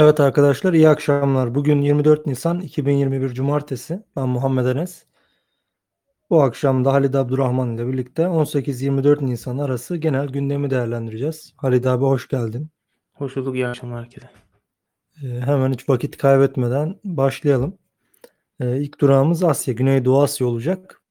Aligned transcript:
Evet 0.00 0.20
arkadaşlar 0.20 0.72
iyi 0.72 0.88
akşamlar. 0.88 1.54
Bugün 1.54 1.82
24 1.82 2.26
Nisan 2.26 2.60
2021 2.60 3.28
Cumartesi. 3.28 4.02
Ben 4.16 4.28
Muhammed 4.28 4.66
Enes. 4.66 5.04
Bu 6.30 6.42
akşam 6.42 6.84
da 6.84 6.92
Halid 6.92 7.14
Abdurrahman 7.14 7.74
ile 7.74 7.86
birlikte 7.86 8.22
18-24 8.22 9.26
Nisan 9.26 9.58
arası 9.58 9.96
genel 9.96 10.28
gündemi 10.28 10.70
değerlendireceğiz. 10.70 11.52
Halid 11.56 11.84
abi 11.84 12.04
hoş 12.04 12.28
geldin. 12.28 12.68
Hoş 13.14 13.36
bulduk. 13.36 13.54
İyi 13.54 13.66
akşamlar 13.66 14.04
herkese. 14.04 14.30
Ee, 15.22 15.26
hemen 15.26 15.72
hiç 15.72 15.88
vakit 15.88 16.16
kaybetmeden 16.16 17.00
başlayalım. 17.04 17.78
Ee, 18.60 18.80
ilk 18.80 19.00
durağımız 19.00 19.44
Asya, 19.44 19.74
Güneydoğu 19.74 20.22
Asya 20.22 20.46
olacak. 20.46 21.02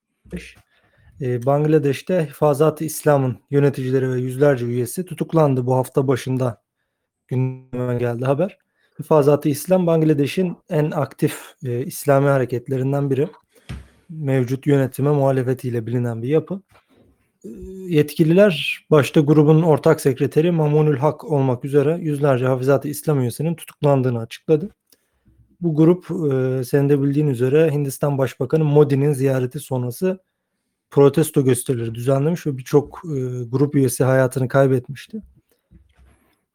Ee, 1.22 1.46
Bangladeş'te 1.46 2.26
Hifazat-ı 2.26 2.86
İslam'ın 2.86 3.40
yöneticileri 3.52 4.10
ve 4.10 4.20
yüzlerce 4.20 4.66
üyesi 4.66 5.06
tutuklandı 5.06 5.66
bu 5.66 5.76
hafta 5.76 6.08
başında 6.08 6.62
gündeme 7.28 7.98
geldi 7.98 8.25
haber. 8.25 8.67
Hifazat-ı 9.00 9.50
İslam 9.50 9.87
Bangladeş'in 9.87 10.57
en 10.69 10.92
aktif 10.92 11.55
e, 11.64 11.86
İslami 11.86 12.28
hareketlerinden 12.28 13.10
biri. 13.10 13.28
Mevcut 14.10 14.68
yönetime 14.68 15.11
muhalefetiyle 15.11 15.86
bilinen 15.86 16.24
bir 16.24 16.28
yapı. 16.28 16.61
E, 17.43 17.50
yetkililer 17.88 18.86
başta 18.91 19.19
grubun 19.21 19.61
ortak 19.61 20.02
sekreteri 20.02 20.52
Mamunül 20.52 20.97
Hak 20.97 21.24
olmak 21.24 21.65
üzere 21.65 21.97
yüzlerce 22.02 22.46
Hafizat-ı 22.46 22.88
İslam 22.88 23.21
üyesinin 23.21 23.55
tutuklandığını 23.55 24.19
açıkladı. 24.19 24.69
Bu 25.61 25.75
grup 25.75 26.05
e, 26.11 26.64
senin 26.64 26.89
de 26.89 27.02
bildiğin 27.02 27.27
üzere 27.27 27.71
Hindistan 27.71 28.18
Başbakanı 28.18 28.64
Modi'nin 28.64 29.14
ziyareti 29.14 29.60
sonrası 29.60 30.19
protesto 30.89 31.43
gösterileri 31.43 31.96
düzenlemiş 31.96 32.47
ve 32.47 32.58
birçok 32.58 33.02
e, 33.05 33.44
grup 33.44 33.75
üyesi 33.75 34.03
hayatını 34.03 34.47
kaybetmişti. 34.47 35.22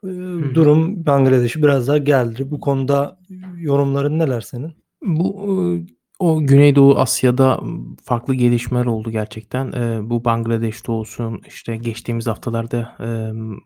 E, 0.04 0.08
durum 0.54 1.06
Bangladeş'i 1.06 1.62
biraz 1.62 1.88
daha 1.88 1.98
geldi. 1.98 2.50
Bu 2.50 2.60
konuda 2.60 3.18
yorumların 3.56 4.18
neler 4.18 4.40
senin? 4.40 4.72
Bu 5.02 5.78
o 6.22 6.40
Güneydoğu 6.46 6.98
Asya'da 6.98 7.60
farklı 8.04 8.34
gelişmeler 8.34 8.86
oldu 8.86 9.10
gerçekten. 9.10 9.72
Eee, 9.72 10.10
bu 10.10 10.24
Bangladeş'te 10.24 10.92
olsun, 10.92 11.42
işte 11.48 11.76
geçtiğimiz 11.76 12.26
haftalarda 12.26 12.96
emm, 13.00 13.58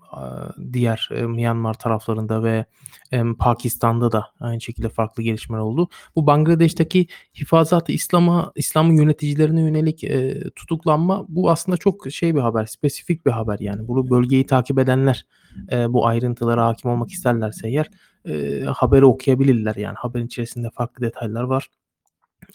diğer 0.72 1.08
eee, 1.12 1.22
Myanmar 1.26 1.74
taraflarında 1.74 2.42
ve 2.42 2.64
emm, 3.12 3.34
Pakistan'da 3.34 4.12
da 4.12 4.26
aynı 4.40 4.60
şekilde 4.60 4.88
farklı 4.88 5.22
gelişmeler 5.22 5.60
oldu. 5.62 5.88
Bu 6.16 6.26
Bangladeş'teki 6.26 7.06
Hifazat-ı 7.40 7.92
İslam'a 7.92 8.52
İslam'ın 8.56 8.94
yöneticilerine 8.96 9.60
yönelik 9.60 10.04
eee, 10.04 10.50
tutuklanma 10.56 11.24
bu 11.28 11.50
aslında 11.50 11.76
çok 11.78 12.10
şey 12.12 12.34
bir 12.34 12.40
haber, 12.40 12.66
spesifik 12.66 13.26
bir 13.26 13.30
haber 13.30 13.58
yani. 13.60 13.88
Bunu 13.88 14.10
bölgeyi 14.10 14.46
takip 14.46 14.78
edenler 14.78 15.26
eee, 15.72 15.86
bu 15.88 16.06
ayrıntılara 16.06 16.66
hakim 16.66 16.90
olmak 16.90 17.10
isterlerse 17.10 17.68
eğer 17.68 17.86
eee, 18.26 18.64
haberi 18.64 19.04
okuyabilirler 19.04 19.76
yani. 19.76 19.94
Haberin 19.98 20.26
içerisinde 20.26 20.70
farklı 20.70 21.04
detaylar 21.06 21.42
var. 21.42 21.68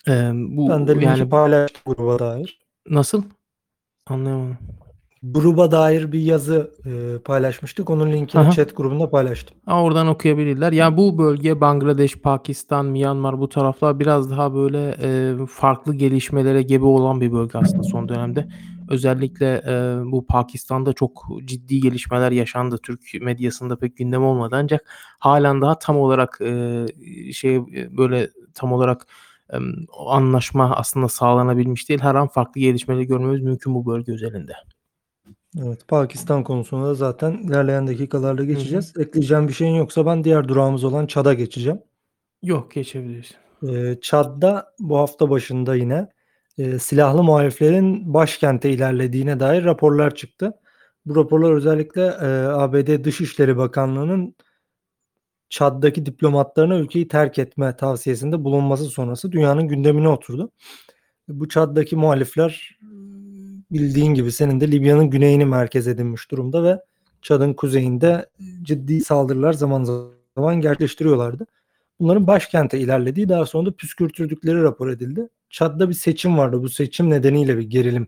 Emm, 0.07 0.57
bu 0.57 0.69
Ben 0.69 0.87
de 0.87 0.93
linki 0.95 1.05
yani 1.05 1.29
paylaştım 1.29 1.81
gruba 1.85 2.19
dair. 2.19 2.59
Nasıl? 2.89 3.23
Anlayamadım. 4.07 4.57
Gruba 5.23 5.71
dair 5.71 6.11
bir 6.11 6.19
yazı 6.19 6.71
e, 6.85 7.19
paylaşmıştık. 7.19 7.89
Onun 7.89 8.11
linkini 8.11 8.45
Hı 8.47 8.51
chat 8.51 8.75
grubunda 8.77 9.09
paylaştım. 9.09 9.57
A, 9.67 9.83
oradan 9.83 10.07
okuyabilirler. 10.07 10.71
Ya 10.71 10.97
bu 10.97 11.17
bölge 11.17 11.61
Bangladeş, 11.61 12.15
Pakistan, 12.15 12.85
Myanmar 12.85 13.39
bu 13.39 13.49
taraflar 13.49 13.99
biraz 13.99 14.31
daha 14.31 14.53
böyle 14.55 14.95
eee, 15.03 15.45
farklı 15.45 15.95
gelişmelere 15.95 16.61
gebe 16.61 16.85
olan 16.85 17.21
bir 17.21 17.31
bölge 17.31 17.57
aslında 17.57 17.83
son 17.83 18.09
dönemde. 18.09 18.45
Özellikle 18.89 19.61
eee, 19.67 20.11
bu 20.11 20.25
Pakistan'da 20.25 20.93
çok 20.93 21.27
ciddi 21.45 21.79
gelişmeler 21.79 22.31
yaşandı. 22.31 22.77
Türk 22.83 23.01
medyasında 23.21 23.75
pek 23.79 23.97
gündem 23.97 24.23
olmadı 24.23 24.55
ancak 24.59 24.81
halen 25.19 25.61
daha 25.61 25.79
tam 25.79 25.97
olarak 25.97 26.37
eee, 26.41 26.85
şey 27.33 27.61
böyle 27.97 28.29
tam 28.53 28.73
olarak 28.73 29.07
emm, 29.53 29.73
o 29.97 30.09
anlaşma 30.11 30.75
aslında 30.75 31.07
sağlanabilmiş 31.07 31.89
değil. 31.89 31.99
Her 32.01 32.15
an 32.15 32.27
farklı 32.27 32.61
gelişmeleri 32.61 33.07
görmemiz 33.07 33.41
mümkün 33.41 33.75
bu 33.75 33.85
bölge 33.85 34.11
özelinde. 34.13 34.53
Evet, 35.65 35.87
Pakistan 35.87 36.43
konusunda 36.43 36.87
da 36.87 36.93
zaten 36.95 37.31
ilerleyen 37.33 37.87
dakikalarda 37.87 38.43
geçeceğiz. 38.45 38.93
Ekleyeceğin 38.97 39.47
bir 39.47 39.53
şeyin 39.53 39.75
yoksa 39.75 40.05
ben 40.05 40.23
diğer 40.23 40.47
durağımız 40.47 40.83
olan 40.83 41.05
Çad'a 41.05 41.33
geçeceğim. 41.33 41.79
Yok, 42.43 42.71
geçebiliriz. 42.71 43.31
Eee, 43.63 43.99
Çad'da 44.01 44.73
bu 44.79 44.97
hafta 44.97 45.29
başında 45.29 45.75
yine 45.75 46.07
eee, 46.57 46.79
silahlı 46.79 47.23
muhaliflerin 47.23 48.13
başkente 48.13 48.69
ilerlediğine 48.69 49.39
dair 49.39 49.63
raporlar 49.63 50.15
çıktı. 50.15 50.53
Bu 51.05 51.15
raporlar 51.15 51.51
özellikle 51.53 52.01
eee, 52.01 52.27
ABD 52.47 53.03
Dışişleri 53.03 53.57
Bakanlığı'nın 53.57 54.35
Çad'daki 55.51 56.05
diplomatlarına 56.05 56.75
ülkeyi 56.75 57.07
terk 57.07 57.39
etme 57.39 57.75
tavsiyesinde 57.75 58.43
bulunması 58.43 58.85
sonrası 58.85 59.31
dünyanın 59.31 59.67
gündemine 59.67 60.07
oturdu. 60.07 60.51
Bu 61.27 61.49
Çad'daki 61.49 61.95
muhalifler 61.95 62.77
bildiğin 63.71 64.13
gibi 64.13 64.31
senin 64.31 64.61
de 64.61 64.71
Libya'nın 64.71 65.09
güneyini 65.09 65.45
merkez 65.45 65.87
edinmiş 65.87 66.31
durumda 66.31 66.63
ve 66.63 66.79
Çad'ın 67.21 67.53
kuzeyinde 67.53 68.29
ciddi 68.61 69.01
saldırılar 69.01 69.53
zaman 69.53 69.83
zaman 70.35 70.61
gerçekleştiriyorlardı. 70.61 71.45
Bunların 71.99 72.27
başkente 72.27 72.79
ilerlediği 72.79 73.29
daha 73.29 73.45
sonra 73.45 73.65
da 73.65 73.75
püskürtürdükleri 73.75 74.63
rapor 74.63 74.89
edildi. 74.89 75.29
Çad'da 75.49 75.89
bir 75.89 75.93
seçim 75.93 76.37
vardı. 76.37 76.61
Bu 76.63 76.69
seçim 76.69 77.09
nedeniyle 77.09 77.57
bir 77.57 77.69
gerilim 77.69 78.07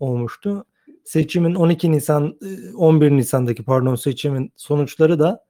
olmuştu. 0.00 0.64
Seçimin 1.04 1.54
12 1.54 1.92
Nisan 1.92 2.38
11 2.76 3.10
Nisan'daki 3.10 3.64
pardon 3.64 3.94
seçimin 3.94 4.52
sonuçları 4.56 5.18
da 5.18 5.44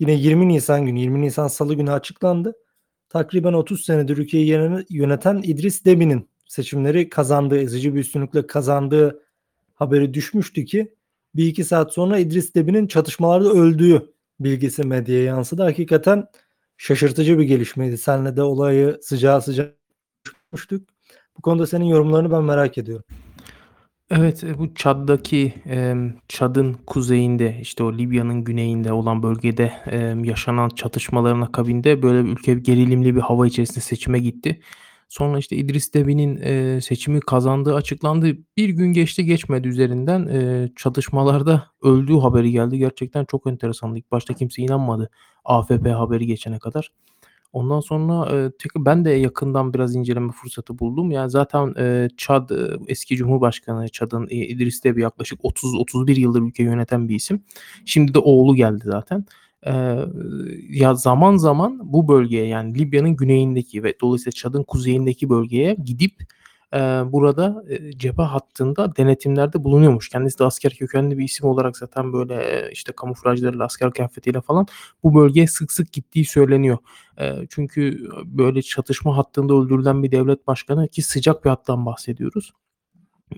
yine 0.00 0.12
20 0.12 0.48
Nisan 0.48 0.86
günü 0.86 1.00
20 1.00 1.20
Nisan 1.20 1.48
Salı 1.48 1.74
günü 1.74 1.92
açıklandı. 1.92 2.54
Takriben 3.08 3.52
30 3.52 3.84
senedir 3.84 4.16
ülkeyi 4.16 4.46
yöneten 4.90 5.40
İdris 5.44 5.84
Debi'nin 5.84 6.28
seçimleri 6.48 7.08
kazandığı, 7.08 7.58
ezici 7.58 7.94
bir 7.94 8.00
üstünlükle 8.00 8.46
kazandığı 8.46 9.22
haberi 9.74 10.14
düşmüştü 10.14 10.64
ki 10.64 10.94
bir 11.34 11.46
iki 11.46 11.64
saat 11.64 11.92
sonra 11.92 12.18
İdris 12.18 12.54
Debi'nin 12.54 12.86
çatışmalarda 12.86 13.50
öldüğü 13.50 14.12
bilgisi 14.40 14.82
medyaya 14.82 15.24
yansıdı. 15.24 15.62
Hakikaten 15.62 16.26
şaşırtıcı 16.76 17.38
bir 17.38 17.44
gelişmeydi. 17.44 17.98
Senle 17.98 18.36
de 18.36 18.42
olayı 18.42 18.98
sıcağı 19.02 19.42
sıcağı 19.42 19.74
konuşmuştuk. 20.50 20.88
Bu 21.38 21.42
konuda 21.42 21.66
senin 21.66 21.84
yorumlarını 21.84 22.32
ben 22.32 22.44
merak 22.44 22.78
ediyorum. 22.78 23.04
Evet, 24.10 24.44
bu 24.58 24.74
Çad'daki 24.74 25.54
emm, 25.66 26.12
Çad'ın 26.28 26.72
kuzeyinde, 26.86 27.58
işte 27.60 27.82
o 27.82 27.92
Libya'nın 27.98 28.44
güneyinde 28.44 28.92
olan 28.92 29.22
bölgede 29.22 29.72
yaşanan 30.24 30.68
çatışmaların 30.68 31.40
akabinde 31.40 32.02
böyle 32.02 32.18
ülke 32.28 32.54
gerilimli 32.54 33.16
bir 33.16 33.20
hava 33.20 33.46
içerisinde 33.46 33.80
seçime 33.80 34.18
gitti. 34.18 34.60
Sonra 35.08 35.38
işte 35.38 35.56
İdris 35.56 35.94
Debi'nin 35.94 36.36
eee, 36.36 36.80
seçimi 36.80 37.20
kazandığı 37.20 37.74
açıklandı. 37.74 38.36
Bir 38.56 38.68
gün 38.68 38.92
geçti 38.92 39.24
geçmedi 39.24 39.68
üzerinden 39.68 40.28
çatışmalarda 40.76 41.66
öldüğü 41.82 42.18
haberi 42.18 42.50
geldi. 42.52 42.78
Gerçekten 42.78 43.24
çok 43.24 43.46
enteresandı. 43.46 43.98
İlk 43.98 44.10
başta 44.12 44.34
kimse 44.34 44.62
inanmadı 44.62 45.10
AFP 45.44 45.90
haberi 45.90 46.26
geçene 46.26 46.58
kadar. 46.58 46.90
Ondan 47.52 47.80
sonra 47.80 48.50
ben 48.76 49.04
de 49.04 49.10
yakından 49.10 49.74
biraz 49.74 49.94
inceleme 49.96 50.32
fırsatı 50.32 50.78
buldum. 50.78 51.10
Yani 51.10 51.30
zaten 51.30 51.74
eee, 51.78 52.08
Çad 52.16 52.50
eski 52.88 53.16
Cumhurbaşkanı 53.16 53.88
Çad'ın 53.88 54.26
eee, 54.30 54.48
İdris 54.48 54.84
Debi 54.84 55.00
yaklaşık 55.02 55.40
30-31 55.44 56.16
yıldır 56.20 56.42
ülkeyi 56.42 56.66
yöneten 56.68 57.08
bir 57.08 57.14
isim. 57.14 57.42
Şimdi 57.86 58.14
de 58.14 58.18
oğlu 58.18 58.54
geldi 58.56 58.82
zaten. 58.86 59.24
Ya 60.70 60.94
zaman 60.94 61.36
zaman 61.36 61.80
bu 61.92 62.08
bölgeye 62.08 62.46
yani 62.46 62.78
Libya'nın 62.78 63.16
güneyindeki 63.16 63.82
ve 63.84 63.94
dolayısıyla 64.00 64.32
Çad'ın 64.32 64.62
kuzeyindeki 64.64 65.28
bölgeye 65.30 65.74
gidip 65.84 66.14
eee, 66.74 67.02
burada 67.06 67.64
eee, 67.70 67.90
cephe 67.98 68.22
hattında 68.22 68.96
denetimlerde 68.96 69.64
bulunuyormuş. 69.64 70.08
Kendisi 70.08 70.38
de 70.38 70.44
asker 70.44 70.72
kökenli 70.74 71.18
bir 71.18 71.24
isim 71.24 71.46
olarak 71.48 71.76
zaten 71.76 72.12
böyle 72.12 72.34
eee, 72.34 72.70
işte 72.72 72.92
kamuflajlarıyla, 72.92 73.64
asker 73.64 73.90
kıyafetiyle 73.90 74.40
falan 74.40 74.66
bu 75.02 75.14
bölgeye 75.14 75.46
sık 75.46 75.72
sık 75.72 75.92
gittiği 75.92 76.24
söyleniyor. 76.24 76.78
Eee, 77.20 77.46
çünkü 77.50 78.08
böyle 78.24 78.62
çatışma 78.62 79.16
hattında 79.16 79.54
öldürülen 79.54 80.02
bir 80.02 80.12
devlet 80.12 80.46
başkanı 80.46 80.88
ki 80.88 81.02
sıcak 81.02 81.44
bir 81.44 81.50
hattan 81.50 81.86
bahsediyoruz. 81.86 82.52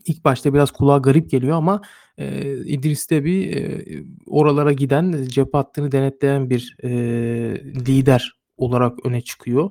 İlk 0.06 0.25
başta 0.25 0.55
biraz 0.55 0.70
kulağa 0.73 0.99
garip 0.99 1.31
geliyor 1.31 1.56
ama 1.58 1.82
eee, 2.19 2.52
İdris 2.67 3.11
Debi 3.11 3.32
eee, 3.32 4.05
oralara 4.26 4.73
giden, 4.73 5.25
cephe 5.28 5.58
hattını 5.58 5.93
denetleyen 5.93 6.50
bir 6.50 6.76
eee, 6.82 7.64
lider 7.64 8.35
olarak 8.58 9.06
öne 9.06 9.20
çıkıyor. 9.23 9.70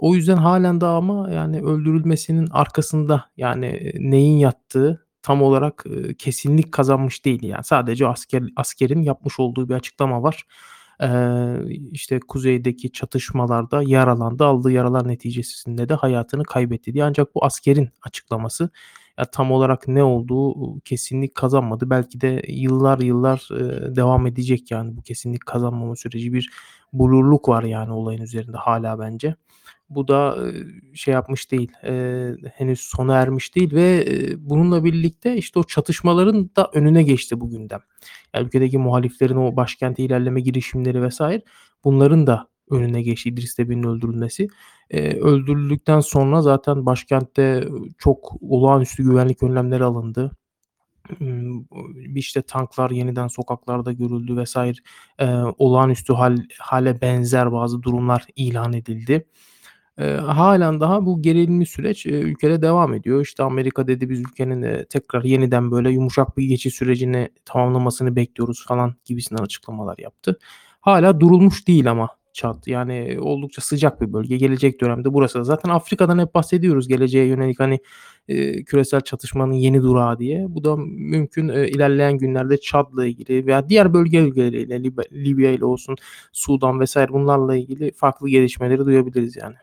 O 0.00 0.14
yüzden 0.14 0.36
halen 0.36 0.80
daha 0.80 0.96
ama 0.96 1.30
yani 1.32 1.60
öldürülmesinin 1.62 2.48
arkasında 2.52 3.24
yani 3.36 3.92
neyin 4.00 4.38
yattığı 4.38 5.06
tam 5.22 5.42
olarak 5.42 5.84
eee, 5.90 6.14
kesinlik 6.14 6.72
kazanmış 6.72 7.24
değil 7.24 7.42
yani. 7.44 7.64
Sadece 7.64 8.08
asker 8.08 8.44
askerin 8.56 9.02
yapmış 9.02 9.40
olduğu 9.40 9.68
bir 9.68 9.74
açıklama 9.74 10.22
var. 10.22 10.44
Eee, 11.02 11.56
işte 11.92 12.20
kuzeydeki 12.28 12.92
çatışmalarda 12.92 13.82
yaralandı, 13.82 14.44
aldığı 14.46 14.72
yaralar 14.72 15.08
neticesinde 15.08 15.88
de 15.88 15.94
hayatını 15.94 16.44
kaybetti 16.44 16.94
diye. 16.94 17.04
Ancak 17.04 17.34
bu 17.34 17.44
askerin 17.44 17.90
açıklaması. 18.02 18.70
Ya, 19.18 19.24
tam 19.24 19.52
olarak 19.52 19.88
ne 19.88 20.02
olduğu, 20.04 20.34
uuu, 20.54 20.80
kesinlik 20.84 21.34
kazanmadı. 21.34 21.90
Belki 21.90 22.20
de 22.20 22.42
yıllar 22.48 22.98
yıllar, 22.98 23.48
eee, 23.52 23.96
devam 23.96 24.26
edecek 24.26 24.70
yani 24.70 24.96
bu 24.96 25.02
kesinlik 25.02 25.46
kazanmama 25.46 25.96
süreci. 25.96 26.32
Bir 26.32 26.50
blur'luk 26.92 27.48
var 27.48 27.62
yani 27.64 27.92
olayın 27.92 28.22
üzerinde 28.22 28.56
hâlâ 28.56 28.98
bence. 29.00 29.34
Bu 29.90 30.08
da, 30.08 30.38
şey 30.94 31.14
yapmış 31.14 31.50
değil, 31.50 31.72
eee, 31.84 32.36
henüz 32.54 32.80
sona 32.80 33.16
ermiş 33.16 33.54
değil 33.56 33.74
ve, 33.74 34.06
eee, 34.06 34.34
bununla 34.38 34.84
birlikte, 34.84 35.36
işte, 35.36 35.58
o 35.58 35.64
çatışmaların 35.64 36.50
da 36.56 36.70
önüne 36.74 37.02
geçti 37.02 37.40
bu 37.40 37.50
gündem. 37.50 37.80
Ya, 38.34 38.42
ülkedeki 38.42 38.78
muhaliflerin 38.78 39.36
o 39.36 39.56
başkente 39.56 40.02
ilerleme 40.02 40.40
girişimleri 40.40 41.08
vs. 41.08 41.20
bunların 41.84 42.26
da 42.26 42.48
önüne 42.70 43.02
geçti 43.02 43.28
İdris 43.28 43.58
Debi'nin 43.58 43.82
öldürülmesi. 43.84 44.48
Eee, 44.92 45.20
öldürüldükten 45.20 46.00
sonra 46.00 46.42
zaten 46.42 46.86
başkentte, 46.86 47.68
çok 47.98 48.32
olağanüstü 48.42 49.02
güvenlik 49.04 49.42
önlemleri 49.42 49.84
alındı. 49.84 50.32
İşte, 52.16 52.42
tanklar 52.42 52.90
yeniden 52.92 53.28
sokaklarda 53.28 53.92
görüldü 53.92 54.44
vs. 54.44 54.56
Eee, 55.20 55.36
olağanüstü 55.58 56.12
hâl 56.14 56.38
hâle 56.60 57.00
benzer 57.02 57.52
bazı 57.52 57.82
durumlar 57.82 58.26
ilan 58.36 58.72
edildi. 58.72 59.26
Eee, 60.00 60.16
hâlen 60.16 60.80
daha 60.80 61.06
bu 61.06 61.22
gerilimli 61.22 61.66
süreç, 61.66 62.06
eee, 62.06 62.20
ülkede 62.20 62.62
devam 62.62 62.94
ediyor. 62.94 63.20
İşte, 63.22 63.42
Amerika 63.42 63.86
dedi 63.88 64.10
biz 64.10 64.20
ülkenin, 64.20 64.62
eee, 64.62 64.84
tekrar 64.86 65.24
yeniden 65.24 65.70
böyle 65.70 65.90
yumuşak 65.90 66.36
bir 66.38 66.44
geçiş 66.44 66.74
sürecini 66.74 67.28
tamamlamasını 67.44 68.16
bekliyoruz 68.16 68.64
falan 68.68 68.94
gibisinden 69.04 69.42
açıklamalar 69.42 69.98
yaptı. 69.98 70.38
Hâlâ 70.80 71.20
durulmuş 71.20 71.68
değil 71.68 71.90
ama 71.90 72.08
Çad. 72.34 72.62
Yani 72.66 73.18
oldukça 73.20 73.62
sıcak 73.62 74.00
bir 74.00 74.12
bölge. 74.12 74.36
Gelecek 74.36 74.80
dönemde 74.80 75.14
burası 75.14 75.38
da 75.38 75.44
zaten 75.44 75.70
Afrika'dan 75.70 76.18
hep 76.18 76.34
bahsediyoruz 76.34 76.88
geleceğe 76.88 77.26
yönelik, 77.26 77.60
hani, 77.60 77.78
eee, 78.28 78.64
küresel 78.64 79.00
çatışmanın 79.00 79.52
yeni 79.52 79.82
durağı 79.82 80.18
diye. 80.18 80.46
Bu 80.48 80.64
da 80.64 80.76
mümkün, 80.76 81.48
eee, 81.48 81.68
ilerleyen 81.70 82.18
günlerde 82.18 82.60
Çad'la 82.60 83.06
ilgili 83.06 83.46
veya 83.46 83.68
diğer 83.68 83.94
bölge 83.94 84.18
ülkeleriyle 84.18 84.82
Lib 84.84 84.98
Libya 85.12 85.50
ile 85.52 85.64
olsun, 85.64 85.96
Sudan 86.32 86.84
vs. 86.84 86.96
bunlarla 87.12 87.56
ilgili 87.56 87.92
farklı 87.92 88.28
gelişmeleri 88.28 88.84
duyabiliriz 88.86 89.36
yani. 89.36 89.54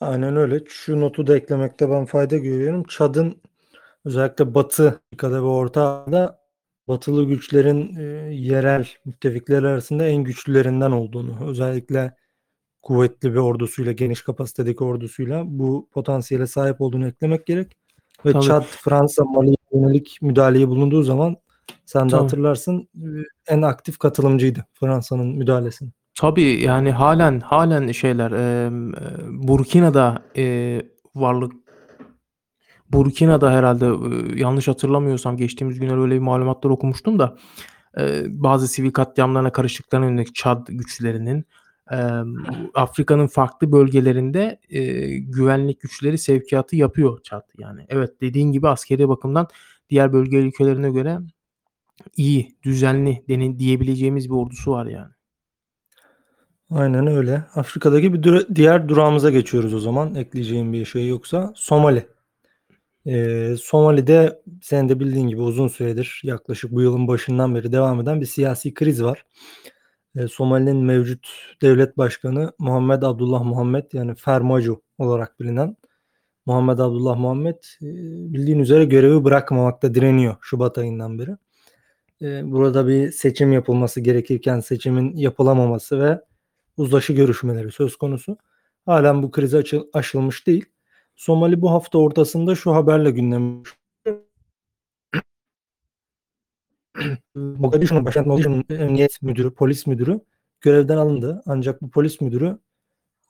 Aynen 0.00 0.36
öyle. 0.36 0.60
Şu 0.68 1.00
notu 1.00 1.26
da 1.26 1.36
eklemekte 1.36 1.90
ben 1.90 2.04
fayda 2.06 2.36
görüyorum. 2.38 2.84
Çad'ın 2.88 3.40
özellikle 4.04 4.54
Batı 4.54 4.88
Afrika'da 4.88 5.36
ve 5.36 5.40
Orta 5.46 5.82
Asya'da 6.02 6.40
batılı 6.88 7.24
güçlerin, 7.24 7.96
eee, 7.96 8.04
yerel 8.34 8.88
müttefikleri 9.04 9.66
arasında 9.68 10.04
en 10.08 10.24
güçlülerinden 10.24 10.90
olduğunu, 10.90 11.48
özellikle 11.50 12.16
kuvvetli 12.82 13.32
bir 13.34 13.38
ordusuyla, 13.38 13.92
geniş 13.92 14.22
kapasitedeki 14.22 14.84
ordusuyla 14.84 15.42
bu 15.46 15.88
potansiyele 15.92 16.46
sahip 16.48 16.82
olduğunu 16.82 17.08
eklemek 17.08 17.46
gerek 17.46 17.76
ve 18.26 18.32
Tabii. 18.32 18.44
Çad, 18.44 18.64
Fransa, 18.64 19.24
Mali'ye 19.24 19.56
yönelik 19.74 20.18
müdahaleye 20.22 20.68
bulunduğu 20.68 21.02
zaman 21.04 21.36
sen 21.86 22.12
de 22.12 22.16
Tabii. 22.16 22.22
hatırlarsın, 22.22 22.88
eee, 22.94 23.24
en 23.48 23.62
aktif 23.62 23.98
katılımcıydı 23.98 24.66
Fransa'nın 24.74 25.28
müdahalesine. 25.28 25.90
Tabii, 26.18 26.62
yani 26.62 26.90
hâlen 26.92 27.40
hâlen 27.40 27.92
şeyler, 27.92 28.30
emm, 28.30 28.92
eee, 28.92 28.98
Burkina'da, 29.30 30.22
eee, 30.34 30.82
varlık 31.14 31.52
Burkina'da 32.92 33.52
herhâlde, 33.52 33.84
ııı, 33.86 34.38
yanlış 34.38 34.68
hatırlamıyorsam 34.68 35.36
geçtiğimiz 35.36 35.80
günler 35.80 35.98
öyle 35.98 36.14
bir 36.14 36.20
malumatlar 36.20 36.70
okumuştum 36.70 37.18
da, 37.18 37.36
eee, 37.98 38.24
bazı 38.28 38.68
sivil 38.68 38.90
katliamlarına 38.92 39.52
karıştıklarına 39.52 40.06
yönelik 40.06 40.34
Çad 40.34 40.66
güçlerinin, 40.70 41.44
emm, 41.92 42.36
Afrika'nın 42.74 43.26
farklı 43.26 43.72
bölgelerinde, 43.72 44.60
eee, 44.68 45.18
güvenlik 45.18 45.80
güçleri 45.80 46.18
sevkiyatı 46.18 46.76
yapıyor 46.76 47.20
Çad. 47.22 47.42
Yani 47.58 47.86
evet, 47.88 48.20
dediğin 48.20 48.52
gibi 48.52 48.68
askeri 48.68 49.08
bakımdan 49.08 49.48
diğer 49.90 50.12
bölge 50.12 50.38
ülkelerine 50.38 50.90
göre 50.90 51.18
iyi, 52.16 52.56
düzenli 52.64 53.24
deni 53.28 53.58
diyebileceğimiz 53.58 54.30
bir 54.30 54.34
ordusu 54.36 54.72
var 54.72 54.86
yani. 54.86 55.12
Aynen 56.70 57.06
öyle. 57.06 57.44
Afrika'daki 57.54 58.12
bir 58.14 58.22
dura 58.22 58.40
diğer 58.54 58.88
durağımıza 58.88 59.30
geçiyoruz 59.30 59.74
o 59.74 59.80
zaman 59.80 60.14
ekleyeceğin 60.14 60.72
bir 60.72 60.84
şey 60.84 61.08
yoksa. 61.08 61.52
Somali. 61.56 62.06
Eee, 63.06 63.56
Somali'de 63.62 64.42
senin 64.62 64.88
de 64.88 65.00
bildiğin 65.00 65.28
gibi 65.28 65.40
uzun 65.42 65.68
süredir 65.68 66.20
yaklaşık 66.24 66.72
bu 66.72 66.82
yılın 66.82 67.08
başından 67.08 67.54
beri 67.54 67.72
devam 67.72 68.00
eden 68.00 68.20
bir 68.20 68.26
siyasi 68.26 68.74
kriz 68.74 69.04
var. 69.04 69.24
Eee, 70.16 70.28
Somali'nin 70.28 70.76
mevcut 70.78 71.28
devlet 71.62 71.98
başkanı 71.98 72.52
Muhammed 72.58 73.02
Abdullah 73.02 73.44
Muhammed 73.44 73.84
yani 73.94 74.14
Farmajo 74.16 74.80
olarak 74.98 75.40
bilinen 75.40 75.76
Muhammed 76.46 76.78
Abdullah 76.80 77.16
Muhammed, 77.18 77.56
eee, 77.82 77.90
bildiğin 78.34 78.60
üzere 78.60 78.84
görevi 78.86 79.24
bırakmamakta 79.24 79.94
direniyor 79.94 80.36
şubat 80.42 80.78
ayından 80.78 81.18
beri. 81.20 81.30
Eee, 82.22 82.42
burada 82.46 82.88
bir 82.88 83.12
seçim 83.12 83.52
yapılması 83.52 84.00
gerekirken 84.02 84.60
seçimin 84.60 85.16
yapılamaması 85.16 86.00
ve 86.00 86.20
uzlaşı 86.78 87.12
görüşmeleri 87.12 87.72
söz 87.72 87.96
konusu. 87.96 88.36
Hâlen 88.86 89.22
bu 89.22 89.30
kriz 89.30 89.54
açıl 89.54 89.86
aşılmış 89.92 90.46
değil. 90.46 90.64
Somali 91.16 91.60
bu 91.62 91.70
hafta 91.70 91.98
ortasında 91.98 92.54
şu 92.54 92.74
haberle 92.74 93.10
gündeme 93.10 93.62
Mogadishu'nun 97.34 98.04
başkent 98.06 98.26
Mogadishu'nun 98.26 98.64
emniyet 98.70 99.22
müdürü, 99.22 99.54
polis 99.54 99.86
müdürü 99.86 100.20
görevden 100.60 100.96
alındı. 100.96 101.42
Ancak 101.46 101.82
bu 101.82 101.90
polis 101.90 102.20
müdürü, 102.20 102.58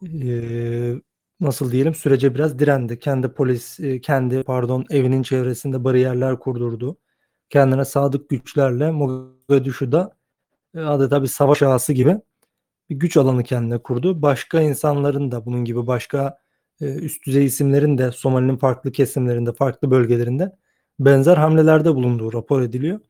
eee, 0.03 1.03
nasıl 1.41 1.73
diyelim, 1.73 1.95
sürece 1.95 2.35
biraz 2.35 2.59
direndi. 2.59 2.99
Kendi 2.99 3.29
polis, 3.29 3.81
eee, 3.81 4.01
kendi 4.01 4.43
pardon 4.43 4.87
evinin 4.91 5.23
çevresinde 5.23 5.85
bariyerler 5.85 6.39
kurdurdu. 6.39 6.97
Kendine 7.51 7.85
sadık 7.85 8.29
güçlerle 8.31 8.91
Mogadishu'da, 8.91 10.17
eee, 10.77 10.83
adeta 10.83 11.23
bir 11.23 11.29
savaş 11.29 11.63
ağası 11.63 11.93
gibi 11.93 12.17
bir 12.91 12.97
güç 12.97 13.17
alanı 13.17 13.43
kendine 13.45 13.79
kurdu. 13.79 14.23
Başka 14.23 14.61
insanların 14.63 15.33
da 15.33 15.47
bunun 15.47 15.65
gibi 15.65 15.87
başka, 15.87 16.39
eee, 16.81 16.89
üst 16.95 17.27
düzey 17.27 17.45
isimlerin 17.47 17.99
de 17.99 18.13
Somali'nin 18.13 18.57
farklı 18.57 18.93
kesimlerinde, 18.93 19.53
farklı 19.53 19.91
bölgelerinde 19.91 20.57
benzer 21.01 21.37
hamlelerde 21.37 21.95
bulunduğu 21.95 22.33
rapor 22.33 22.63
ediliyor. 22.63 23.01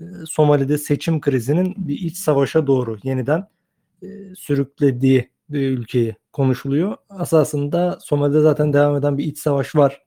Eee, 0.00 0.06
Somali'de 0.26 0.78
seçim 0.78 1.20
krizinin 1.20 1.74
bir 1.78 1.94
iç 2.00 2.16
savaşa 2.16 2.66
doğru 2.66 2.98
yeniden, 3.04 3.48
eee, 4.02 4.34
sürüklediği, 4.36 5.30
eee, 5.52 5.60
ülkeyi 5.60 6.16
konuşuluyor. 6.32 6.96
Esasında 7.22 7.98
Somali'de 8.02 8.40
zaten 8.40 8.72
devam 8.72 8.96
eden 8.96 9.18
bir 9.18 9.24
iç 9.24 9.38
savaş 9.38 9.76
var. 9.76 10.02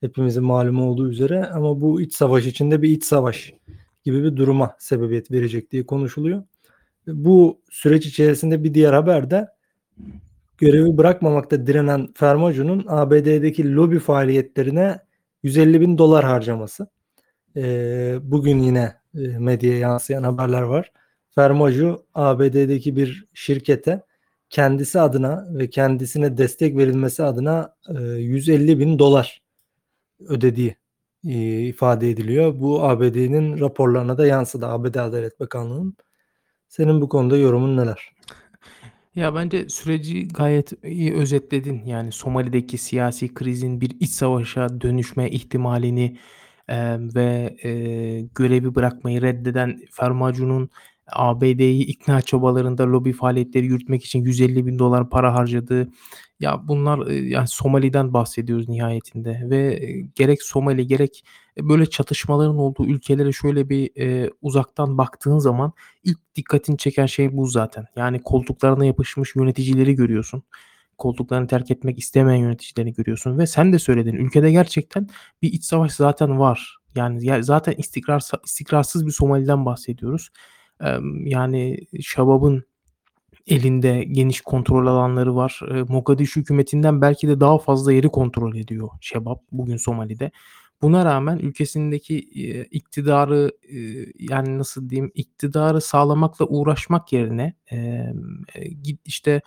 Hepimizin 0.00 0.44
malumu 0.44 0.84
olduğu 0.90 1.10
üzere 1.10 1.46
ama 1.46 1.80
bu 1.80 2.00
iç 2.00 2.14
savaş 2.14 2.46
içinde 2.46 2.82
bir 2.82 2.90
iç 2.90 3.04
savaş 3.04 3.54
gibi 4.04 4.24
bir 4.24 4.36
duruma 4.36 4.76
sebebiyet 4.78 5.30
verecek 5.32 5.72
diye 5.72 5.86
konuşuluyor. 5.86 6.42
Bu 7.08 7.60
süreç 7.70 8.06
içerisinde 8.06 8.64
bir 8.64 8.74
diğer 8.74 8.94
haber 8.94 9.30
de 9.32 9.48
görevi 10.58 10.96
bırakmamakta 10.98 11.66
direnen 11.66 12.08
Farmajo'nun 12.14 12.84
ABD'deki 12.88 13.74
lobi 13.74 13.98
faaliyetlerine 13.98 14.98
$150.000 15.42 16.24
harcaması. 16.24 16.86
Eee, 17.56 18.18
bugün 18.22 18.58
yine, 18.60 18.94
eee, 19.14 19.38
medyaya 19.38 19.78
yansıyan 19.78 20.24
haberler 20.24 20.62
var. 20.62 20.92
Farmajo, 21.30 22.04
ABD'deki 22.14 22.96
bir 22.96 23.26
şirkete 23.34 24.02
kendisi 24.50 25.00
adına 25.00 25.48
ve 25.58 25.70
kendisine 25.70 26.38
destek 26.38 26.76
verilmesi 26.78 27.24
adına, 27.24 27.74
eee, 27.90 28.00
$150.000 28.18 29.42
ödediği, 30.28 30.76
eee, 31.24 31.62
ifade 31.68 32.10
ediliyor. 32.10 32.60
Bu 32.60 32.82
ABD'nin 32.84 33.60
raporlarına 33.60 34.18
da 34.18 34.26
yansıdı, 34.26 34.66
ABD 34.66 34.96
Adalet 35.00 35.40
Bakanlığı'nın. 35.40 35.96
Senin 36.68 37.00
bu 37.00 37.08
konuda 37.08 37.36
yorumun 37.36 37.76
neler? 37.76 38.12
Ya, 39.16 39.34
bence 39.34 39.68
süreci 39.68 40.28
gayet 40.28 40.72
iyi 40.84 41.14
özetledin. 41.14 41.82
Yani 41.86 42.12
Somali'deki 42.12 42.78
siyasi 42.78 43.34
krizin 43.34 43.80
bir 43.80 43.90
iç 44.00 44.10
savaşa 44.10 44.80
dönüşme 44.80 45.30
ihtimalini, 45.30 46.16
emm, 46.68 47.14
ve, 47.14 47.56
eee, 47.64 48.22
görevi 48.34 48.74
bırakmayı 48.74 49.22
reddeden 49.22 49.80
Farmajo'nun 49.90 50.70
ABD'yi 51.12 51.84
ikna 51.86 52.22
çabalarında 52.22 52.84
lobi 52.92 53.12
faaliyetleri 53.12 53.66
yürütmek 53.66 54.04
için 54.04 54.22
$150.000 54.24 55.08
para 55.10 55.34
harcadığı, 55.34 55.88
ya, 56.40 56.68
bunlar, 56.68 57.06
yani 57.10 57.48
Somali'den 57.48 58.12
bahsediyoruz 58.14 58.68
nihayetinde 58.68 59.42
ve, 59.50 59.80
gerek 60.16 60.42
Somali 60.42 60.86
gerek, 60.86 61.24
böyle 61.62 61.86
çatışmaların 61.86 62.56
olduğu 62.58 62.86
ülkelere 62.86 63.32
şöyle 63.32 63.68
bir, 63.68 63.90
eee, 63.96 64.30
uzaktan 64.42 64.98
baktığın 64.98 65.38
zaman 65.38 65.72
ilk 66.04 66.18
dikkatini 66.36 66.78
çeken 66.78 67.06
şey 67.06 67.36
bu 67.36 67.46
zaten. 67.46 67.86
Yani 67.96 68.22
koltuklarına 68.22 68.84
yapışmış 68.84 69.36
yöneticileri 69.36 69.94
görüyorsun. 69.94 70.42
Koltuklarını 70.98 71.46
terk 71.46 71.70
etmek 71.70 71.98
istemeyen 71.98 72.40
yöneticileri 72.42 72.92
görüyorsun 72.92 73.38
ve 73.38 73.46
sen 73.46 73.72
de 73.72 73.78
söyledin, 73.78 74.14
ülkede 74.14 74.50
gerçekten 74.52 75.08
bir 75.42 75.52
iç 75.52 75.64
savaş 75.64 75.92
zaten 75.92 76.38
var. 76.38 76.76
Yani 76.94 77.26
ya 77.26 77.42
zaten 77.42 77.74
istikrarsa 77.78 78.38
istikrarsız 78.44 79.06
bir 79.06 79.12
Somali'den 79.12 79.64
bahsediyoruz. 79.66 80.28
Emm, 80.80 81.26
yani 81.26 81.78
Şabab'ın 82.02 82.64
elinde 83.46 84.04
geniş 84.04 84.40
kontrol 84.40 84.86
alanları 84.86 85.36
var. 85.36 85.60
Eee, 85.70 85.82
Mogadishu 85.88 86.40
hükümetinden 86.40 87.00
belki 87.00 87.28
de 87.28 87.40
daha 87.40 87.58
fazla 87.58 87.92
yeri 87.92 88.08
kontrol 88.08 88.56
ediyor 88.56 88.88
Şebap 89.00 89.42
bugün 89.52 89.76
Somali'de. 89.76 90.30
Buna 90.82 91.04
rağmen 91.04 91.38
ülkesindeki, 91.38 92.14
eee, 92.20 92.64
iktidarı, 92.70 93.50
eee, 93.68 94.12
yani, 94.18 94.58
nasıl 94.58 94.90
diyeyim, 94.90 95.10
iktidarı 95.14 95.80
sağlamakla 95.80 96.44
uğraşmak 96.46 97.12
yerine, 97.12 97.54
eee, 97.72 98.12
git 98.82 99.00
işte, 99.04 99.40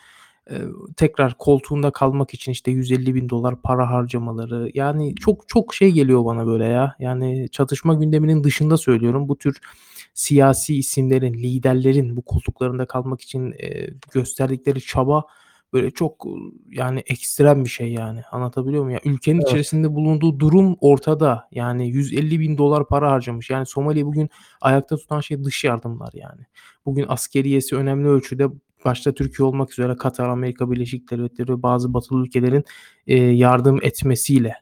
eee, 0.51 0.61
tekrar 0.97 1.35
koltuğunda 1.37 1.91
kalmak 1.91 2.33
için, 2.33 2.51
işte, 2.51 2.71
$150.000 2.71 3.55
para 3.63 3.89
harcamaları, 3.91 4.71
yani, 4.73 5.15
çok 5.15 5.49
çok 5.49 5.75
şey 5.75 5.91
geliyor 5.91 6.25
bana 6.25 6.47
böyle 6.47 6.65
ya. 6.65 6.95
Yani, 6.99 7.49
çatışma 7.51 7.93
gündeminin 7.93 8.43
dışında 8.43 8.77
söylüyorum. 8.77 9.29
Bu 9.29 9.37
tür 9.37 9.57
siyasi 10.13 10.77
isimlerin, 10.77 11.33
liderlerin 11.33 12.17
bu 12.17 12.21
koltuklarında 12.21 12.85
kalmak 12.87 13.21
için, 13.21 13.51
eee, 13.51 13.89
gösterdikleri 14.13 14.81
çaba 14.81 15.23
böyle 15.73 15.91
çok, 15.91 16.25
yani, 16.71 16.99
ekstrem 17.07 17.63
bir 17.65 17.69
şey, 17.69 17.93
yani. 17.93 18.21
Anlatabiliyor 18.31 18.83
muyum? 18.83 18.99
Ya, 19.05 19.11
ülkenin 19.13 19.37
Evet. 19.39 19.47
içerisinde 19.49 19.95
bulunduğu 19.95 20.39
durum 20.39 20.75
ortada. 20.81 21.47
Yani, 21.51 21.87
$150.000 21.89 22.87
para 22.87 23.11
harcamış. 23.11 23.49
Yani, 23.49 23.65
Somali'yi 23.65 24.05
bugün 24.05 24.29
ayakta 24.61 24.97
tutan 24.97 25.19
şey 25.21 25.43
dış 25.43 25.63
yardımlar, 25.63 26.11
yani. 26.13 26.41
Bugün 26.85 27.05
askeriyesi 27.07 27.75
önemli 27.75 28.07
ölçüde 28.07 28.47
başta 28.85 29.13
Türkiye 29.13 29.45
olmak 29.47 29.71
üzere 29.71 29.95
Katar, 29.97 30.29
Amerika 30.29 30.71
Birleşik 30.71 31.11
Devletleri 31.11 31.49
ve 31.53 31.63
bazı 31.63 31.93
batılı 31.93 32.21
ülkelerin, 32.25 32.63
eee, 33.07 33.17
yardım 33.31 33.79
etmesiyle, 33.83 34.55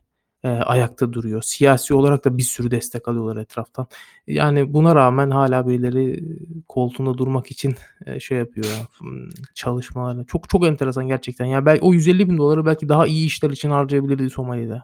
eee, 0.44 0.50
ayakta 0.52 1.14
duruyor. 1.14 1.42
Siyasi 1.42 1.94
olarak 1.94 2.26
da 2.26 2.38
bir 2.38 2.44
sürü 2.44 2.72
destek 2.72 3.08
alıyorlar 3.08 3.38
etraftan. 3.42 3.88
Yani, 4.28 4.74
buna 4.74 4.96
rağmen 4.96 5.32
hâlâ 5.32 5.68
birileri 5.68 6.24
koltuğunda 6.68 7.18
durmak 7.18 7.52
için, 7.52 7.76
eee, 8.08 8.20
şey 8.20 8.38
yapıyor 8.38 8.68
ya, 8.68 8.88
ımm, 9.08 9.30
çalışmalar 9.56 10.26
çok 10.28 10.50
çok 10.50 10.66
enteresan 10.68 11.08
gerçekten. 11.08 11.46
Ya, 11.46 11.66
bel 11.66 11.80
o 11.82 11.94
$150.000'ları 11.94 12.66
belki 12.66 12.90
daha 12.90 13.08
iyi 13.08 13.26
işler 13.28 13.50
için 13.50 13.70
harcayabilirdi 13.70 14.30
Somali'de. 14.30 14.84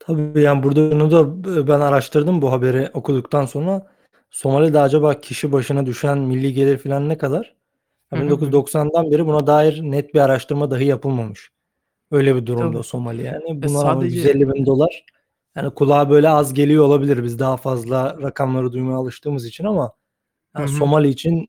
Tabii, 0.00 0.40
yani, 0.42 0.62
burada 0.64 0.92
bunu 0.92 1.12
da 1.12 1.44
ben 1.68 1.80
araştırdım 1.80 2.42
bu 2.42 2.52
haberi 2.52 2.90
okuduktan 2.94 3.46
sonra. 3.46 3.86
Somali'de 4.30 4.80
acaba 4.80 5.20
kişi 5.20 5.52
başına 5.52 5.86
düşen 5.86 6.18
milli 6.18 6.54
gelir 6.54 6.78
filan 6.78 7.08
ne 7.08 7.18
kadar? 7.18 7.56
Hı 8.10 8.16
Ya, 8.16 8.22
hı, 8.22 8.26
hı 8.26 8.26
hı. 8.26 8.30
1990'dan 8.30 9.12
beri 9.12 9.26
buna 9.26 9.48
dair 9.48 9.82
net 9.82 10.14
bir 10.14 10.20
araştırma 10.20 10.70
dahi 10.72 10.86
yapılmamış. 10.86 11.50
Öyle 12.10 12.36
bir 12.36 12.46
durumda 12.46 12.72
Tabii. 12.78 12.84
Somali, 12.86 13.22
yani. 13.22 13.50
E, 13.50 13.62
Buna 13.62 13.84
rağmen 13.84 13.94
sadece 13.94 14.16
$150.000 14.20 15.04
yani, 15.56 15.70
kulağa 15.74 16.10
böyle 16.10 16.28
az 16.28 16.54
geliyor 16.54 16.84
olabilir 16.84 17.24
biz 17.24 17.38
daha 17.38 17.56
fazla 17.56 18.18
rakamları 18.22 18.72
duymaya 18.72 18.96
alıştığımız 18.98 19.46
için 19.46 19.64
ama, 19.64 19.92
Hı 20.56 20.62
ya, 20.62 20.68
hı. 20.68 20.68
Somali 20.72 21.08
için, 21.08 21.48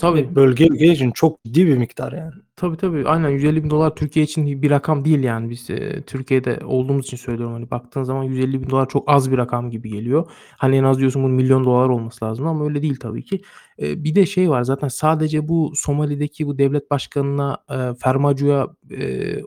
Tabii. 0.00 0.20
eee, 0.20 0.36
bölge 0.36 0.66
ülke 0.68 0.86
için 0.92 1.12
çok 1.12 1.44
ciddi 1.44 1.66
bir 1.68 1.78
miktar, 1.78 2.12
yani. 2.12 2.32
Tabii, 2.56 2.76
tabii. 2.76 3.04
Aynen 3.08 3.30
$150.000 3.30 3.94
Türkiye 3.96 4.24
için 4.24 4.62
bir 4.62 4.70
rakam 4.70 5.06
değil, 5.06 5.24
yani. 5.24 5.50
Biz, 5.50 5.70
eee, 5.70 6.02
Türkiye'de 6.02 6.60
olduğumuz 6.66 7.06
için 7.06 7.18
söylüyorum. 7.18 7.54
Hani, 7.54 7.72
baktığın 7.72 8.04
zaman 8.04 8.24
$150.000 8.24 8.88
çok 8.88 9.04
az 9.10 9.32
bir 9.32 9.38
rakam 9.38 9.70
gibi 9.70 9.90
geliyor. 9.90 10.26
Hani, 10.58 10.76
en 10.76 10.84
az 10.84 10.98
diyorsun 11.00 11.24
bunun 11.24 11.34
milyon 11.36 11.64
dolar 11.64 11.90
olması 11.90 12.26
lazım 12.26 12.46
ama 12.48 12.64
öyle 12.64 12.82
değil 12.82 12.96
tabii 13.00 13.24
ki. 13.24 13.42
Eee, 13.78 14.04
bir 14.04 14.16
de 14.16 14.26
şey 14.26 14.50
var 14.50 14.62
zaten 14.64 14.88
sadece 14.88 15.48
bu 15.48 15.72
Somali'deki 15.76 16.46
bu 16.46 16.58
devlet 16.58 16.92
başkanına, 16.92 17.58
eee, 17.70 17.94
Farmajo'ya, 18.00 18.68
eee, 18.90 19.42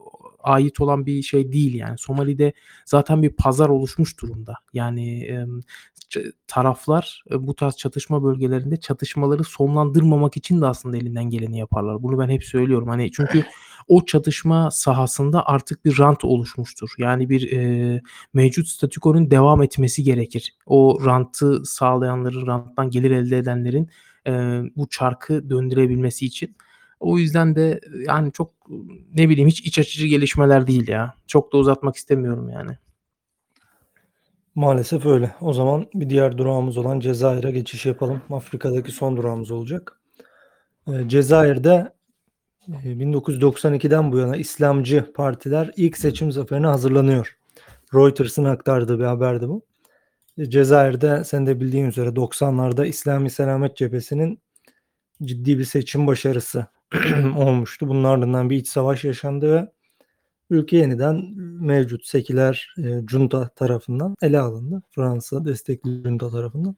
ait 0.50 0.82
olan 0.82 1.06
bir 1.06 1.22
şey 1.24 1.52
değil, 1.52 1.76
yani. 1.76 1.98
Somali'de 1.98 2.54
zaten 2.86 3.24
bir 3.24 3.30
pazar 3.30 3.70
oluşmuş 3.70 4.22
durumda. 4.22 4.54
Yani, 4.74 5.30
ç 6.10 6.18
taraflar, 6.48 7.24
eee, 7.32 7.48
bu 7.48 7.56
tarz 7.56 7.76
çatışma 7.78 8.24
bölgelerinde 8.24 8.78
çatışmaları 8.78 9.44
sonlandırmamak 9.44 10.38
için 10.38 10.62
de 10.62 10.66
aslında 10.66 10.98
elinden 10.98 11.30
geleni 11.30 11.60
yaparlar. 11.60 12.04
Bunu 12.04 12.20
ben 12.20 12.30
hep 12.30 12.44
söylüyorum. 12.44 12.88
Hani, 12.88 13.12
çünkü 13.12 13.46
o 13.88 14.06
çatışma 14.06 14.72
sahasında 14.72 15.46
artık 15.48 15.86
bir 15.86 16.00
rant 16.00 16.26
oluşmuştur. 16.26 16.90
Yani, 16.98 17.30
bir, 17.30 17.42
eee, 17.42 18.02
mevcut 18.34 18.68
statükonun 18.68 19.32
devam 19.32 19.64
etmesi 19.64 20.04
gerekir. 20.04 20.54
O 20.66 21.00
rantı 21.06 21.66
sağlayanların, 21.66 22.48
ranttan 22.48 22.90
gelir 22.90 23.12
elde 23.12 23.38
edenlerin, 23.38 23.90
eee, 24.28 24.64
bu 24.76 24.90
çarkı 24.90 25.50
döndürebilmesi 25.50 26.26
için. 26.26 26.56
O 27.00 27.18
yüzden 27.18 27.56
de, 27.56 27.80
yani, 28.08 28.32
çok, 28.32 28.52
ne 29.16 29.30
bileyim, 29.30 29.50
hiç 29.50 29.62
iç 29.62 29.80
açıcı 29.80 30.08
gelişmeler 30.08 30.68
değil 30.68 30.88
ya. 30.88 31.16
Çok 31.28 31.54
da 31.54 31.58
uzatmak 31.58 31.96
istemiyorum, 31.96 32.50
yani. 32.50 32.78
Maalesef 34.56 35.06
öyle. 35.06 35.36
O 35.42 35.54
zaman 35.54 35.88
bir 35.94 36.10
diğer 36.10 36.38
durağımız 36.38 36.78
olan 36.78 37.00
Cezayir'e 37.00 37.52
geçiş 37.52 37.86
yapalım. 37.86 38.22
Afrika'daki 38.30 38.92
son 38.92 39.18
durağımız 39.18 39.52
olacak. 39.52 40.02
Eee, 40.88 41.04
Cezayir'de, 41.10 41.94
eee, 42.68 42.76
1992'den 43.00 44.12
bu 44.12 44.18
yana 44.18 44.38
İslamcı 44.38 45.14
partiler 45.14 45.72
ilk 45.76 45.98
seçim 45.98 46.32
zaferine 46.32 46.68
hazırlanıyor. 46.68 47.38
Reuters'ın 47.94 48.44
aktardığı 48.46 49.00
bir 49.00 49.04
haberdi 49.06 49.50
bu. 49.50 49.62
Eee, 50.38 50.50
Cezayir'de 50.50 51.24
senin 51.24 51.46
de 51.48 51.60
bildiğin 51.60 51.86
üzere 51.86 52.16
90'larda 52.16 52.86
İslami 52.88 53.30
Selamet 53.30 53.78
Cephesi'nin 53.78 54.40
ciddi 55.24 55.60
bir 55.60 55.66
seçim 55.66 56.08
başarısı 56.08 56.68
olmuştu. 57.38 57.88
Bunun 57.88 58.04
ardından 58.04 58.50
bir 58.50 58.58
iç 58.58 58.68
savaş 58.68 59.04
yaşandı 59.04 59.54
ve 59.56 59.68
ülke 60.50 60.78
yeniden 60.78 61.26
mevcut 61.62 62.06
seküler, 62.08 62.74
eee, 62.78 63.04
junta 63.12 63.50
tarafından 63.50 64.16
ele 64.22 64.40
alındı. 64.40 64.84
Fransa 64.92 65.46
destekli 65.46 66.04
junta 66.04 66.32
tarafından. 66.32 66.78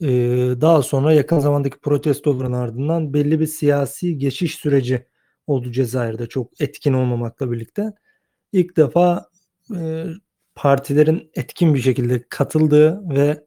Eee, 0.00 0.60
daha 0.60 0.82
sonra 0.82 1.12
yakın 1.14 1.38
zamandaki 1.40 1.78
protestoların 1.80 2.52
ardından 2.52 3.14
belli 3.14 3.40
bir 3.40 3.46
siyasi 3.46 4.18
geçiş 4.18 4.54
süreci 4.56 5.06
oldu 5.46 5.72
Cezayir'de 5.72 6.26
çok 6.28 6.62
etkin 6.62 6.94
olmamakla 6.94 7.52
birlikte. 7.52 7.92
İlk 8.52 8.76
defa, 8.78 9.26
eee, 9.70 10.06
partilerin 10.56 11.30
etkin 11.34 11.74
bir 11.74 11.80
şekilde 11.80 12.24
katıldığı 12.30 13.02
ve, 13.16 13.44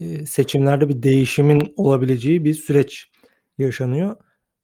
eee, 0.00 0.26
seçimlerde 0.26 0.88
bir 0.90 1.02
değişimin 1.04 1.74
olabileceği 1.76 2.44
bir 2.44 2.54
süreç 2.54 3.10
yaşanıyor. 3.58 4.16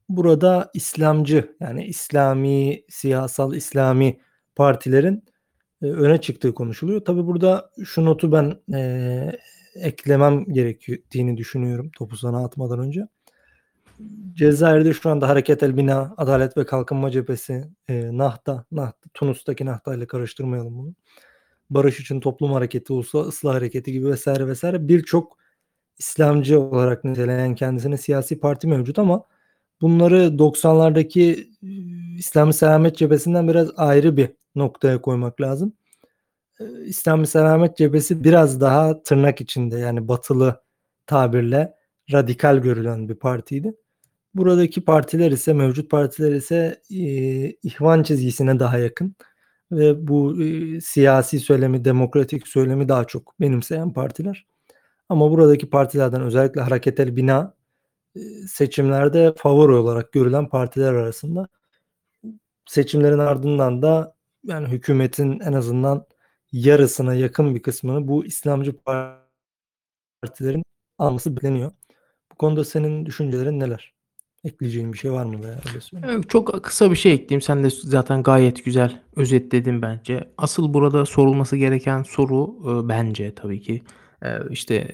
Burada 0.08 0.70
İslamcı, 0.74 1.56
yani 1.60 1.84
İslami, 1.86 2.82
siyasal 2.88 3.54
İslami 3.54 4.20
partilerin, 4.56 5.24
eee, 5.82 5.90
öne 5.92 6.20
çıktığı 6.20 6.54
konuşuluyor. 6.54 7.04
Tabii 7.04 7.26
burada 7.26 7.70
şu 7.84 8.04
notu 8.04 8.32
ben, 8.32 8.56
eee, 8.68 9.38
eklemem 9.74 10.44
gerektiğini 10.44 11.36
düşünüyorum 11.36 11.90
topu 11.98 12.16
sana 12.16 12.44
atmadan 12.44 12.78
önce. 12.80 13.08
Cezayir'de 14.34 14.92
şu 14.94 15.10
anda 15.10 15.28
Hareket 15.28 15.62
el 15.62 15.76
Bina, 15.76 16.14
Adalet 16.16 16.56
ve 16.56 16.66
Kalkınma 16.66 17.10
Cephesi, 17.10 17.64
eee, 17.88 18.18
Nahda, 18.18 18.64
Nah 18.72 18.92
Tunus'taki 19.14 19.66
Nahda 19.66 19.94
ile 19.96 20.06
karıştırmayalım 20.06 20.78
bunu. 20.78 20.94
Barış 21.70 22.00
için 22.00 22.20
Toplum 22.20 22.52
Hareketi, 22.52 22.92
Ulusal 22.92 23.28
Islah 23.28 23.54
Hareketi 23.54 23.92
gibi 23.92 24.14
vs. 24.14 24.28
vs. 24.28 24.64
birçok 24.80 25.38
İslamcı 25.98 26.60
olarak 26.60 27.04
nitelenen 27.04 27.54
kendisine 27.54 27.96
siyasi 27.98 28.40
parti 28.40 28.66
mevcut 28.68 28.98
ama 29.00 29.24
bunları 29.82 30.38
90'lardaki, 30.38 31.48
ııı, 31.64 32.16
İslami 32.18 32.54
Selamet 32.54 32.96
Cephesi'nden 32.96 33.48
biraz 33.48 33.70
ayrı 33.76 34.16
bir 34.16 34.30
noktaya 34.56 35.00
koymak 35.02 35.40
lazım. 35.40 35.72
İslami 36.86 37.26
Selamet 37.26 37.76
Cephesi 37.78 38.24
biraz 38.24 38.60
daha 38.60 39.02
tırnak 39.04 39.40
içinde, 39.42 39.78
yani 39.78 40.08
batılı 40.08 40.62
tabirle 41.06 41.74
radikal 42.12 42.58
görülen 42.58 43.10
bir 43.10 43.16
partiydi. 43.16 43.74
Buradaki 44.34 44.84
partiler 44.86 45.32
ise, 45.32 45.54
mevcut 45.54 45.92
partiler 45.92 46.32
ise, 46.32 46.82
eee, 46.90 47.56
ihvan 47.64 48.04
çizgisine 48.04 48.60
daha 48.60 48.78
yakın 48.78 49.16
ve 49.72 50.08
bu, 50.08 50.42
eee, 50.44 50.82
siyasi 50.82 51.40
söylemi, 51.40 51.86
demokratik 51.86 52.48
söylemi 52.48 52.88
daha 52.90 53.04
çok 53.06 53.40
benimseyen 53.40 53.94
partiler. 53.94 54.46
Ama 55.10 55.32
buradaki 55.32 55.70
partilerden 55.70 56.22
özellikle 56.22 56.62
Hareket 56.62 57.00
el 57.00 57.16
Bina, 57.16 57.55
seçimlerde 58.48 59.34
favori 59.36 59.72
olarak 59.72 60.12
görülen 60.12 60.48
partiler 60.48 60.92
arasında. 60.92 61.48
Seçimlerin 62.66 63.18
ardından 63.18 63.82
da, 63.82 64.14
yani, 64.44 64.68
hükümetin 64.68 65.40
en 65.40 65.52
azından 65.52 66.06
yarısına 66.52 67.14
yakın 67.14 67.54
bir 67.54 67.62
kısmını 67.62 68.08
bu 68.08 68.24
İslamcı 68.24 68.74
partilerin 70.22 70.64
alması 70.98 71.36
bekleniyor. 71.36 71.70
Bu 72.32 72.34
konuda 72.36 72.64
senin 72.64 73.06
düşüncelerin 73.06 73.60
neler? 73.60 73.94
Ekleyeceğin 74.44 74.92
bir 74.92 74.98
şey 74.98 75.12
var 75.12 75.24
mı 75.24 75.44
veya? 75.44 75.60
Eee, 75.92 76.20
çok 76.28 76.64
kısa 76.64 76.90
bir 76.90 76.96
şey 76.96 77.12
ekleyeyim. 77.12 77.42
Sen 77.42 77.64
de 77.64 77.68
zaten 77.70 78.22
gayet 78.22 78.64
güzel 78.64 79.02
özetledin 79.16 79.82
bence. 79.82 80.32
Asıl 80.38 80.74
burada 80.74 81.06
sorulması 81.06 81.56
gereken 81.56 82.02
soru, 82.02 82.56
ııı, 82.66 82.88
bence 82.88 83.34
tabii 83.34 83.60
ki, 83.60 83.82
eee, 84.24 84.40
işte, 84.50 84.88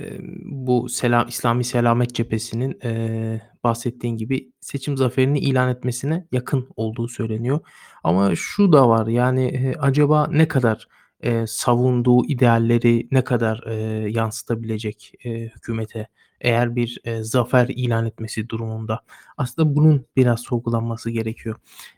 bu 0.44 0.88
sela 0.88 1.24
İslami 1.28 1.64
Selamet 1.64 2.14
Cephesi'nin, 2.14 2.78
eee, 2.84 3.42
bahsettiğin 3.64 4.16
gibi 4.16 4.52
seçim 4.60 4.96
zaferini 4.96 5.38
ilan 5.40 5.68
etmesine 5.68 6.26
yakın 6.32 6.68
olduğu 6.76 7.08
söyleniyor. 7.08 7.60
Ama 8.04 8.36
şu 8.36 8.72
da 8.72 8.88
var, 8.88 9.06
yani, 9.06 9.50
eee, 9.50 9.74
acaba 9.80 10.26
ne 10.32 10.48
kadar, 10.48 10.88
eee, 11.22 11.44
savunduğu 11.48 12.24
idealleri 12.26 13.08
ne 13.12 13.24
kadar, 13.24 13.62
eee, 13.66 14.10
yansıtabilecek, 14.12 15.12
eee, 15.24 15.52
hükümete, 15.56 16.08
eğer 16.40 16.76
bir, 16.76 16.98
eee, 17.06 17.22
zafer 17.22 17.68
ilan 17.68 18.06
etmesi 18.06 18.48
durumunda. 18.48 19.00
Aslında 19.36 19.76
bunun 19.76 20.06
biraz 20.16 20.40
sorgulanması 20.40 21.10
gerekiyor. 21.10 21.56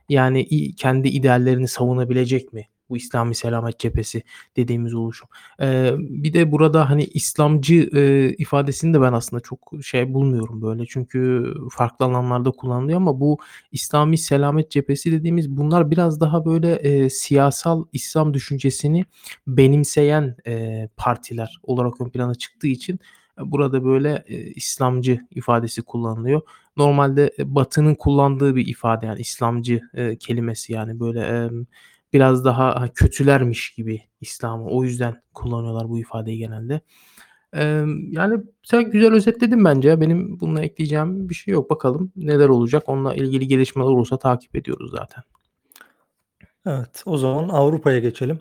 Yani, 0.08 0.40
i 0.42 0.74
kendi 0.76 1.08
ideallerini 1.08 1.68
savunabilecek 1.68 2.52
mi 2.52 2.68
bu 2.88 2.96
İslami 2.96 3.34
Selamet 3.34 3.78
Cephesi 3.78 4.22
dediğimiz 4.56 4.94
oluşum? 4.94 5.28
Eee, 5.60 5.94
bir 5.98 6.32
de 6.32 6.52
burada, 6.52 6.90
hani, 6.90 7.04
İslamcı, 7.04 7.74
eee, 7.74 8.34
ifadesini 8.38 8.94
de 8.94 9.00
ben 9.00 9.12
aslında 9.12 9.40
çok 9.42 9.72
şey 9.82 10.14
bulmuyorum 10.14 10.62
böyle 10.62 10.86
çünkü 10.86 11.44
farklı 11.72 12.04
anlamlarda 12.04 12.50
kullanılıyor 12.50 12.96
ama 12.96 13.20
bu 13.20 13.38
İslami 13.72 14.18
Selamet 14.18 14.70
Cephesi 14.70 15.12
dediğimiz 15.12 15.50
bunlar 15.50 15.90
biraz 15.90 16.20
daha 16.20 16.44
böyle, 16.44 16.80
eee, 16.82 17.10
siyasal 17.10 17.84
İslam 17.92 18.34
düşüncesini 18.34 19.04
benimseyen, 19.46 20.36
eee, 20.46 20.88
partiler 20.96 21.58
olarak 21.62 22.00
ön 22.00 22.08
plana 22.10 22.34
çıktığı 22.34 22.66
için, 22.66 22.98
eee, 23.38 23.50
burada 23.52 23.84
böyle, 23.84 24.24
eee, 24.28 24.38
İslamcı 24.54 25.20
ifadesi 25.30 25.82
kullanılıyor. 25.82 26.40
Normalde, 26.76 27.32
eee, 27.38 27.54
Batı'nın 27.54 27.94
kullandığı 27.94 28.56
bir 28.56 28.66
ifade 28.66 29.06
yani 29.06 29.20
İslamcı, 29.20 29.80
eee, 29.96 30.16
kelimesi 30.16 30.72
yani 30.72 31.00
böyle, 31.00 31.20
emm, 31.20 31.64
biraz 32.14 32.44
daha, 32.44 32.80
ha, 32.80 32.88
kötülermiş 32.94 33.74
gibi 33.74 34.02
İslam'ı. 34.20 34.68
O 34.68 34.84
yüzden 34.84 35.22
kullanıyorlar 35.34 35.88
bu 35.88 35.98
ifadeyi 35.98 36.38
genelde. 36.38 36.80
Emm, 37.52 38.12
yani 38.12 38.40
sen 38.62 38.90
güzel 38.90 39.12
özetledin 39.12 39.64
bence. 39.64 40.00
Benim 40.00 40.40
bununla 40.40 40.60
ekleyeceğim 40.62 41.28
bir 41.28 41.34
şey 41.34 41.54
yok. 41.54 41.70
Bakalım 41.70 42.12
neler 42.16 42.48
olacak? 42.48 42.82
Onunla 42.86 43.14
ilgili 43.14 43.48
gelişmeler 43.48 43.88
olursa 43.88 44.18
takip 44.18 44.56
ediyoruz 44.56 44.90
zaten. 44.90 45.22
Evet, 46.66 47.02
o 47.06 47.18
zaman 47.18 47.48
Avrupa'ya 47.48 47.98
geçelim. 47.98 48.38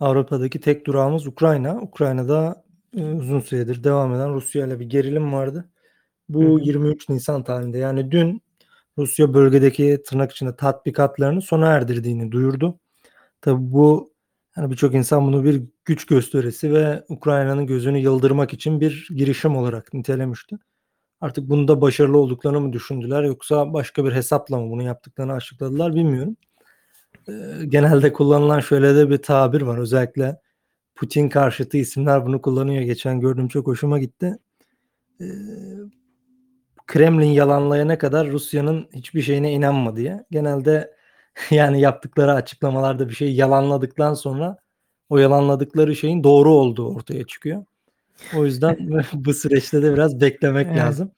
Avrupa'daki 0.00 0.60
tek 0.60 0.86
durağımız 0.86 1.26
Ukrayna. 1.26 1.80
Ukrayna'da, 1.82 2.64
eee, 2.94 3.12
uzun 3.12 3.40
süredir 3.40 3.84
devam 3.84 4.14
eden 4.14 4.34
Rusya'yla 4.34 4.80
bir 4.80 4.86
gerilim 4.86 5.32
vardı. 5.32 5.68
Bu 6.28 6.42
hı. 6.42 6.64
23 6.64 7.08
Nisan 7.08 7.44
tarihinde 7.44 7.78
yani 7.78 8.10
dün 8.10 8.42
Rusya 8.98 9.34
bölgedeki 9.34 10.02
tırnak 10.06 10.32
içinde 10.32 10.56
tatbikatlarını 10.56 11.42
sona 11.42 11.66
erdirdiğini 11.66 12.32
duyurdu. 12.32 12.78
Tabii 13.40 13.72
bu, 13.72 14.12
hani, 14.52 14.70
birçok 14.70 14.94
insan 14.94 15.26
bunu 15.26 15.44
bir 15.44 15.62
güç 15.84 16.06
gösterisi 16.06 16.72
ve 16.74 17.04
Ukrayna'nın 17.08 17.66
gözünü 17.66 17.98
yıldırmak 17.98 18.52
için 18.54 18.80
bir 18.80 19.08
girişim 19.16 19.56
olarak 19.56 19.94
nitelemişti. 19.94 20.58
Artık 21.20 21.50
bunda 21.50 21.80
başarılı 21.80 22.18
olduklarını 22.18 22.60
mı 22.60 22.72
düşündüler 22.72 23.24
yoksa 23.24 23.72
başka 23.74 24.04
bir 24.04 24.12
hesapla 24.12 24.60
mı 24.60 24.70
bunu 24.70 24.82
yaptıklarını 24.82 25.32
açıkladılar 25.32 25.94
bilmiyorum. 25.96 26.36
Eee, 27.28 27.66
genelde 27.68 28.12
kullanılan 28.12 28.60
şöyle 28.60 28.96
de 28.96 29.10
bir 29.10 29.18
tabir 29.18 29.62
var. 29.62 29.78
Özellikle 29.78 30.40
Putin 30.96 31.28
karşıtı 31.28 31.76
isimler 31.78 32.26
bunu 32.26 32.42
kullanıyor. 32.42 32.82
Geçen 32.82 33.20
gördüm 33.20 33.48
çok 33.48 33.66
hoşuma 33.66 33.98
gitti. 34.00 34.38
Eee, 35.20 35.28
Kremlin 36.86 37.26
yalanlayana 37.26 37.98
kadar 37.98 38.28
Rusya'nın 38.32 38.88
hiçbir 38.94 39.22
şeyine 39.22 39.52
inanma 39.52 39.96
diye. 39.96 40.24
Genelde 40.30 40.94
yani 41.50 41.80
yaptıkları 41.80 42.32
açıklamalarda 42.32 43.08
bir 43.08 43.14
şeyi 43.14 43.36
yalanladıktan 43.36 44.14
sonra 44.14 44.56
o 45.08 45.18
yalanladıkları 45.18 45.96
şeyin 45.96 46.24
doğru 46.24 46.50
olduğu 46.54 46.94
ortaya 46.94 47.24
çıkıyor. 47.26 47.64
O 48.34 48.44
yüzden 48.44 48.76
bu 49.12 49.34
süreçte 49.34 49.82
de 49.82 49.92
biraz 49.94 50.20
beklemek 50.20 50.66
Evet. 50.66 50.78
lazım. 50.78 51.10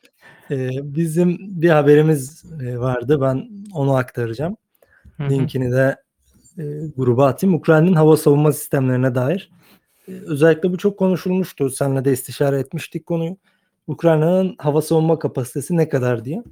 Eee, 0.51 0.71
bizim 0.83 1.39
bir 1.41 1.71
haberimiz, 1.71 2.45
eee, 2.63 2.79
vardı. 2.79 3.21
Ben 3.21 3.49
onu 3.75 3.95
aktaracağım. 3.95 4.57
Hı 5.17 5.25
hı. 5.25 5.31
Linkini 5.31 5.73
de, 5.73 5.97
eee, 6.59 6.87
gruba 6.97 7.27
atayım. 7.27 7.55
Ukrayna'nın 7.57 7.95
hava 7.95 8.17
savunma 8.17 8.53
sistemlerine 8.53 9.15
dair. 9.15 9.51
Eee, 10.09 10.21
özellikle 10.27 10.73
bu 10.73 10.79
çok 10.79 10.99
konuşulmuştu. 10.99 11.71
Seninle 11.71 12.05
de 12.05 12.13
istişare 12.13 12.59
etmiştik 12.59 13.07
konuyu. 13.07 13.37
Ukrayna'nın 13.87 14.55
hava 14.59 14.83
savunma 14.83 15.19
kapasitesi 15.19 15.77
ne 15.77 15.89
kadar 15.89 16.25
diye. 16.25 16.43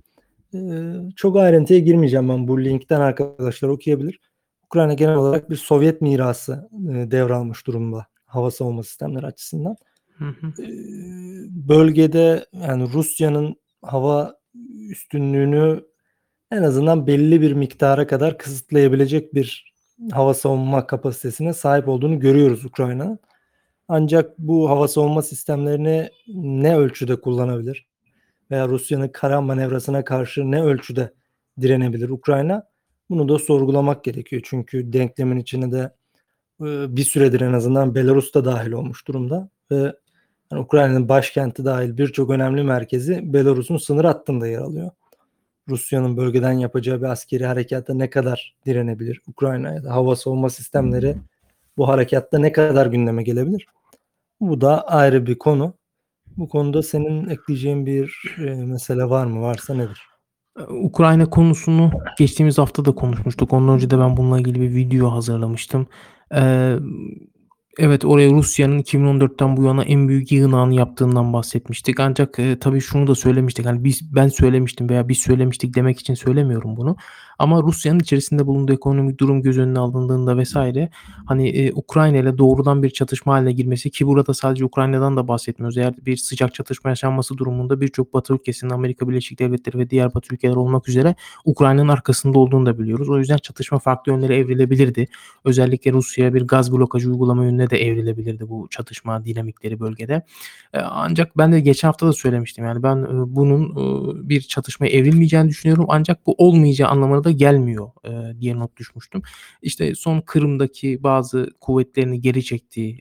Çok 1.17 1.37
ayrıntıya 1.37 1.79
girmeyeceğim 1.79 2.29
ben. 2.29 2.49
Bu 2.49 2.65
linkten 2.65 3.01
arkadaşlar 3.01 3.69
okuyabilir. 3.69 4.21
Ukrayna 4.65 4.95
genel 4.95 5.15
olarak 5.17 5.51
bir 5.51 5.57
Sovyet 5.57 6.01
mirası, 6.03 6.69
devralmış 7.11 7.67
durumda 7.67 8.07
hava 8.25 8.51
savunma 8.51 8.83
sistemleri 8.83 9.27
açısından. 9.27 9.77
Hı 10.19 10.25
hı. 10.25 10.63
Eee, 10.63 10.69
bölgede 11.51 12.47
yani 12.53 12.93
Rusya'nın 12.93 13.57
hava 13.83 14.39
üstünlüğünü 14.91 15.85
en 16.51 16.63
azından 16.63 17.07
belli 17.07 17.41
bir 17.41 17.53
miktara 17.53 18.07
kadar 18.07 18.39
kısıtlayabilecek 18.39 19.35
bir 19.35 19.75
hava 20.13 20.35
savunma 20.35 20.87
kapasitesine 20.87 21.53
sahip 21.53 21.89
olduğunu 21.89 22.21
görüyoruz 22.21 22.65
Ukrayna'nın. 22.65 23.19
Ancak 23.89 24.39
bu 24.39 24.71
hava 24.71 24.89
savunma 24.89 25.23
sistemlerini 25.23 26.09
ne 26.35 26.77
ölçüde 26.77 27.21
kullanabilir 27.21 27.87
veya 28.51 28.69
Rusya'nın 28.69 29.09
kara 29.09 29.41
manevrasına 29.41 30.05
karşı 30.05 30.51
ne 30.51 30.63
ölçüde 30.63 31.13
direnebilir 31.61 32.09
Ukrayna? 32.09 32.69
Bunu 33.11 33.29
da 33.29 33.39
sorgulamak 33.39 34.05
gerekiyor. 34.05 34.43
Çünkü 34.45 34.93
denklemin 34.93 35.37
içine 35.37 35.73
de, 35.73 35.93
eee, 36.61 36.87
bir 36.89 37.05
süredir 37.05 37.41
en 37.41 37.53
azından 37.53 37.95
Belarus 37.95 38.35
da 38.35 38.45
dâhil 38.45 38.73
olmuş 38.73 39.09
durumda 39.09 39.49
ve 39.71 39.93
hani 40.51 40.61
Ukrayna'nın 40.61 41.09
başkenti 41.09 41.65
dâhil 41.65 41.99
birçok 41.99 42.31
önemli 42.31 42.63
merkezi 42.63 43.33
Belarus'un 43.33 43.77
sınır 43.77 44.05
hattında 44.05 44.47
yer 44.47 44.59
alıyor. 44.59 44.91
Rusya'nın 45.69 46.17
bölgeden 46.17 46.53
yapacağı 46.53 47.03
bir 47.03 47.07
askeri 47.07 47.47
harekâta 47.47 47.95
ne 47.95 48.11
kadar 48.11 48.57
direnebilir 48.67 49.21
Ukrayna 49.29 49.75
ya 49.75 49.85
da 49.85 49.95
hava 49.95 50.17
savunma 50.17 50.51
sistemleri 50.51 51.17
bu 51.77 51.89
harekatta 51.89 52.39
ne 52.39 52.53
kadar 52.53 52.87
gündeme 52.87 53.23
gelebilir? 53.23 53.67
Bu 54.41 54.61
da 54.61 54.89
ayrı 54.89 55.27
bir 55.27 55.39
konu. 55.39 55.75
Bu 56.39 56.49
konuda 56.49 56.83
senin 56.83 57.29
ekleyeceğin 57.29 57.87
bir, 57.87 58.35
eee, 58.39 58.55
mesele 58.67 59.05
var 59.11 59.27
mı? 59.27 59.43
Varsa 59.43 59.75
nedir? 59.75 60.03
Eee, 60.59 60.65
Ukrayna 60.71 61.31
konusunu 61.31 61.91
geçtiğimiz 62.19 62.59
hafta 62.59 62.85
da 62.85 62.93
konuşmuştuk. 62.95 63.53
Ondan 63.53 63.75
önce 63.75 63.91
de 63.91 63.99
ben 63.99 64.17
bununla 64.17 64.41
ilgili 64.41 64.61
bir 64.61 64.75
video 64.75 65.11
hazırlamıştım. 65.13 65.87
Emm, 66.31 66.81
evet, 67.79 68.05
oraya 68.05 68.31
Rusya'nın 68.31 68.79
2014'ten 68.79 69.57
bu 69.57 69.63
yana 69.65 69.85
en 69.85 70.09
büyük 70.09 70.33
yığınağını 70.33 70.75
yaptığından 70.75 71.33
bahsetmiştik. 71.33 72.01
Ancak, 72.01 72.39
eee, 72.39 72.59
tabii 72.59 72.81
şunu 72.81 73.07
da 73.07 73.15
söylemiştik. 73.15 73.67
Hani 73.67 73.85
biz 73.85 74.15
ben 74.15 74.29
söylemiştim 74.29 74.89
veya 74.89 75.09
biz 75.09 75.19
söylemiştik 75.19 75.75
demek 75.75 76.01
için 76.01 76.15
söylemiyorum 76.15 76.77
bunu. 76.77 76.97
Ama 77.39 77.63
Rusya'nın 77.63 77.99
içerisinde 78.01 78.47
bulunduğu 78.47 78.73
ekonomik 78.73 79.21
durum 79.21 79.43
göz 79.43 79.59
önüne 79.59 79.79
alındığında 79.79 80.43
vs. 80.43 80.57
hani, 81.27 81.51
eee, 81.51 81.73
Ukrayna'yla 81.75 82.39
doğrudan 82.39 82.83
bir 82.83 82.91
çatışma 82.91 83.35
hâline 83.35 83.53
girmesi 83.53 83.91
ki 83.91 84.07
burada 84.07 84.35
sadece 84.35 84.65
Ukrayna'dan 84.65 85.17
da 85.17 85.29
bahsetmiyoruz. 85.29 85.79
Eğer 85.79 85.95
bir 86.07 86.17
sıcak 86.17 86.55
çatışma 86.55 86.91
yaşanması 86.91 87.39
durumunda 87.39 87.81
birçok 87.81 88.15
Batı 88.15 88.35
ülkesinin 88.35 88.71
Amerika 88.71 89.09
Birleşik 89.09 89.39
Devletleri 89.39 89.79
ve 89.79 89.91
diğer 89.91 90.15
Batı 90.15 90.35
ülkeleri 90.35 90.59
olmak 90.59 90.89
üzere 90.89 91.15
Ukrayna'nın 91.45 91.89
arkasında 91.89 92.39
olduğunu 92.39 92.67
da 92.67 92.79
biliyoruz. 92.79 93.09
O 93.09 93.19
yüzden 93.19 93.37
çatışma 93.37 93.79
farklı 93.79 94.13
yönlere 94.13 94.37
evrilebilirdi. 94.37 95.09
Özellikle 95.45 95.93
Rusya'ya 95.93 96.35
bir 96.35 96.43
gaz 96.43 96.73
blokajı 96.73 97.11
uygulama 97.11 97.45
yönüne 97.45 97.68
de 97.71 97.85
evrilebilirdi 97.87 98.49
bu 98.49 98.69
çatışma 98.71 99.25
dinamikleri 99.25 99.81
bölgede. 99.81 100.13
Eee, 100.75 100.81
ancak 100.85 101.39
ben 101.39 101.53
de 101.53 101.61
geçen 101.61 101.89
hafta 101.89 102.07
da 102.07 102.13
söylemiştim. 102.13 102.65
Yani 102.65 102.83
ben, 102.83 102.97
eee, 102.97 103.09
bunun, 103.11 103.77
ııı, 103.77 104.29
bir 104.29 104.41
çatışmaya 104.41 104.89
evrilmeyeceğini 104.89 105.49
düşünüyorum 105.49 105.87
ancak 105.89 106.27
bu 106.27 106.35
olmayacağı 106.39 106.89
anlamına 106.89 107.25
da 107.25 107.31
gelmiyor, 107.31 107.89
diye 108.41 108.59
not 108.59 108.77
düşmüştüm. 108.77 109.23
İşte 109.63 109.95
son 109.95 110.21
Kırım'daki 110.21 111.03
bazı 111.03 111.51
kuvvetlerini 111.61 112.21
geri 112.21 112.45
çektiği, 112.45 113.01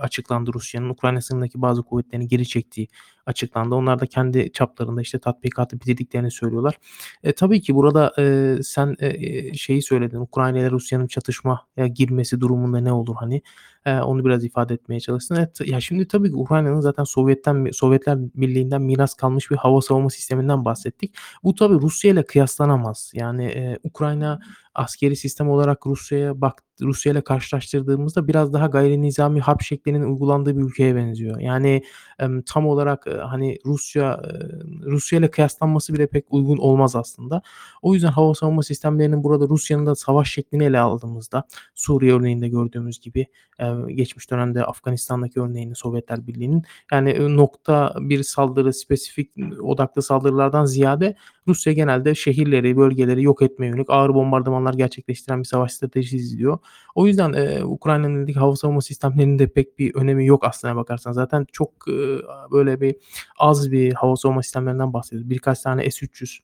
açıklandı 0.00 0.50
Rusya'nın. 0.54 0.88
Ukrayna 0.88 1.20
sınırındaki 1.20 1.62
bazı 1.62 1.82
kuvvetlerini 1.82 2.28
geri 2.28 2.46
çektiği 2.46 2.88
açıklandı. 3.26 3.74
Onlar 3.74 4.00
da 4.00 4.06
kendi 4.06 4.52
çaplarında 4.52 5.00
işte 5.02 5.18
tatbikatı 5.18 5.76
bitirdiklerini 5.80 6.30
söylüyorlar. 6.30 6.74
E, 7.24 7.32
tabii 7.32 7.60
ki 7.60 7.74
burada, 7.74 8.12
eee, 8.18 8.62
sen, 8.62 8.96
eee, 9.00 9.54
şeyi 9.54 9.82
söyledin. 9.82 10.16
Ukrayna 10.18 10.58
ile 10.58 10.70
Rusya'nın 10.70 11.06
çatışmaya 11.06 11.86
girmesi 11.94 12.40
durumunda 12.40 12.80
ne 12.80 12.92
olur 12.92 13.14
hani? 13.18 13.42
Eee, 13.86 14.00
onu 14.00 14.24
biraz 14.24 14.44
ifade 14.44 14.74
etmeye 14.74 15.00
çalıştın. 15.00 15.34
Evet, 15.36 15.60
ya 15.66 15.80
şimdi 15.80 16.08
tabii 16.08 16.28
ki 16.30 16.36
Ukrayna'nın 16.36 16.80
zaten 16.80 17.04
Sovyet'ten 17.04 17.68
Sovyetler 17.72 18.18
Birliği'nden 18.34 18.82
miras 18.82 19.14
kalmış 19.14 19.50
bir 19.50 19.56
hava 19.56 19.80
savunma 19.80 20.10
sisteminden 20.10 20.64
bahsettik. 20.64 21.14
Bu 21.44 21.54
tabii 21.54 21.74
Rusya 21.74 22.10
ile 22.12 22.24
kıyaslanamaz. 22.24 23.10
Yani, 23.14 23.44
eee, 23.44 23.78
Ukrayna 23.84 24.40
askeri 24.76 25.16
sistem 25.16 25.50
olarak 25.50 25.86
Rusya'ya 25.86 26.40
bak 26.40 26.62
Rusya'yla 26.80 27.24
karşılaştırdığımızda 27.24 28.28
biraz 28.28 28.52
daha 28.52 28.66
gayrinizami 28.66 29.40
harp 29.40 29.62
şeklinin 29.62 30.02
uygulandığı 30.02 30.56
bir 30.56 30.62
ülkeye 30.62 30.96
benziyor. 30.96 31.40
Yani, 31.40 31.82
tam 32.46 32.66
olarak, 32.66 33.06
hani 33.22 33.58
Rusya, 33.66 34.20
eee, 34.24 34.40
Rusya'yla 34.90 35.30
kıyaslanması 35.30 35.94
bile 35.94 36.06
pek 36.06 36.24
uygun 36.30 36.56
olmaz 36.56 36.96
aslında. 36.96 37.42
O 37.82 37.94
yüzden 37.94 38.08
hava 38.08 38.34
savunma 38.34 38.62
sistemlerinin 38.62 39.24
burada 39.24 39.48
Rusya'nın 39.48 39.86
da 39.86 39.94
savaş 39.94 40.32
şeklini 40.32 40.64
ele 40.64 40.80
aldığımızda 40.80 41.44
Suriye 41.74 42.12
örneğinde 42.14 42.48
gördüğümüz 42.48 43.00
gibi, 43.00 43.26
geçmiş 43.88 44.30
dönemde 44.30 44.64
Afganistan'daki 44.64 45.40
örneğini 45.40 45.74
Sovyetler 45.74 46.26
Birliği'nin 46.26 46.62
yani, 46.92 47.36
nokta 47.36 47.94
bir 48.00 48.22
saldırı, 48.22 48.72
spesifik 48.72 49.32
odaklı 49.62 50.02
saldırılardan 50.02 50.64
ziyade 50.64 51.16
Rusya 51.48 51.72
genelde 51.72 52.14
şehirleri, 52.14 52.76
bölgeleri 52.76 53.22
yok 53.22 53.42
etmeye 53.42 53.66
yönelik 53.66 53.90
ağır 53.90 54.14
bombardımanlar 54.14 54.65
planlar 54.66 54.74
gerçekleştiren 54.78 55.38
bir 55.40 55.44
savaş 55.44 55.72
stratejisi 55.72 56.16
izliyor. 56.16 56.58
O 56.94 57.06
yüzden, 57.06 57.32
eee, 57.32 57.64
Ukrayna'nın 57.64 58.14
elindeki 58.16 58.38
hava 58.38 58.56
savunma 58.56 58.80
sistemlerinin 58.80 59.38
de 59.38 59.46
pek 59.48 59.78
bir 59.78 59.94
önemi 59.94 60.26
yok 60.26 60.44
aslına 60.44 60.76
bakarsan. 60.76 61.12
Zaten 61.12 61.46
çok, 61.52 61.88
ııı, 61.88 62.22
böyle 62.52 62.80
bir 62.80 62.96
az 63.38 63.72
bir 63.72 63.92
hava 63.92 64.16
savunma 64.16 64.42
sistemlerinden 64.42 64.92
bahsediyoruz. 64.92 65.30
Birkaç 65.30 65.60
tane 65.60 65.90
S-300, 65.90 66.38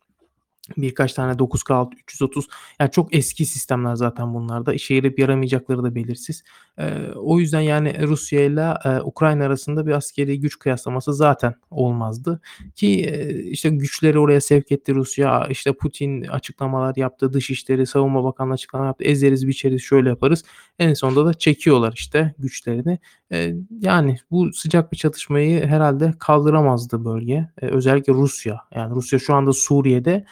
birkaç 0.76 1.12
tane 1.12 1.38
9K 1.38 1.90
330 2.04 2.48
yani 2.80 2.90
çok 2.90 3.14
eski 3.14 3.46
sistemler 3.46 3.94
zaten 3.94 4.34
bunlar 4.34 4.66
da. 4.66 4.74
İşe 4.74 4.94
yarayıp 4.94 5.18
yaramayacakları 5.18 5.82
da 5.84 5.94
belirsiz. 5.94 6.42
Eee, 6.78 7.08
o 7.16 7.38
yüzden 7.40 7.60
yani 7.60 8.06
Rusya'yla, 8.08 8.78
eee, 8.84 9.00
Ukrayna 9.04 9.44
arasında 9.44 9.86
bir 9.86 9.92
askeri 9.92 10.40
güç 10.40 10.58
kıyaslaması 10.58 11.14
zaten 11.14 11.54
olmazdı 11.70 12.40
ki, 12.76 12.86
eee, 12.88 13.34
işte 13.50 13.68
güçleri 13.70 14.18
oraya 14.18 14.40
sevk 14.40 14.72
etti 14.72 14.94
Rusya. 14.94 15.46
İşte 15.50 15.72
Putin 15.72 16.22
açıklamalar 16.22 16.96
yaptı. 16.96 17.32
Dışişleri, 17.32 17.86
Savunma 17.86 18.24
Bakanlığı 18.24 18.54
açıklama 18.54 18.86
yaptı. 18.86 19.04
Ezeriz, 19.04 19.48
biçeriz, 19.48 19.82
şöyle 19.82 20.08
yaparız. 20.08 20.44
En 20.78 20.94
sonunda 20.94 21.26
da 21.26 21.34
çekiyorlar 21.34 21.92
işte 21.96 22.34
güçlerini. 22.38 22.98
Eee, 23.30 23.56
yani 23.80 24.16
bu 24.30 24.52
sıcak 24.52 24.92
bir 24.92 24.96
çatışmayı 24.96 25.66
herhâlde 25.66 26.12
kaldıramazdı 26.18 27.04
bölge. 27.04 27.32
Eee, 27.62 27.68
özellikle 27.70 28.12
Rusya. 28.12 28.60
Yani 28.74 28.94
Rusya 28.94 29.18
şu 29.18 29.34
anda 29.34 29.52
Suriye'de, 29.52 30.24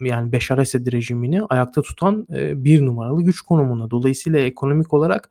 yani 0.00 0.32
Beşar 0.32 0.58
Esed 0.58 0.92
rejimini 0.92 1.42
ayakta 1.44 1.82
tutan, 1.82 2.26
1 2.30 2.86
numaralı 2.86 3.22
güç 3.22 3.40
konumunda. 3.40 3.90
Dolayısıyla 3.90 4.38
ekonomik 4.40 4.92
olarak, 4.94 5.30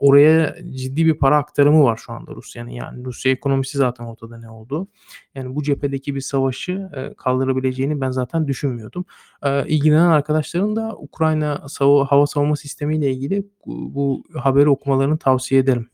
oraya 0.00 0.56
ciddi 0.74 1.06
bir 1.06 1.14
para 1.18 1.36
aktarımı 1.36 1.84
var 1.84 1.96
şu 2.06 2.12
anda 2.12 2.32
Rusya'nın. 2.34 2.70
Yani 2.70 3.04
Rusya 3.04 3.32
ekonomisi 3.32 3.78
zaten 3.78 4.04
ortada 4.04 4.38
ne 4.38 4.50
olduğu. 4.50 4.88
Yani 5.34 5.54
bu 5.56 5.62
cephedeki 5.62 6.14
bir 6.14 6.20
savaşı, 6.20 6.90
eee, 6.96 7.14
kaldırabileceğini 7.18 8.00
ben 8.00 8.10
zaten 8.10 8.46
düşünmüyordum. 8.48 9.04
Eee, 9.44 9.64
ilgilenen 9.68 10.06
arkadaşların 10.08 10.76
da 10.76 10.96
Ukrayna 10.98 11.68
savu 11.68 12.04
hava 12.04 12.26
savunma 12.26 12.56
sistemiyle 12.56 13.12
ilgili 13.12 13.44
bu 13.66 13.94
bu 13.94 14.24
haberi 14.40 14.68
okumalarını 14.68 15.18
tavsiye 15.18 15.60
ederim. 15.60 15.88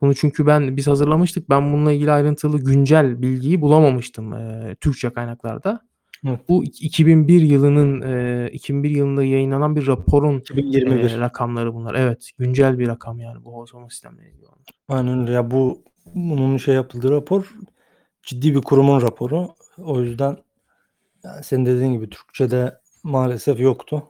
Bunu 0.00 0.14
çünkü 0.14 0.46
ben 0.46 0.76
biz 0.76 0.86
hazırlamıştık. 0.86 1.50
Ben 1.50 1.72
bununla 1.72 1.92
ilgili 1.92 2.12
ayrıntılı 2.12 2.58
güncel 2.64 3.22
bilgiyi 3.22 3.60
bulamamıştım, 3.60 4.32
eee, 4.32 4.76
Türkçe 4.80 5.10
kaynaklarda. 5.10 5.87
Evet. 6.26 6.40
Bu 6.48 6.64
ik 6.64 6.82
2001 6.82 7.40
yılının, 7.42 8.00
eee, 8.00 8.50
2001 8.52 8.90
yılında 8.90 9.24
yayınlanan 9.24 9.76
bir 9.76 9.86
raporun, 9.86 10.38
2021. 10.38 11.10
eee, 11.10 11.18
rakamları 11.20 11.74
bunlar. 11.74 11.94
Evet, 11.94 12.30
güncel 12.38 12.78
bir 12.78 12.88
rakam 12.88 13.20
yani 13.20 13.44
bu 13.44 13.66
savunma 13.66 13.90
sistemleriyle 13.90 14.30
ilgili 14.32 14.46
olan. 14.46 14.58
Aynen 14.88 15.20
öyle. 15.20 15.32
Ya 15.32 15.50
bu 15.50 15.82
bunun 16.14 16.56
şey 16.56 16.74
yapıldığı 16.74 17.10
rapor 17.10 17.54
ciddi 18.22 18.54
bir 18.54 18.60
kurumun 18.62 19.02
raporu. 19.02 19.48
O 19.78 20.00
yüzden 20.00 20.36
yani 21.24 21.44
senin 21.44 21.66
dediğin 21.66 21.92
gibi 21.92 22.10
Türkçe'de 22.10 22.78
maalesef 23.02 23.60
yoktu. 23.60 24.02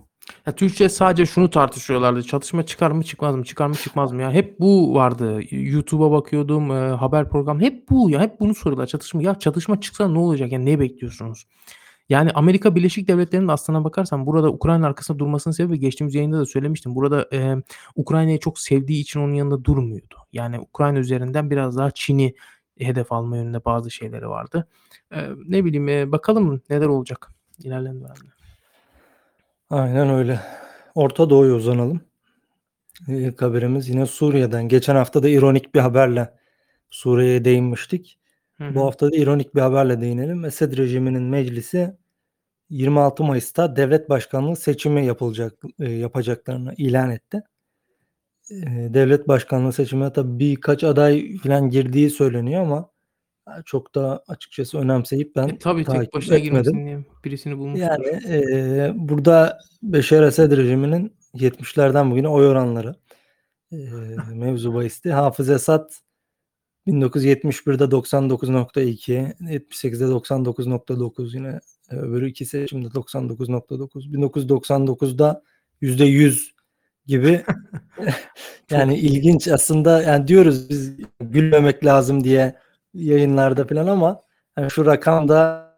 Ya 0.47 0.55
Türkçe 0.55 0.89
sadece 0.89 1.27
şunu 1.27 1.51
tartışıyorlardı. 1.51 2.23
Çatışma 2.23 2.67
çıkar 2.67 2.91
mı 2.91 3.03
çıkmaz 3.05 3.37
mı? 3.37 3.45
Çıkar 3.45 3.67
mı 3.67 3.75
çıkmaz 3.75 4.13
mı? 4.13 4.23
Ya 4.23 4.33
hep 4.33 4.61
bu 4.61 4.95
vardı. 4.95 5.41
YouTube'a 5.51 6.11
bakıyordum, 6.11 6.71
eee, 6.71 6.77
haber 6.77 7.29
programı 7.29 7.61
hep 7.61 7.91
bu 7.91 8.11
ya. 8.11 8.21
Hep 8.21 8.41
bunu 8.41 8.55
soruyorlar. 8.55 8.87
Çatışma 8.87 9.23
ya 9.23 9.39
çatışma 9.39 9.81
çıksa 9.81 10.09
ne 10.09 10.19
olacak? 10.19 10.53
Yani 10.53 10.67
ne 10.67 10.81
bekliyorsunuz? 10.81 11.47
Yani 12.09 12.31
Amerika 12.31 12.75
Birleşik 12.75 13.09
Devletleri'nin 13.09 13.49
de 13.49 13.53
aslına 13.53 13.85
bakarsan 13.85 14.27
burada 14.27 14.51
Ukrayna 14.51 14.87
arkasında 14.87 15.19
durmasının 15.19 15.53
sebebi 15.55 15.79
geçtiğimiz 15.81 16.15
yayında 16.15 16.39
da 16.39 16.47
söylemiştim. 16.47 16.95
Burada, 16.95 17.29
eee, 17.33 17.57
Ukrayna'yı 17.97 18.39
çok 18.41 18.59
sevdiği 18.59 19.01
için 19.03 19.21
onun 19.21 19.35
yanında 19.35 19.65
durmuyordu. 19.65 20.15
Yani 20.33 20.59
Ukrayna 20.61 20.99
üzerinden 20.99 21.51
biraz 21.51 21.77
daha 21.77 21.91
Çin'i 21.91 22.35
hedef 22.79 23.13
alma 23.13 23.37
yönünde 23.37 23.65
bazı 23.65 23.91
şeyleri 23.91 24.29
vardı. 24.29 24.69
Eee, 25.13 25.31
ne 25.49 25.65
bileyim, 25.65 25.89
eee, 25.89 26.13
bakalım 26.13 26.63
neler 26.71 26.87
olacak 26.87 27.33
ilerleyen 27.59 27.97
dönemde. 28.01 28.29
Aynen 29.71 30.11
öyle. 30.11 30.41
Orta 30.95 31.31
Doğu'ya 31.31 31.55
uzanalım. 31.55 32.01
İlk 33.09 33.43
haberimiz 33.43 33.89
yine 33.89 34.07
Suriye'den. 34.07 34.69
Geçen 34.69 34.97
hafta 34.97 35.23
da 35.23 35.29
ironik 35.29 35.75
bir 35.75 35.81
haberle 35.81 36.35
Suriye'ye 36.91 37.45
değinmiştik. 37.45 38.19
Hı 38.61 38.75
Bu 38.75 38.85
hafta 38.87 39.13
da 39.13 39.17
ironik 39.17 39.55
bir 39.55 39.61
haberle 39.61 40.01
değinelim. 40.01 40.45
Esed 40.45 40.77
rejiminin 40.79 41.23
meclisi 41.23 41.97
26 42.71 43.25
Mayıs'ta 43.25 43.77
devlet 43.77 44.11
başkanlığı 44.11 44.57
seçimi 44.57 45.07
yapılacak 45.07 45.55
eee, 45.81 45.91
yapacaklarını 45.99 46.75
ilan 46.79 47.11
etti. 47.11 47.43
Eee, 48.51 48.95
devlet 48.95 49.29
başkanlığı 49.29 49.73
seçimine 49.73 50.13
tabii 50.13 50.39
birkaç 50.39 50.85
aday 50.85 51.39
filan 51.43 51.71
girdiği 51.71 52.11
söyleniyor 52.11 52.63
ama 52.63 52.91
aaa, 53.47 53.63
çok 53.65 53.95
da 53.95 54.25
açıkçası 54.29 54.79
önemseyip 54.79 55.37
ben 55.37 55.49
E, 55.49 55.59
tabii 55.59 55.85
tek 55.85 56.15
başına 56.15 56.37
etmedim. 56.37 56.55
girmesin 56.75 56.87
diye 56.87 57.07
birisini 57.25 57.59
bulmuştur. 57.59 57.81
Yani, 57.89 58.21
eee, 58.29 58.93
burada 58.97 59.59
Beşar 59.83 60.23
Esed 60.23 60.53
rejiminin 60.53 61.17
70'lerden 61.35 62.11
bugüne 62.11 62.29
oy 62.29 62.49
oranları, 62.49 62.95
eee, 63.73 63.91
mevzu 64.35 64.75
bahisti. 64.75 65.13
Hafız 65.13 65.51
Esad 65.51 65.91
1971'de 66.89 67.85
99.2, 67.85 69.37
78'de 69.41 70.05
99.9 70.05 71.37
yine 71.37 71.61
öbürü 71.91 72.29
iki 72.31 72.47
seçimde 72.47 72.89
99.9, 72.89 74.13
1999'da 74.13 75.43
%100 75.83 76.51
gibi 77.07 77.45
yani 78.71 78.99
ilginç 78.99 79.49
aslında 79.49 80.03
yani 80.03 80.29
diyoruz 80.29 80.71
biz 80.71 80.97
gülmemek 81.21 81.85
lazım 81.85 82.25
diye 82.25 82.55
yayınlarda 82.95 83.67
filan 83.67 83.87
ama 83.87 84.23
hani 84.55 84.71
şu 84.71 84.87
rakam 84.87 85.29
da 85.29 85.69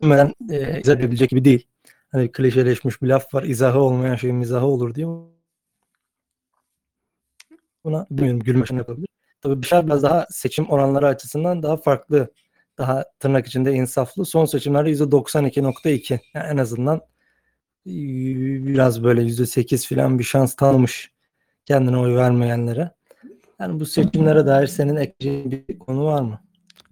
hemen, 0.00 0.34
eee, 0.50 0.80
izah 0.84 0.96
edilecek 0.96 1.30
gibi 1.30 1.44
değil. 1.44 1.66
Hani 2.12 2.32
klişeleşmiş 2.32 3.02
bir 3.02 3.08
laf 3.08 3.34
var. 3.34 3.42
İzahı 3.42 3.80
olmayan 3.80 4.16
şeyin 4.16 4.36
mizahı 4.36 4.66
olur 4.66 4.94
diye. 4.94 5.06
Buna 7.84 8.06
bilmiyorum 8.10 8.40
gülme 8.40 8.66
yapabilir. 8.70 9.08
Tabii 9.40 9.62
Beşar 9.62 9.86
biraz 9.86 10.02
daha 10.02 10.26
seçim 10.30 10.66
oranları 10.70 11.06
açısından 11.06 11.62
daha 11.62 11.76
farklı. 11.76 12.30
Daha 12.78 13.04
tırnak 13.18 13.46
içinde 13.46 13.72
insaflı. 13.72 14.24
Son 14.24 14.44
seçimlerde 14.44 14.90
%92.2 14.90 16.20
yani 16.34 16.46
en 16.46 16.56
azından 16.56 17.00
biraz 17.86 19.04
böyle 19.04 19.22
%8 19.22 19.86
filan 19.86 20.18
bir 20.18 20.24
şans 20.24 20.54
tanımış 20.56 21.10
kendine 21.66 21.96
oy 21.96 22.14
vermeyenlere. 22.16 22.90
Yani 23.60 23.80
bu 23.80 23.86
seçimlere 23.86 24.46
dair 24.46 24.66
senin 24.66 24.96
ekleyeceğin 24.96 25.64
bir 25.68 25.78
konu 25.78 26.04
var 26.04 26.22
mı? 26.22 26.40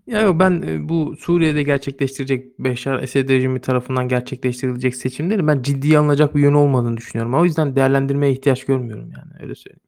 Ya 0.06 0.38
ben, 0.38 0.62
eee, 0.62 0.88
bu 0.88 1.16
Suriye'de 1.16 1.62
gerçekleştirecek 1.62 2.58
Beşar 2.58 3.02
Esed 3.02 3.28
rejimi 3.28 3.60
tarafından 3.60 4.08
gerçekleştirilecek 4.08 4.96
seçimlerin 4.96 5.46
ben 5.46 5.62
ciddiye 5.62 5.98
alınacak 5.98 6.34
bir 6.34 6.40
yönü 6.40 6.56
olmadığını 6.56 6.96
düşünüyorum. 6.96 7.34
O 7.34 7.44
yüzden 7.44 7.76
değerlendirmeye 7.76 8.32
ihtiyaç 8.32 8.64
görmüyorum 8.64 9.10
yani 9.16 9.42
öyle 9.42 9.54
söyleyeyim. 9.54 9.87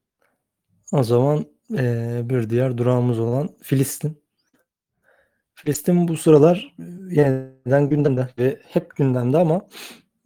O 0.92 1.02
zaman, 1.02 1.46
eee, 1.70 2.20
bir 2.24 2.50
diğer 2.50 2.78
durağımız 2.78 3.18
olan 3.20 3.48
Filistin. 3.62 4.22
Filistin 5.54 6.08
bu 6.08 6.16
sıralar, 6.16 6.74
yeniden 7.10 7.88
gündemde 7.90 8.28
ve 8.38 8.60
hep 8.68 8.96
gündemde 8.96 9.38
ama 9.38 9.68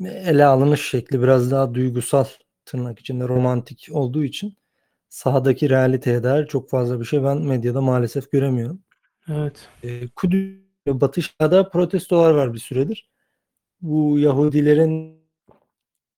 ele 0.05 0.45
alınış 0.47 0.89
şekli 0.91 1.23
biraz 1.23 1.51
daha 1.51 1.75
duygusal, 1.75 2.25
tırnak 2.67 2.99
içinde 3.01 3.29
romantik 3.29 3.89
olduğu 3.93 4.25
için 4.25 4.55
sahadaki 5.09 5.71
realiteye 5.71 6.23
dair 6.23 6.47
çok 6.47 6.71
fazla 6.71 7.01
bir 7.01 7.05
şey 7.05 7.25
ben 7.25 7.39
medyada 7.43 7.81
maalesef 7.83 8.31
göremiyorum. 8.33 8.81
Evet. 9.29 9.69
Eee, 9.83 10.09
Kudüs 10.17 10.59
ve 10.87 11.01
Batı 11.01 11.23
Şeria'da 11.23 11.69
protestolar 11.71 12.33
var 12.35 12.55
bir 12.55 12.59
süredir. 12.59 13.11
Bu 13.83 14.19
Yahudilerin 14.21 15.24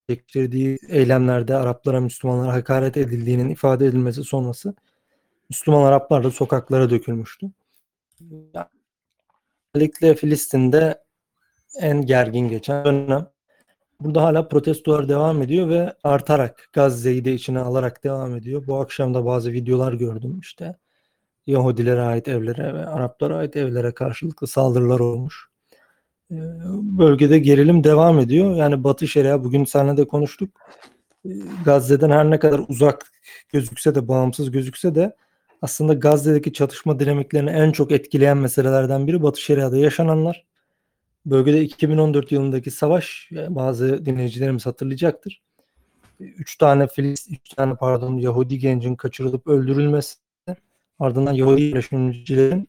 getirdiği 0.08 0.78
eylemlerde 0.88 1.56
Araplara, 1.56 2.00
Müslümanlara 2.00 2.52
hakaret 2.52 2.96
edildiğinin 2.96 3.48
ifade 3.48 3.86
edilmesi 3.86 4.24
sonrası 4.24 4.74
Müslüman 5.50 5.82
Araplar 5.82 6.24
da 6.24 6.30
sokaklara 6.30 6.90
dökülmüştü. 6.90 7.46
Özellikle 9.74 10.14
Filistin'de 10.14 11.04
en 11.80 12.06
gergin 12.06 12.48
geçen 12.48 12.84
dönem. 12.84 13.26
Burada 14.00 14.22
hâlâ 14.22 14.48
protestolar 14.48 15.08
devam 15.08 15.42
ediyor 15.42 15.68
ve 15.68 15.94
artarak 16.04 16.68
Gazze'yi 16.72 17.24
de 17.24 17.34
içine 17.34 17.60
alarak 17.60 18.04
devam 18.04 18.36
ediyor. 18.36 18.66
Bu 18.66 18.76
akşam 18.76 19.14
da 19.14 19.26
bazı 19.26 19.52
videolar 19.52 19.92
gördüm 19.92 20.38
işte. 20.40 20.76
Yahudilere 21.46 22.00
ait 22.00 22.28
evlere 22.28 22.74
ve 22.74 22.86
Araplara 22.86 23.36
ait 23.36 23.56
evlere 23.56 23.94
karşılıklı 23.94 24.46
saldırılar 24.46 25.00
olmuş. 25.00 25.48
Eee, 26.30 26.38
bölgede 26.98 27.38
gerilim 27.38 27.84
devam 27.84 28.18
ediyor. 28.18 28.56
Yani 28.56 28.84
Batı 28.84 29.08
Şeria 29.08 29.44
bugün 29.44 29.64
seninle 29.64 29.96
de 29.96 30.08
konuştuk. 30.08 30.50
Eee, 31.24 31.36
Gazze'den 31.64 32.10
her 32.10 32.30
ne 32.30 32.38
kadar 32.38 32.60
uzak 32.68 33.12
gözükse 33.52 33.94
de, 33.94 34.08
bağımsız 34.08 34.50
gözükse 34.50 34.94
de 34.94 35.16
aslında 35.62 35.94
Gazze'deki 35.94 36.52
çatışma 36.52 37.00
dinamiklerini 37.00 37.50
en 37.50 37.72
çok 37.72 37.92
etkileyen 37.92 38.38
meselelerden 38.38 39.06
biri 39.06 39.22
Batı 39.22 39.40
Şeria'da 39.40 39.76
yaşananlar. 39.78 40.46
Bölgede 41.26 41.62
2014 41.62 42.32
yılındaki 42.32 42.70
savaş, 42.70 43.28
eee, 43.32 43.46
bazı 43.50 44.06
dinleyicilerimiz 44.06 44.66
hatırlayacaktır. 44.66 45.42
3 46.20 46.58
tane 46.58 46.86
Filis 46.88 47.28
3 47.30 47.48
tane 47.54 47.74
pardon 47.76 48.18
Yahudi 48.18 48.58
gencin 48.58 48.96
kaçırılıp 48.96 49.46
öldürülmesi, 49.46 50.16
ardından 50.98 51.32
Yahudi 51.34 51.62
yerleşimcilerin 51.62 52.68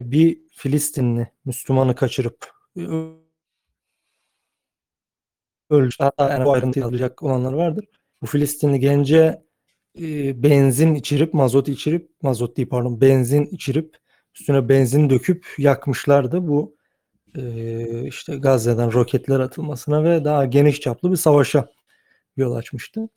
bir 0.00 0.38
Filistinli 0.52 1.28
Müslümanı 1.44 1.94
kaçırıp 1.94 2.57
Hatta 5.98 6.30
yani 6.30 6.44
bu 6.44 6.52
ayrıntıyı 6.52 6.84
alacak 6.86 7.22
olanlar 7.22 7.52
vardır. 7.52 7.84
Bu 8.22 8.26
Filistinli 8.26 8.80
gence 8.80 9.42
e, 10.00 10.42
benzin 10.42 10.94
içirip, 10.94 11.34
mazot 11.34 11.68
içirip, 11.68 12.10
mazot 12.22 12.56
değil 12.56 12.68
pardon, 12.68 13.00
benzin 13.00 13.44
içirip 13.46 13.96
üstüne 14.34 14.68
benzin 14.68 15.10
döküp 15.10 15.46
yakmışlardı. 15.58 16.48
Bu 16.48 16.76
e, 17.36 18.06
işte 18.06 18.36
Gazze'den 18.36 18.92
roketler 18.92 19.40
atılmasına 19.40 20.04
ve 20.04 20.24
daha 20.24 20.44
geniş 20.44 20.80
çaplı 20.80 21.10
bir 21.10 21.16
savaşa 21.16 21.68
yol 22.36 22.52
açmıştı. 22.54 23.08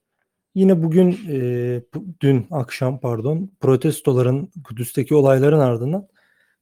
Yine 0.56 0.84
bugün, 0.84 1.20
e, 1.30 1.82
dün 2.22 2.48
akşam 2.52 3.00
pardon, 3.00 3.52
protestoların, 3.60 4.52
Kudüs'teki 4.64 5.16
olayların 5.16 5.60
ardından 5.60 6.08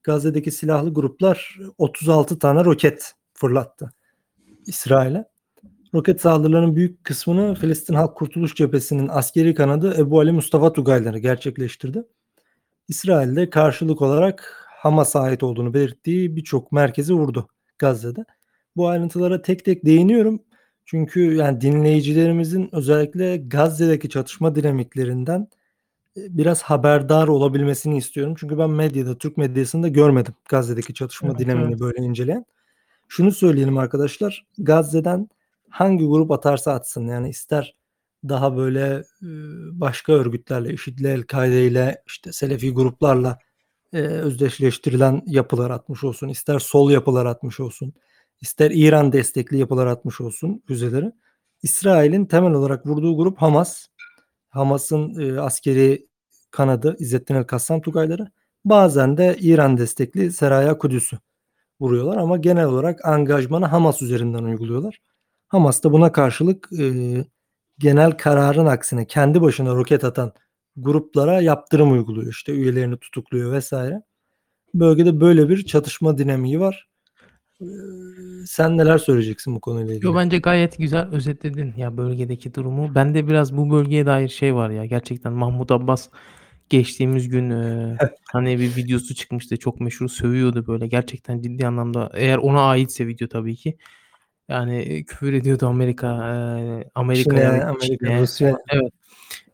Gazze'deki 0.03 0.51
silahlı 0.51 0.93
gruplar 0.93 1.59
36 1.77 2.39
tane 2.39 2.65
roket 2.65 3.13
fırlattı 3.33 3.93
İsrail'e. 4.65 5.25
Roket 5.93 6.21
saldırılarının 6.21 6.75
büyük 6.75 7.03
kısmını 7.03 7.55
Filistin 7.55 7.93
Halk 7.93 8.15
Kurtuluş 8.15 8.55
Cephesi'nin 8.55 9.07
askeri 9.07 9.53
kanadı 9.53 9.95
Ebu 9.97 10.19
Ali 10.19 10.31
Mustafa 10.31 10.73
Tugayları 10.73 11.19
gerçekleştirdi. 11.19 12.03
İsrail'de 12.87 13.49
karşılık 13.49 14.01
olarak 14.01 14.65
Hamas'a 14.67 15.21
ait 15.21 15.43
olduğunu 15.43 15.73
belirttiği 15.73 16.35
birçok 16.35 16.71
merkezi 16.71 17.13
vurdu 17.13 17.47
Gazze'de. 17.79 18.25
Bu 18.75 18.87
ayrıntılara 18.87 19.41
tek 19.41 19.65
tek 19.65 19.85
değiniyorum. 19.85 20.43
Çünkü 20.85 21.35
yani 21.35 21.61
dinleyicilerimizin 21.61 22.69
özellikle 22.71 23.37
Gazze'deki 23.37 24.09
çatışma 24.09 24.55
dinamiklerinden 24.55 25.41
e, 25.41 25.58
biraz 26.29 26.61
haberdar 26.63 27.27
olabilmesini 27.27 27.97
istiyorum. 27.97 28.35
Çünkü 28.37 28.57
ben 28.57 28.69
medyada, 28.69 29.17
Türk 29.17 29.37
medyasında 29.37 29.87
görmedim 29.87 30.33
Gazze'deki 30.49 30.93
çatışma 30.93 31.29
Evet, 31.29 31.39
dinamiğini 31.39 31.71
evet. 31.71 31.81
böyle 31.81 32.03
inceleyen. 32.03 32.45
Şunu 33.07 33.31
söyleyelim 33.31 33.77
arkadaşlar. 33.77 34.45
Gazze'den 34.57 35.29
hangi 35.69 36.05
grup 36.05 36.31
atarsa 36.31 36.73
atsın 36.73 37.07
yani 37.07 37.29
ister 37.29 37.75
daha 38.29 38.57
böyle 38.57 39.03
başka 39.71 40.13
örgütlerle, 40.13 40.73
IŞİD'le, 40.73 41.05
El-Kaide 41.05 41.67
ile 41.67 42.03
işte 42.07 42.31
Selefi 42.31 42.73
gruplarla 42.73 43.39
özdeşleştirilen 43.93 45.21
yapılar 45.25 45.69
atmış 45.69 46.03
olsun, 46.03 46.27
ister 46.27 46.59
sol 46.59 46.91
yapılar 46.91 47.25
atmış 47.25 47.59
olsun, 47.59 47.93
ister 48.41 48.71
İran 48.71 49.11
destekli 49.11 49.57
yapılar 49.57 49.87
atmış 49.87 50.21
olsun 50.21 50.63
füzeleri. 50.67 51.11
İsrail'in 51.63 52.25
temel 52.25 52.53
olarak 52.53 52.85
vurduğu 52.85 53.17
grup 53.17 53.37
Hamas. 53.37 53.87
Hamas'ın 54.49 55.19
e, 55.19 55.39
askeri 55.41 56.07
kanadı 56.51 56.95
İzzettin 56.99 57.35
El-Kassam 57.35 57.81
Tugayları. 57.81 58.27
Bazen 58.65 59.17
de 59.17 59.35
İran 59.39 59.77
destekli 59.77 60.31
Seraya 60.31 60.77
Kudüs'ü 60.77 61.17
vuruyorlar 61.81 62.17
ama 62.17 62.37
genel 62.37 62.65
olarak 62.65 63.05
angajmanı 63.05 63.65
Hamas 63.65 64.01
üzerinden 64.01 64.43
uyguluyorlar. 64.43 64.99
Hamas 65.47 65.83
da 65.83 65.91
buna 65.91 66.11
karşılık 66.11 66.69
e, 66.79 66.85
genel 67.79 68.11
kararın 68.11 68.65
aksine 68.65 69.07
kendi 69.07 69.41
başına 69.41 69.75
roket 69.75 70.03
atan 70.03 70.33
gruplara 70.77 71.41
yaptırım 71.41 71.91
uyguluyor. 71.91 72.31
İşte 72.31 72.51
üyelerini 72.51 72.97
tutukluyor 72.97 73.51
vesaire. 73.51 74.01
Bölgede 74.73 75.21
böyle 75.21 75.49
bir 75.49 75.65
çatışma 75.65 76.17
dinamiği 76.17 76.59
var. 76.59 76.89
Ee, 77.61 77.65
sen 78.45 78.77
neler 78.77 78.97
söyleyeceksin 78.97 79.55
bu 79.55 79.61
konuyla 79.61 79.93
ilgili? 79.93 80.05
Yo 80.05 80.15
bence 80.15 80.37
gayet 80.37 80.77
güzel 80.77 81.09
özetledin 81.11 81.73
ya 81.77 81.97
bölgedeki 81.97 82.53
durumu. 82.53 82.95
Bende 82.95 83.27
biraz 83.27 83.57
bu 83.57 83.71
bölgeye 83.71 84.05
dair 84.05 84.29
şey 84.29 84.55
var 84.55 84.69
ya 84.69 84.85
gerçekten 84.85 85.33
Mahmut 85.33 85.71
Abbas 85.71 86.09
geçtiğimiz 86.69 87.29
gün 87.29 87.49
e, 87.49 87.97
hani 88.31 88.59
bir 88.59 88.75
videosu 88.75 89.15
çıkmıştı 89.15 89.57
çok 89.57 89.79
meşhur 89.79 90.07
sövüyordu 90.07 90.67
böyle 90.67 90.87
gerçekten 90.87 91.41
ciddi 91.41 91.67
anlamda 91.67 92.11
eğer 92.13 92.37
ona 92.37 92.61
aitse 92.61 93.07
video 93.07 93.27
tabii 93.27 93.55
ki 93.55 93.77
yani 94.49 95.05
küfür 95.05 95.33
ediyordu 95.33 95.67
Amerika 95.67 96.07
e, 96.07 96.89
Amerika'ya 96.95 97.51
Çin'e, 97.51 97.63
Amerika, 97.63 98.05
Çin'e. 98.05 98.21
Rusya, 98.21 98.57
Evet. 98.69 98.93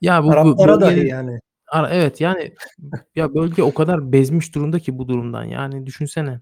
Ya 0.02 0.24
bu, 0.24 0.28
bu 0.28 0.32
Araplara 0.32 0.82
dahi 0.82 0.96
bölgenin 0.96 1.08
yani. 1.10 1.40
Ara- 1.68 1.90
evet 1.90 2.22
yani 2.22 2.54
ya 3.16 3.34
bölge 3.34 3.64
o 3.64 3.74
kadar 3.74 4.12
bezmiş 4.12 4.56
durumda 4.56 4.80
ki 4.80 4.98
bu 4.98 5.08
durumdan 5.08 5.44
yani 5.44 5.86
düşünsene 5.86 6.42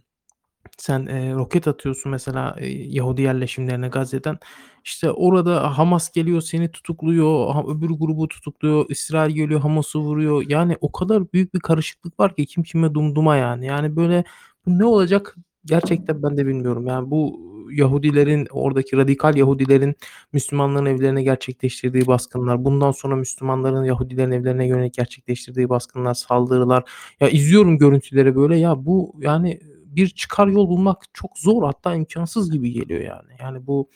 sen 0.78 1.06
e, 1.06 1.34
roket 1.34 1.67
atıyorsun 1.67 2.12
mesela 2.12 2.56
e, 2.60 2.67
Yahudi 2.67 3.21
yerleşimlerine 3.21 3.88
Gazze'den. 3.88 4.38
İşte 4.84 5.12
orada 5.12 5.78
Hamas 5.78 6.12
geliyor 6.12 6.41
seni 6.41 6.71
tutukluyor 6.71 7.56
öbür 7.78 7.89
grubu 7.89 8.28
tutukluyor 8.28 8.86
İsrail 8.89 9.32
geliyor 9.36 9.60
Hamas'ı 9.60 9.99
vuruyor. 9.99 10.43
Yani 10.47 10.78
o 10.82 10.91
kadar 10.91 11.34
büyük 11.34 11.54
bir 11.54 11.60
karışıklık 11.60 12.19
var 12.19 12.36
ki 12.36 12.45
kim 12.45 12.63
kime 12.63 12.93
dumduma 12.93 13.36
yani. 13.36 13.65
Yani 13.65 13.95
böyle 13.95 14.23
bu 14.65 14.80
ne 14.80 14.86
olacak? 14.86 15.36
Gerçekten 15.65 16.23
ben 16.23 16.38
de 16.38 16.47
bilmiyorum. 16.47 16.88
Yani 16.88 17.12
bu 17.12 17.39
Yahudilerin 17.71 18.47
oradaki 18.52 18.97
radikal 18.97 19.38
Yahudilerin 19.38 19.95
Müslümanların 20.34 20.86
evlerine 20.86 21.23
gerçekleştirdiği 21.23 22.08
baskınlar 22.08 22.65
bundan 22.65 22.91
sonra 22.91 23.15
Müslümanların 23.15 23.84
Yahudilerin 23.84 24.32
evlerine 24.32 24.67
yönelik 24.67 24.93
gerçekleştirdiği 24.93 25.69
baskınlar 25.69 26.13
saldırılar. 26.13 26.84
Ya 27.19 27.30
izliyorum 27.30 27.78
görüntüleri 27.78 28.36
böyle. 28.36 28.58
Ya 28.58 28.86
bu 28.86 29.15
yani 29.19 29.60
bir 29.95 30.08
çıkar 30.08 30.47
yol 30.47 30.69
bulmak 30.69 31.03
çok 31.13 31.38
zor 31.38 31.63
hatta 31.63 31.95
imkansız 31.95 32.51
gibi 32.51 32.71
geliyor 32.71 33.01
yani. 33.01 33.29
Yani 33.39 33.67
bu 33.67 33.89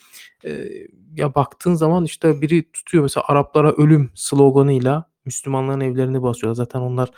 e, 0.45 0.67
ya 1.15 1.35
baktığın 1.35 1.73
zaman 1.73 2.05
işte 2.05 2.41
biri 2.41 2.71
tutuyor 2.71 3.03
mesela 3.03 3.23
Araplara 3.27 3.71
ölüm 3.71 4.11
sloganıyla 4.13 5.09
Müslümanların 5.25 5.81
evlerini 5.81 6.23
basıyor. 6.23 6.55
Zaten 6.55 6.79
onlar 6.79 7.09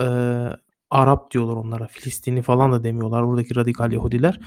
e, 0.00 0.04
Arap 0.90 1.30
diyorlar 1.30 1.56
onlara. 1.56 1.86
Filistinli 1.86 2.42
falan 2.42 2.72
da 2.72 2.84
demiyorlar 2.84 3.26
buradaki 3.26 3.56
radikal 3.56 3.92
Yahudiler. 3.92 4.40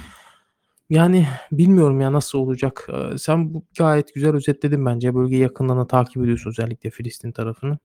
Yani 0.90 1.28
bilmiyorum 1.52 2.02
ya 2.02 2.14
nasıl 2.14 2.40
olacak. 2.40 2.88
E, 2.90 3.18
sen 3.18 3.54
bu 3.54 3.64
gayet 3.78 4.14
güzel 4.14 4.36
özetledin 4.36 4.86
bence. 4.86 5.16
Bölgeyi 5.16 5.42
yakından 5.42 5.78
da 5.78 5.88
takip 5.88 6.24
ediyorsun 6.24 6.50
özellikle 6.50 6.90
Filistin 6.90 7.32
tarafını. 7.32 7.78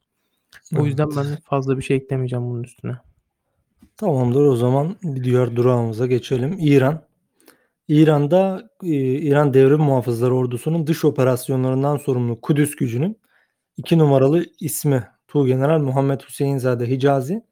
O 0.76 0.86
yüzden 0.86 1.08
ben 1.16 1.26
fazla 1.44 1.78
bir 1.78 1.82
şey 1.82 1.96
eklemeyeceğim 1.96 2.44
bunun 2.44 2.62
üstüne. 2.62 2.96
Tamamdır 3.96 4.40
o 4.40 4.56
zaman 4.56 4.96
diğer 5.22 5.56
durağımıza 5.56 6.06
geçelim. 6.06 6.56
İran. 6.58 7.02
İran'da 7.88 8.70
e, 8.82 8.88
İran 9.14 9.54
Devrim 9.54 9.80
Muhafızları 9.80 10.34
Ordusu'nun 10.34 10.86
dış 10.86 11.04
operasyonlarından 11.04 11.96
sorumlu 11.96 12.40
Kudüs 12.40 12.76
gücünün 12.76 13.18
iki 13.76 13.98
numaralı 13.98 14.44
ismi 14.60 15.08
Tuğgeneral 15.28 15.80
Muhammed 15.80 16.20
Hüseyinzade 16.20 16.90
Hicazi 16.90 17.42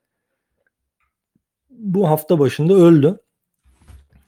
bu 1.71 2.09
hafta 2.09 2.39
başında 2.39 2.75
öldü. 2.75 3.19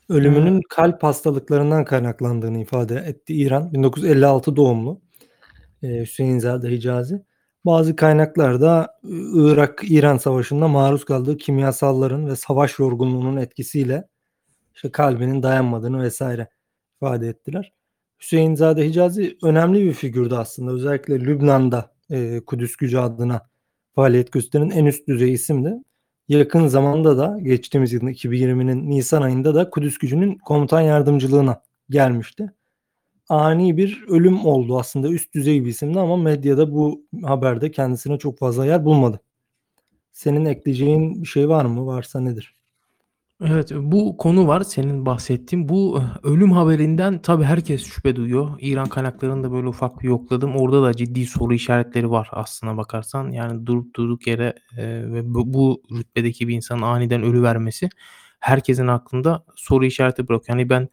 Ölümünün 0.09 0.63
kalp 0.69 1.03
hastalıklarından 1.03 1.85
kaynaklandığını 1.85 2.61
ifade 2.61 2.95
etti 2.97 3.35
İran. 3.35 3.73
1956 3.73 4.57
doğumlu 4.57 5.01
e, 5.83 6.01
Hüseyinzade 6.01 6.71
Hicazi. 6.71 7.23
Bazı 7.69 7.97
kaynaklarda 7.97 8.99
e, 9.05 9.09
Irak-İran 9.35 10.19
savaşında 10.19 10.69
maruz 10.69 11.05
kaldığı 11.05 11.37
kimyasalların 11.37 12.27
ve 12.27 12.37
savaş 12.37 12.79
yorgunluğunun 12.79 13.37
etkisiyle 13.37 14.09
işte 14.75 14.93
kalbinin 14.93 15.43
dayanmadığını 15.43 16.03
vesaire 16.03 16.49
ifade 16.97 17.29
ettiler. 17.29 17.73
Hüseyinzade 18.21 18.89
Hicazi 18.89 19.39
önemli 19.43 19.85
bir 19.85 19.93
figürdü 19.93 20.35
aslında. 20.35 20.73
Özellikle 20.73 21.21
Lübnan'da 21.21 21.95
e, 22.11 22.41
Kudüs 22.47 22.77
gücü 22.77 22.99
adına 22.99 23.49
faaliyet 23.95 24.33
gösteren 24.33 24.71
en 24.71 24.87
üst 24.87 25.09
düzey 25.09 25.33
isimdi. 25.33 25.75
Yakın 26.29 26.67
zamanda 26.67 27.19
da 27.19 27.39
geçtiğimiz 27.43 27.93
yılın 27.93 28.07
2020'nin 28.07 28.91
Nisan 28.91 29.23
ayında 29.23 29.55
da 29.55 29.71
Kudüs 29.71 29.99
gücünün 29.99 30.39
komutan 30.39 30.81
yardımcılığına 30.81 31.63
gelmişti. 31.91 32.53
Ani 33.29 33.77
bir 33.77 34.05
ölüm 34.09 34.47
oldu 34.47 34.79
aslında 34.79 35.09
üst 35.09 35.35
düzey 35.35 35.65
bir 35.65 35.71
isimdi 35.71 36.01
ama 36.01 36.17
medyada 36.17 36.73
bu 36.73 37.03
haberde 37.25 37.71
kendisine 37.71 38.19
çok 38.19 38.39
fazla 38.39 38.67
yer 38.67 38.85
bulmadı. 38.85 39.21
Senin 40.13 40.45
ekleyeceğin 40.45 41.23
bir 41.23 41.29
şey 41.29 41.49
var 41.49 41.65
mı? 41.65 41.87
Varsa 41.87 42.21
nedir? 42.21 42.55
Evet, 43.45 43.73
bu 43.75 44.17
konu 44.17 44.47
var 44.47 44.61
senin 44.61 45.07
bahsettiğin. 45.07 45.69
Bu 45.69 46.01
e, 46.01 46.29
ölüm 46.29 46.53
haberinden 46.53 47.23
tabii 47.23 47.45
herkes 47.45 47.85
şüphe 47.85 48.17
duyuyor. 48.17 48.51
İran 48.61 48.89
kaynaklarını 48.89 49.45
da 49.45 49.53
böyle 49.53 49.69
ufak 49.69 50.03
bir 50.03 50.09
yokladım. 50.09 50.57
Orada 50.57 50.83
da 50.83 50.95
ciddi 50.95 51.27
soru 51.27 51.55
işaretleri 51.55 52.11
var 52.11 52.29
aslına 52.33 52.77
bakarsan. 52.77 53.31
Yani 53.31 53.67
durup 53.67 53.97
durduk 53.97 54.27
yere 54.27 54.55
e, 54.77 55.13
ve 55.13 55.35
bu, 55.35 55.55
bu 55.55 55.83
rütbedeki 55.99 56.49
bir 56.49 56.55
insanın 56.55 56.83
aniden 56.83 57.23
ölü 57.23 57.43
vermesi 57.43 57.89
herkesin 58.41 58.87
aklında 58.87 59.45
soru 59.57 59.85
işareti 59.87 60.29
bırakıyor. 60.29 60.59
Yani 60.59 60.71
ben 60.71 60.89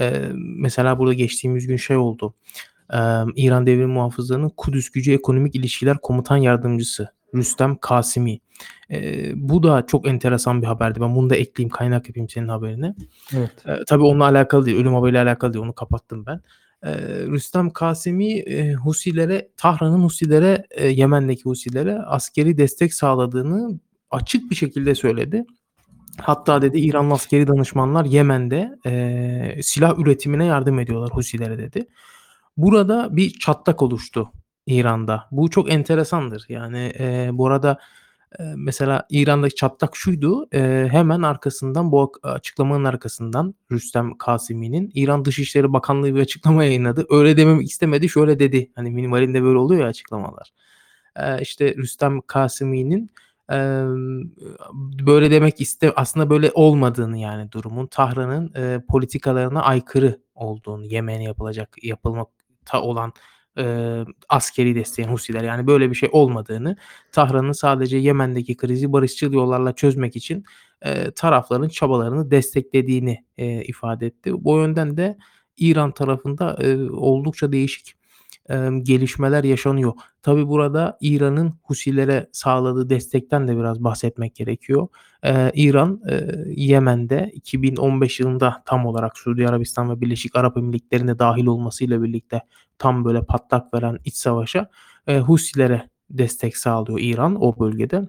e, 0.00 0.28
mesela 0.34 0.98
burada 0.98 1.14
geçtiğimiz 1.14 1.66
gün 1.66 1.76
şey 1.76 1.96
oldu. 1.96 2.34
E, 2.92 2.98
İran 3.36 3.66
Devrim 3.66 3.90
Muhafızları'nın 3.90 4.52
Kudüs 4.56 4.90
Gücü 4.90 5.12
Ekonomik 5.12 5.54
İlişkiler 5.54 5.98
Komutan 5.98 6.36
Yardımcısı 6.36 7.08
Rüstem 7.34 7.76
Kasimi. 7.76 8.38
Eee, 8.90 9.32
bu 9.36 9.62
da 9.62 9.86
çok 9.86 10.08
enteresan 10.08 10.62
bir 10.62 10.66
haberdi. 10.66 11.00
Ben 11.00 11.14
bunu 11.16 11.30
da 11.30 11.36
ekleyeyim, 11.36 11.70
kaynak 11.70 12.08
yapayım 12.08 12.28
senin 12.28 12.48
haberine. 12.48 12.94
Evet. 13.36 13.50
Eee, 13.66 13.78
tabii 13.88 14.02
onunla 14.04 14.24
alakalı 14.24 14.66
değil, 14.66 14.76
ölüm 14.78 14.94
haberiyle 14.94 15.20
alakalı 15.20 15.52
değil. 15.54 15.64
Onu 15.64 15.72
kapattım 15.74 16.26
ben. 16.26 16.40
Eee, 16.84 17.26
Rüstem 17.26 17.70
Kasemi 17.70 18.26
eee, 18.26 18.72
Husilere, 18.74 19.48
Tahran'ın 19.56 20.02
Husilere, 20.04 20.66
eee, 20.78 20.86
Yemen'deki 20.88 21.42
Husilere 21.42 21.98
askeri 21.98 22.58
destek 22.58 22.94
sağladığını 22.94 23.80
açık 24.10 24.50
bir 24.50 24.56
şekilde 24.56 24.94
söyledi. 24.94 25.44
Hatta 26.22 26.62
dedi 26.62 26.78
İranlı 26.80 27.14
askeri 27.14 27.46
danışmanlar 27.48 28.04
Yemen'de 28.04 28.78
eee, 28.86 29.60
silah 29.62 29.98
üretimine 29.98 30.44
yardım 30.46 30.78
ediyorlar 30.78 31.10
Husilere 31.12 31.58
dedi. 31.58 31.86
Burada 32.56 33.16
bir 33.16 33.30
çatlak 33.32 33.82
oluştu 33.82 34.32
İran'da. 34.66 35.28
Bu 35.30 35.50
çok 35.50 35.72
enteresandır. 35.72 36.46
Yani, 36.48 36.92
eee, 37.00 37.30
bu 37.32 37.46
arada, 37.46 37.78
eee, 38.40 38.54
mesela 38.56 39.06
İran'daki 39.10 39.54
çatlak 39.54 39.96
şuydu: 39.96 40.48
Eee, 40.52 40.88
hemen 40.92 41.22
arkasından 41.22 41.92
bu 41.92 42.12
açıklamanın 42.22 42.84
arkasından 42.84 43.54
Rüstem 43.72 44.18
Kasemi'nin 44.18 44.90
İran 44.94 45.24
Dışişleri 45.24 45.72
Bakanlığı 45.72 46.14
bir 46.14 46.20
açıklama 46.20 46.64
yayınladı. 46.64 47.06
Öyle 47.10 47.36
dememek 47.36 47.68
istemedi, 47.70 48.08
şöyle 48.08 48.38
dedi. 48.38 48.70
Hani 48.76 48.90
minimalinde 48.90 49.42
böyle 49.42 49.58
oluyor 49.58 49.82
ya 49.82 49.88
açıklamalar. 49.88 50.52
Eee, 51.18 51.38
işte 51.42 51.74
Rüstem 51.76 52.20
Kasemi'nin, 52.22 53.10
böyle 55.06 55.30
demek 55.30 55.60
iste 55.60 55.92
aslında 55.96 56.30
böyle 56.30 56.50
olmadığını 56.54 57.18
yani 57.18 57.52
durumun 57.52 57.86
Tahran'ın, 57.86 58.52
eee, 58.56 58.82
politikalarına 58.88 59.62
aykırı 59.62 60.20
olduğunu 60.34 60.84
Yemen'e 60.86 61.24
yapılacak 61.24 61.76
yapılmakta 61.82 62.82
olan, 62.82 63.12
eee, 63.58 64.04
askeri 64.28 64.74
desteğin 64.74 65.08
Husiler 65.08 65.44
yani 65.44 65.66
böyle 65.66 65.90
bir 65.90 65.94
şey 65.94 66.08
olmadığını, 66.12 66.76
Tahran'ın 67.12 67.52
sadece 67.52 67.96
Yemen'deki 67.96 68.56
krizi 68.56 68.92
barışçıl 68.92 69.32
yollarla 69.32 69.72
çözmek 69.74 70.16
için, 70.16 70.44
eee, 70.84 71.10
tarafların 71.10 71.68
çabalarını 71.68 72.30
desteklediğini, 72.30 73.24
eee, 73.38 73.64
ifade 73.64 74.06
etti. 74.06 74.44
Bu 74.44 74.58
yönden 74.58 74.96
de 74.96 75.18
İran 75.56 75.92
tarafında, 75.92 76.58
eee, 76.62 76.78
oldukça 76.90 77.52
değişik, 77.52 77.94
gelişmeler 78.82 79.44
yaşanıyor. 79.44 79.92
Tabii 80.22 80.48
burada 80.48 80.98
İran'ın 81.00 81.54
Husilere 81.62 82.26
sağladığı 82.32 82.90
destekten 82.90 83.48
de 83.48 83.56
biraz 83.58 83.84
bahsetmek 83.84 84.34
gerekiyor. 84.34 84.88
Eee, 85.24 85.50
İran, 85.54 86.00
eee, 86.08 86.44
Yemen'de 86.56 87.30
2015 87.34 88.20
yılında 88.20 88.62
tam 88.66 88.86
olarak 88.86 89.18
Suudi 89.18 89.48
Arabistan 89.48 89.90
ve 89.90 90.00
Birleşik 90.00 90.36
Arap 90.36 90.56
Emirlikleri'nin 90.56 91.08
de 91.08 91.18
dâhil 91.18 91.46
olmasıyla 91.46 92.02
birlikte 92.02 92.40
tam 92.78 93.04
böyle 93.04 93.22
patlak 93.24 93.74
veren 93.74 93.98
iç 94.04 94.14
savaşa, 94.16 94.70
eee, 95.08 95.18
Husilere 95.20 95.88
destek 96.10 96.56
sağlıyor 96.56 96.98
İran 97.02 97.42
o 97.44 97.58
bölgede. 97.60 98.02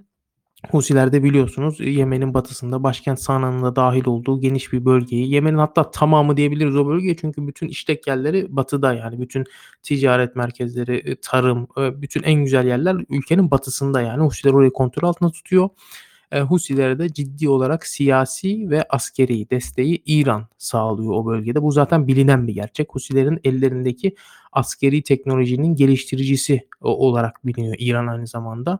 Husiler 0.70 1.12
de 1.12 1.22
biliyorsunuz 1.22 1.80
Yemen'in 1.80 2.34
batısında 2.34 2.82
başkent 2.82 3.20
Sana'nın 3.20 3.62
da 3.62 3.76
dâhil 3.76 4.06
olduğu 4.06 4.40
geniş 4.40 4.72
bir 4.72 4.84
bölgeyi, 4.84 5.30
Yemen'in 5.34 5.58
hatta 5.58 5.90
tamamı 5.90 6.36
diyebiliriz 6.36 6.76
o 6.76 6.86
bölgeye 6.86 7.16
çünkü 7.16 7.46
bütün 7.46 7.68
işlek 7.68 8.06
yerleri 8.06 8.46
batıda 8.56 8.94
yani 8.94 9.20
bütün 9.20 9.44
ticaret 9.82 10.36
merkezleri, 10.36 11.00
eee, 11.00 11.16
tarım, 11.22 11.68
eee, 11.78 12.02
bütün 12.02 12.22
en 12.22 12.44
güzel 12.44 12.66
yerler 12.66 12.96
ülkenin 13.08 13.50
batısında 13.50 14.00
yani. 14.00 14.22
Husiler 14.24 14.52
orayı 14.52 14.70
kontrol 14.72 15.08
altında 15.08 15.30
tutuyor. 15.30 15.68
Husilere 16.48 16.98
de 16.98 17.12
ciddi 17.12 17.48
olarak 17.48 17.86
siyasi 17.86 18.70
ve 18.70 18.84
askeri 18.90 19.50
desteği 19.50 20.02
İran 20.06 20.46
sağlıyor 20.58 21.12
o 21.12 21.26
bölgede. 21.26 21.62
Bu 21.62 21.72
zaten 21.72 22.06
bilinen 22.08 22.46
bir 22.48 22.54
gerçek. 22.54 22.94
Husilerin 22.94 23.40
ellerindeki 23.44 24.14
askeri 24.52 25.02
teknolojinin 25.02 25.74
geliştiricisi 25.76 26.68
olarak 26.80 27.46
biliniyor 27.46 27.74
İran 27.78 28.06
aynı 28.06 28.26
zamanda. 28.26 28.78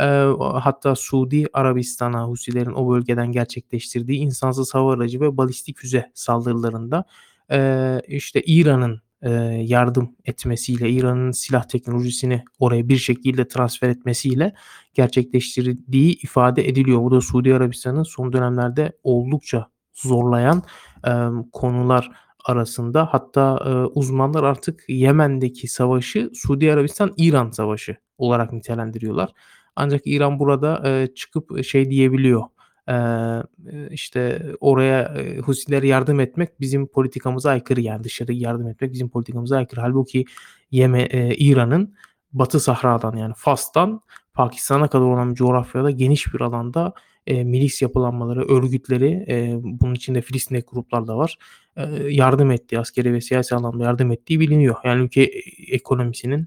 Eee, 0.00 0.26
hatta 0.62 0.94
Suudi 0.96 1.46
Arabistan'a 1.52 2.24
Husilerin 2.28 2.72
o 2.72 2.90
bölgeden 2.92 3.32
gerçekleştirdiği 3.32 4.18
insansız 4.20 4.74
hava 4.74 4.92
aracı 4.94 5.20
ve 5.20 5.36
balistik 5.36 5.78
füze 5.78 6.10
saldırılarında, 6.14 7.04
eee, 7.50 8.00
işte 8.08 8.42
İran'ın, 8.46 9.00
eee, 9.24 9.30
yardım 9.66 10.16
etmesiyle, 10.24 10.90
İran'ın 10.90 11.30
silah 11.30 11.64
teknolojisini 11.64 12.44
oraya 12.58 12.88
bir 12.88 12.96
şekilde 12.96 13.48
transfer 13.48 13.88
etmesiyle 13.88 14.54
gerçekleştirdiği 14.94 16.12
ifade 16.22 16.68
ediliyor. 16.68 17.02
Bu 17.02 17.10
da 17.10 17.20
Suudi 17.20 17.54
Arabistan'ı 17.54 18.04
son 18.04 18.32
dönemlerde 18.32 18.92
oldukça 19.02 19.66
zorlayan, 19.94 20.62
emm, 21.06 21.44
konular 21.52 22.10
arasında. 22.44 23.06
Hatta, 23.12 23.62
eee, 23.66 23.72
uzmanlar 23.72 24.42
artık 24.44 24.84
Yemen'deki 24.88 25.68
savaşı 25.68 26.30
Suudi 26.34 26.72
Arabistan-İran 26.72 27.50
savaşı 27.50 27.96
olarak 28.18 28.52
nitelendiriyorlar. 28.52 29.30
Ancak 29.76 30.02
İran 30.06 30.38
burada, 30.38 30.82
eee, 30.84 31.14
çıkıp 31.14 31.64
şey 31.64 31.90
diyebiliyor, 31.90 32.42
eee, 32.88 33.42
işte 33.90 34.42
oraya, 34.60 35.14
eee, 35.18 35.38
Husilere 35.38 35.86
yardım 35.88 36.20
etmek 36.20 36.60
bizim 36.60 36.86
politikamıza 36.86 37.50
aykırı 37.50 37.80
yani 37.80 38.04
dışarı 38.04 38.32
yardım 38.32 38.68
etmek 38.68 38.92
bizim 38.92 39.08
politikamıza 39.10 39.56
aykırı. 39.56 39.80
Hâlbuki 39.80 40.24
Yeme 40.70 41.06
eee, 41.06 41.34
İran'ın 41.38 41.94
Batı 42.32 42.60
Sahra'dan 42.60 43.16
yani 43.16 43.34
Fas'tan 43.36 44.00
Pakistan'a 44.34 44.88
kadar 44.88 45.04
olan 45.04 45.34
coğrafyada 45.34 45.90
geniş 45.90 46.34
bir 46.34 46.40
alanda, 46.40 46.92
eee, 47.26 47.44
milis 47.44 47.82
yapılanmaları, 47.82 48.44
örgütleri, 48.48 49.24
eee, 49.28 49.58
bunun 49.62 49.94
içinde 49.94 50.22
Filistin'deki 50.22 50.66
gruplar 50.72 51.06
da 51.06 51.16
var, 51.18 51.38
eee, 51.78 51.84
yardım 52.10 52.50
ettiği, 52.50 52.78
askeri 52.78 53.12
ve 53.12 53.20
siyasi 53.20 53.54
anlamda 53.54 53.84
yardım 53.84 54.12
ettiği 54.12 54.40
biliniyor. 54.40 54.76
Yani 54.84 55.02
ülke 55.02 55.22
ekonomisinin 55.70 56.46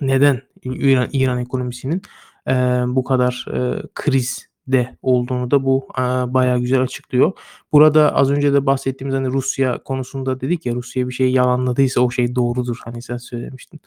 neden 0.00 0.42
İran 0.64 1.08
İran 1.12 1.38
ekonomisinin, 1.38 2.02
eee, 2.48 2.82
bu 2.88 3.04
kadar, 3.04 3.46
eee, 3.54 3.82
krizde 3.94 4.96
olduğunu 5.02 5.50
da 5.50 5.64
bu, 5.64 5.88
aaa, 5.94 6.34
bayağı 6.34 6.58
güzel 6.58 6.82
açıklıyor. 6.82 7.32
Burada 7.72 8.14
az 8.14 8.30
önce 8.30 8.52
de 8.52 8.66
bahsettiğimiz, 8.66 9.14
hani, 9.16 9.28
Rusya 9.28 9.78
konusunda 9.84 10.40
dedik 10.40 10.66
ya, 10.66 10.74
Rusya 10.74 11.08
bir 11.08 11.12
şeyi 11.14 11.32
yalanladıysa 11.32 12.00
o 12.00 12.10
şey 12.10 12.34
doğrudur, 12.34 12.78
hani, 12.84 13.02
sen 13.02 13.16
söylemiştin. 13.16 13.80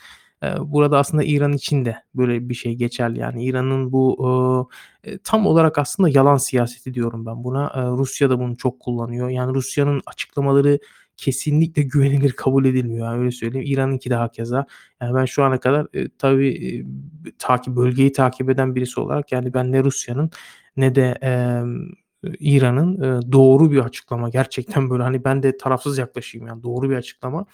Eee, 0.43 0.55
burada 0.61 0.97
aslında 0.99 1.23
İran 1.23 1.53
için 1.53 1.85
de 1.85 1.97
böyle 2.15 2.49
bir 2.49 2.53
şey 2.55 2.75
geçerli. 2.75 3.19
Yani 3.19 3.43
İran'ın 3.45 3.91
bu, 3.91 4.67
eee, 5.05 5.17
tam 5.23 5.47
olarak 5.47 5.77
aslında 5.77 6.09
yalan 6.09 6.37
siyaseti 6.37 6.93
diyorum 6.93 7.25
ben 7.25 7.43
buna. 7.43 7.71
Eee, 7.75 7.81
Rusya 7.83 8.29
da 8.29 8.39
bunu 8.39 8.57
çok 8.57 8.79
kullanıyor. 8.79 9.29
Yani 9.29 9.53
Rusya'nın 9.55 10.01
açıklamaları 10.05 10.79
kesinlikle 11.17 11.81
güvenilir 11.83 12.31
kabul 12.31 12.65
edilmiyor. 12.65 13.07
Yani 13.07 13.19
öyle 13.19 13.31
söyleyeyim. 13.31 13.67
İran'ınki 13.71 14.09
de 14.09 14.15
hakeza. 14.15 14.65
Yani 15.01 15.15
ben 15.15 15.25
şu 15.25 15.43
ana 15.43 15.59
kadar, 15.59 15.87
eee, 15.93 16.07
tabii, 16.17 16.47
eee, 16.49 16.85
takip 17.39 17.75
bölgeyi 17.75 18.11
takip 18.11 18.49
eden 18.49 18.75
birisi 18.75 18.99
olarak 18.99 19.31
yani 19.31 19.53
ben 19.53 19.71
ne 19.71 19.83
Rusya'nın 19.83 20.31
ne 20.77 20.95
de, 20.95 21.11
emm, 21.21 21.87
İran'ın, 22.39 23.01
eee, 23.03 23.31
doğru 23.31 23.71
bir 23.71 23.77
açıklama 23.79 24.29
gerçekten 24.29 24.89
böyle, 24.89 25.03
hani, 25.03 25.23
ben 25.23 25.43
de 25.43 25.57
tarafsız 25.57 25.97
yaklaşayım 25.97 26.47
yani 26.47 26.63
doğru 26.63 26.89
bir 26.89 26.95
açıklama 26.95 27.45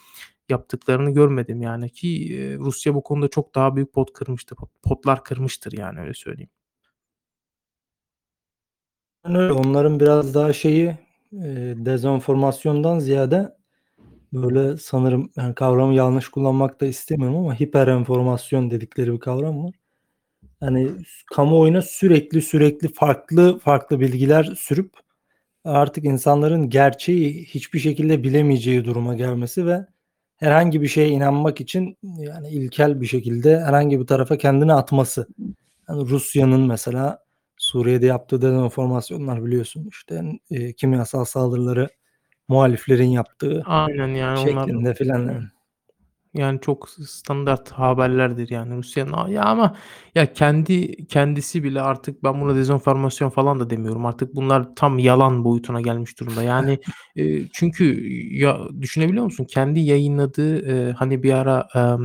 yaptıklarını 0.49 1.11
görmedim 1.11 1.61
yani 1.61 1.89
ki, 1.89 2.09
eee, 2.09 2.55
Rusya 2.57 2.95
bu 2.95 3.03
konuda 3.03 3.27
çok 3.29 3.55
daha 3.55 3.75
büyük 3.75 3.93
pot 3.93 4.13
kırmıştır, 4.13 4.57
potlar 4.83 5.23
kırmıştır 5.23 5.71
yani 5.73 5.99
öyle 6.01 6.13
söyleyeyim. 6.13 6.49
Öyle. 9.23 9.51
Onların 9.53 9.99
biraz 9.99 10.33
daha 10.33 10.53
şeyi, 10.53 10.97
eee, 11.31 11.85
dezenformasyondan 11.85 12.99
ziyade 12.99 13.55
böyle 14.33 14.77
sanırım, 14.77 15.31
yani 15.37 15.55
kavramı 15.55 15.95
yanlış 15.95 16.29
kullanmak 16.29 16.81
da 16.81 16.85
istemiyorum 16.87 17.37
ama 17.37 17.59
hiperenformasyon 17.61 18.71
dedikleri 18.71 19.13
bir 19.13 19.19
kavram 19.19 19.63
var. 19.65 19.75
S 21.07 21.11
kamuoyuna 21.35 21.81
sürekli 21.81 22.41
sürekli 22.41 22.93
farklı 22.93 23.59
farklı 23.59 23.99
bilgiler 23.99 24.43
sürüp 24.59 24.91
artık 25.65 26.05
insanların 26.05 26.69
gerçeği 26.69 27.45
hiçbir 27.45 27.79
şekilde 27.79 28.23
bilemeyeceği 28.23 28.85
duruma 28.85 29.15
gelmesi 29.15 29.67
ve 29.67 29.85
herhangi 30.37 30.81
bir 30.81 30.87
şeye 30.87 31.09
inanmak 31.09 31.61
için 31.61 31.97
yani 32.03 32.49
ilkel 32.49 33.01
bir 33.01 33.07
şekilde 33.07 33.59
herhangi 33.61 34.01
bir 34.01 34.07
tarafa 34.07 34.37
kendini 34.37 34.73
atması. 34.73 35.27
Hani 35.87 36.09
Rusya'nın 36.09 36.61
mesela 36.67 37.19
Suriye'de 37.59 38.05
yaptığı 38.05 38.41
dezenformasyonlar 38.41 39.45
biliyorsun 39.45 39.87
işte, 39.89 40.23
eee, 40.49 40.73
kimyasal 40.73 41.25
saldırıları 41.25 41.89
muhaliflerin 42.47 43.07
yaptığı 43.07 43.63
Aynen 43.65 44.07
yani 44.07 44.39
onlar 44.39 44.65
şeklinde 44.67 44.93
filan 44.93 45.41
yani. 46.33 46.61
Çok 46.61 46.89
standart 46.89 47.71
haberlerdir 47.71 48.49
yani 48.49 48.75
Rusya'nın. 48.75 49.27
Ya 49.27 49.43
ama 49.43 49.75
ya 50.15 50.33
kendi 50.33 51.05
kendisi 51.07 51.63
bile 51.63 51.81
artık 51.81 52.23
ben 52.23 52.41
buna 52.41 52.55
dezenformasyon 52.55 53.29
falan 53.29 53.59
da 53.59 53.69
demiyorum. 53.69 54.05
Artık 54.05 54.35
bunlar 54.35 54.75
tam 54.75 54.99
yalan 54.99 55.43
boyutuna 55.45 55.81
gelmiş 55.81 56.19
durumda. 56.19 56.43
Yani, 56.43 56.79
eee, 57.15 57.47
çünkü 57.53 58.13
ya 58.35 58.59
düşünebiliyor 58.81 59.25
musun? 59.25 59.45
Kendi 59.45 59.79
yayınladığı, 59.79 60.67
eee, 60.67 60.91
hani 60.93 61.23
bir 61.23 61.33
ara, 61.33 61.67
Pa 61.73 61.99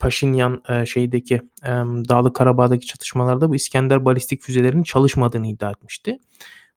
Paşinyan, 0.00 0.62
eee, 0.70 0.86
şeydeki, 0.86 1.42
emm, 1.64 2.08
Dağlık 2.08 2.36
Karabağ'daki 2.36 2.86
çatışmalarda 2.86 3.50
bu 3.50 3.54
İskender 3.54 4.04
balistik 4.04 4.42
füzelerinin 4.42 4.82
çalışmadığını 4.82 5.46
iddia 5.46 5.70
etmişti. 5.70 6.18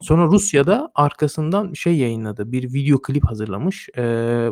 Sonra 0.01 0.25
Rusya 0.25 0.67
da 0.67 0.91
arkasından 0.95 1.73
şey 1.73 1.97
yayınladı, 1.97 2.51
bir 2.51 2.73
video 2.73 3.01
klip 3.01 3.25
hazırlamış. 3.29 3.89
Eee, 3.97 4.49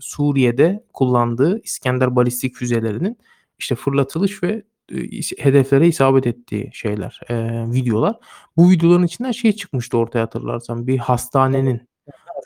Suriye'de 0.00 0.84
kullandığı 0.92 1.60
İskender 1.62 2.16
balistik 2.16 2.54
füzelerinin 2.56 3.18
işte 3.58 3.74
fırlatılış 3.74 4.42
ve, 4.42 4.62
is 4.90 5.32
hedeflere 5.38 5.88
isabet 5.88 6.26
ettiği 6.26 6.70
şeyler, 6.72 7.20
eee, 7.30 7.72
videolar. 7.72 8.16
Bu 8.56 8.70
videoların 8.70 9.04
içinden 9.04 9.32
şey 9.32 9.52
çıkmıştı 9.52 9.98
ortaya 9.98 10.20
hatırlarsan 10.20 10.86
bir 10.86 10.98
hastanenin 10.98 11.88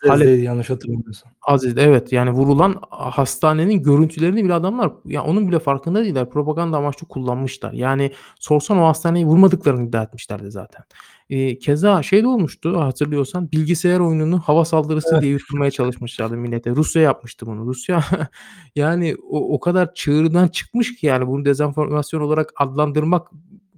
Halep 0.06 0.42
yanlış 0.44 0.70
hatırlamıyorsam. 0.70 1.32
Azez'de 1.42 1.82
evet, 1.82 2.12
yani 2.12 2.30
vurulan 2.30 2.76
hastanenin 2.90 3.82
görüntülerini 3.82 4.44
bile 4.44 4.54
adamlar 4.54 4.92
ya 5.04 5.24
onun 5.24 5.48
bile 5.48 5.58
farkında 5.58 6.04
değiller. 6.04 6.30
Propaganda 6.30 6.76
amaçlı 6.76 7.08
kullanmışlar. 7.08 7.72
Yani 7.72 8.12
sorsan 8.40 8.78
o 8.78 8.86
hastaneyi 8.86 9.26
vurmadıklarını 9.26 9.88
iddia 9.88 10.02
etmişlerdi 10.02 10.50
zaten. 10.50 10.84
Eee, 11.28 11.58
keza 11.58 12.02
şey 12.02 12.22
de 12.22 12.26
olmuştu 12.26 12.80
hatırlıyorsan 12.80 13.52
bilgisayar 13.52 14.00
oyununu 14.00 14.40
hava 14.40 14.64
saldırısı 14.64 15.08
Evet. 15.12 15.22
diye 15.22 15.32
yutturmaya 15.32 15.70
çalışmışlardı 15.70 16.36
millete. 16.36 16.70
Rusya 16.70 17.02
yapmıştı 17.02 17.46
bunu. 17.46 17.66
Rusya 17.66 18.04
yani 18.76 19.16
o 19.30 19.54
o 19.54 19.60
kadar 19.60 19.94
çığırından 19.94 20.48
çıkmış 20.48 20.96
ki 20.96 21.06
yani 21.06 21.26
bunu 21.26 21.44
dezenformasyon 21.44 22.20
olarak 22.20 22.52
adlandırmak 22.56 23.28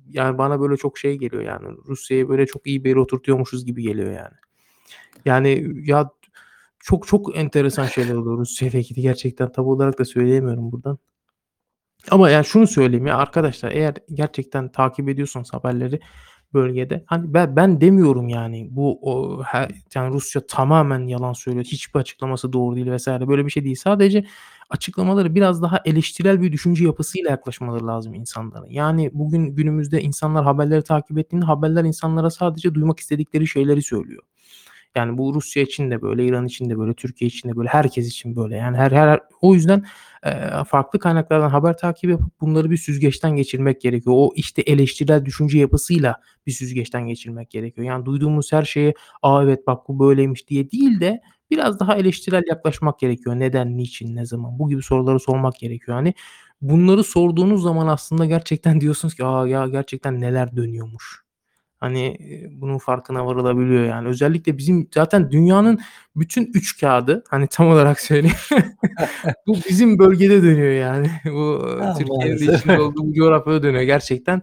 yani 0.09 0.39
bana 0.39 0.61
böyle 0.61 0.77
çok 0.77 0.99
şey 0.99 1.19
geliyor 1.19 1.43
yani. 1.43 1.69
Rusya'yı 1.89 2.29
böyle 2.29 2.47
çok 2.47 2.67
iyi 2.67 2.85
bir 2.85 2.89
yere 2.89 3.01
oturtuyormuşuz 3.01 3.67
gibi 3.67 3.83
geliyor 3.83 4.13
yani. 4.13 4.50
Yani 5.25 5.67
ya 5.85 6.11
çok 6.79 7.07
çok 7.07 7.37
enteresan 7.37 7.87
şeyler 7.87 8.15
oluyor 8.15 8.39
Rusya'yla 8.39 8.79
ilgili 8.79 9.01
gerçekten 9.01 9.53
tam 9.53 9.67
olarak 9.67 9.99
da 9.99 10.05
söyleyemiyorum 10.05 10.73
buradan. 10.73 10.99
Ama 12.11 12.31
yani 12.31 12.45
şunu 12.45 12.67
söyleyeyim 12.67 13.07
ya 13.07 13.17
arkadaşlar 13.17 13.73
eğer 13.73 13.95
gerçekten 14.15 14.69
takip 14.73 15.09
ediyorsanız 15.09 15.53
haberleri 15.53 16.01
bölgede 16.55 17.05
hani 17.07 17.35
ben 17.35 17.57
ben 17.57 17.81
demiyorum 17.81 18.29
yani 18.29 18.69
bu 18.71 18.99
o 19.03 19.43
he 19.43 19.69
yani 19.95 20.15
Rusya 20.15 20.47
tamamen 20.47 21.07
yalan 21.07 21.33
söylüyor. 21.33 21.65
Hiçbir 21.65 22.01
açıklaması 22.01 22.53
doğru 22.53 22.77
değil 22.77 22.97
vs. 22.97 23.07
böyle 23.07 23.47
bir 23.47 23.51
şey 23.51 23.65
değil. 23.65 23.77
Sadece 23.77 24.27
açıklamaları 24.71 25.35
biraz 25.35 25.63
daha 25.63 25.81
eleştirel 25.85 26.43
bir 26.43 26.53
düşünce 26.53 26.85
yapısıyla 26.85 27.31
yaklaşmaları 27.31 27.87
lazım 27.87 28.15
insanların. 28.15 28.71
Yani 28.71 29.11
bugün 29.13 29.47
günümüzde 29.47 30.03
insanlar 30.03 30.45
haberleri 30.45 30.83
takip 30.83 31.19
ettiğinde 31.19 31.47
haberler 31.47 31.85
insanlara 31.85 32.31
sadece 32.31 32.75
duymak 32.75 33.01
istedikleri 33.01 33.47
şeyleri 33.47 33.83
söylüyor. 33.83 34.23
Yani 34.97 35.19
bu 35.19 35.35
Rusya 35.35 35.63
için 35.63 35.91
de 35.91 36.03
böyle, 36.03 36.27
İran 36.27 36.47
için 36.47 36.71
de 36.71 36.79
böyle, 36.79 36.95
Türkiye 36.95 37.29
için 37.29 37.49
de 37.49 37.57
böyle, 37.57 37.69
herkes 37.69 38.09
için 38.09 38.37
böyle. 38.37 38.57
Yani 38.57 38.77
her 38.77 38.91
her 38.93 39.21
o 39.41 39.55
yüzden, 39.55 39.85
eee, 40.27 40.51
farklı 40.69 40.99
kaynaklardan 40.99 41.49
haber 41.51 41.77
takibi 41.77 42.13
yapıp 42.13 42.41
bunları 42.41 42.71
bir 42.71 42.77
süzgeçten 42.77 43.37
geçirmek 43.37 43.81
gerekiyor. 43.81 44.15
O, 44.19 44.31
işte, 44.37 44.63
eleştirel 44.63 45.25
düşünce 45.25 45.59
yapısıyla 45.59 46.17
bir 46.47 46.53
süzgeçten 46.53 47.07
geçirmek 47.07 47.51
gerekiyor. 47.51 47.87
Yani 47.87 48.05
duyduğumuz 48.07 48.53
her 48.53 48.63
şeye, 48.65 48.95
"A, 49.23 49.43
evet 49.45 49.67
bak 49.67 49.89
bu 49.89 49.99
böyleymiş." 50.01 50.49
diye 50.49 50.71
değil 50.71 51.01
de 51.01 51.21
biraz 51.51 51.81
daha 51.81 51.97
eleştirel 51.97 52.43
yaklaşmak 52.49 52.99
gerekiyor. 52.99 53.37
Neden, 53.39 53.77
niçin, 53.77 54.17
ne 54.17 54.27
zaman? 54.27 54.59
Bu 54.59 54.69
gibi 54.69 54.83
soruları 54.83 55.21
sormak 55.21 55.55
gerekiyor. 55.59 55.97
Hani 55.97 56.15
bunları 56.63 57.05
sorduğunuz 57.05 57.63
zaman 57.63 57.87
aslında 57.87 58.27
gerçekten 58.27 58.81
diyorsunuz 58.81 59.15
ki, 59.15 59.25
"A, 59.25 59.47
ya 59.49 59.67
gerçekten 59.69 60.21
neler 60.21 60.57
dönüyormuş." 60.57 61.23
Hani, 61.81 62.01
eee, 62.21 62.49
bunun 62.53 62.79
farkına 62.79 63.27
varılabiliyor 63.27 63.85
yani. 63.85 64.09
Özellikle 64.09 64.59
bizim 64.59 64.89
zaten 64.95 65.31
dünyanın 65.31 65.79
bütün 66.17 66.51
üçkağıdı, 66.55 67.25
hani, 67.29 67.47
tam 67.49 67.69
olarak 67.69 68.01
söyleyeyim, 68.01 68.37
bu 69.47 69.57
bizim 69.69 69.99
bölgede 69.99 70.43
dönüyor 70.43 70.73
yani. 70.73 71.11
Bu, 71.33 71.67
A, 71.81 71.95
Türkiye'nin 71.95 72.41
de 72.45 72.45
maalesef. 72.45 72.61
içinde 72.61 72.81
olduğu 72.81 73.05
bu 73.09 73.15
coğrafyada 73.15 73.63
dönüyor 73.63 73.83
gerçekten. 73.83 74.43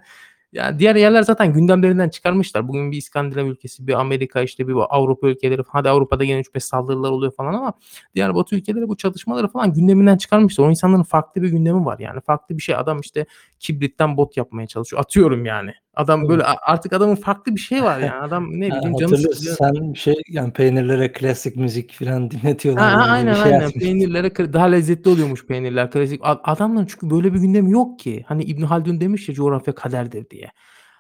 Ya, 0.53 0.79
diğer 0.79 0.95
yerler 0.95 1.23
zaten 1.23 1.53
gündemlerinden 1.53 2.09
çıkarmışlar. 2.09 2.67
Bugün 2.67 2.91
bir 2.91 2.97
İskandinav 2.97 3.45
ülkesi, 3.45 3.87
bir 3.87 3.93
Amerika, 3.93 4.41
işte, 4.41 4.67
bir 4.67 4.73
Avrupa 4.89 5.27
ülkeleri 5.27 5.61
hadi 5.67 5.89
Avrupa'da 5.89 6.25
gene 6.25 6.39
3-5 6.39 6.63
saldırılar 6.65 7.11
oluyor 7.11 7.31
falan 7.33 7.53
ama 7.53 7.73
diğer 8.15 8.35
Batı 8.35 8.55
ülkeleri 8.55 8.87
bu 8.89 8.97
çatışmaları 8.97 9.47
falan 9.47 9.73
gündeminden 9.73 10.17
çıkarmışlar. 10.17 10.65
O 10.65 10.69
insanların 10.69 11.03
farklı 11.03 11.41
bir 11.41 11.49
gündemi 11.49 11.85
var 11.85 11.99
yani. 11.99 12.21
Farklı 12.21 12.57
bir 12.57 12.63
şey. 12.63 12.75
Adam, 12.75 12.99
işte, 12.99 13.25
kibritten 13.59 14.17
bot 14.17 14.37
yapmaya 14.37 14.67
çalışıyor. 14.67 15.01
Atıyorum 15.01 15.45
yani. 15.45 15.71
Adam 15.93 16.29
böyle 16.29 16.43
artık 16.43 16.93
adamın 16.93 17.15
farklı 17.15 17.55
bir 17.55 17.59
şeyi 17.59 17.83
var 17.83 17.99
yani. 17.99 18.11
Adam 18.21 18.59
ne 18.59 18.69
Ha, 18.69 18.77
bileyim 18.77 18.97
canı 18.97 19.17
sıkılıyor. 19.17 19.55
sen 19.57 19.93
şey 19.93 20.15
yani 20.29 20.53
peynirlere 20.53 21.11
klasik 21.11 21.55
müzik 21.55 21.91
filan 21.91 22.21
Ha 22.21 22.31
dinletiyorlar 22.31 22.91
ha, 22.93 23.05
bir 23.05 23.11
aynen, 23.13 23.33
şey 23.33 23.43
aynen. 23.43 23.53
yazmıştın. 23.59 23.79
Peynirlere 23.79 24.53
daha 24.53 24.65
lezzetli 24.65 25.09
oluyormuş 25.09 25.45
peynirler. 25.45 25.91
Klasik 25.91 26.21
adamların 26.23 26.85
çünkü 26.85 27.09
böyle 27.09 27.33
bir 27.33 27.39
gündemi 27.39 27.71
yok 27.71 27.99
ki. 27.99 28.23
Hani 28.27 28.43
İbn 28.43 28.61
Haldun 28.63 29.01
demiş 29.01 29.29
ya 29.29 29.35
coğrafya 29.35 29.75
kaderdir 29.75 30.29
diye. 30.29 30.51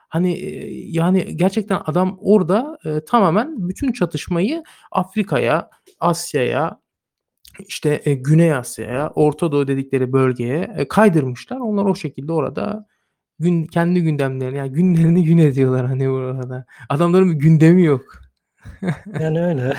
Hani, 0.09 0.33
eee, 0.37 0.69
yani 0.91 1.37
gerçekten 1.37 1.79
adam 1.85 2.17
orada, 2.21 2.77
eee, 2.85 3.05
tamamen 3.05 3.69
bütün 3.69 3.91
çatışmayı 3.91 4.63
Afrika'ya, 4.91 5.69
Asya'ya, 5.99 6.79
işte, 7.67 8.01
eee, 8.05 8.13
Güney 8.13 8.53
Asya'ya, 8.53 9.09
Orta 9.15 9.51
Doğu 9.51 9.67
dedikleri 9.67 10.13
bölgeye, 10.13 10.59
eee, 10.77 10.87
kaydırmışlar. 10.87 11.57
Onlar 11.57 11.85
o 11.85 11.95
şekilde 11.95 12.31
orada 12.31 12.87
gün 13.39 13.65
kendi 13.65 14.01
gündemlerini 14.03 14.57
yani 14.57 14.71
günlerini 14.71 15.23
gün 15.23 15.37
ediyorlar 15.37 15.85
hani 15.87 16.09
orada. 16.09 16.65
Adamların 16.89 17.31
bir 17.31 17.35
gündemi 17.39 17.83
yok. 17.83 18.03
Yani 19.19 19.45
öyle. 19.45 19.73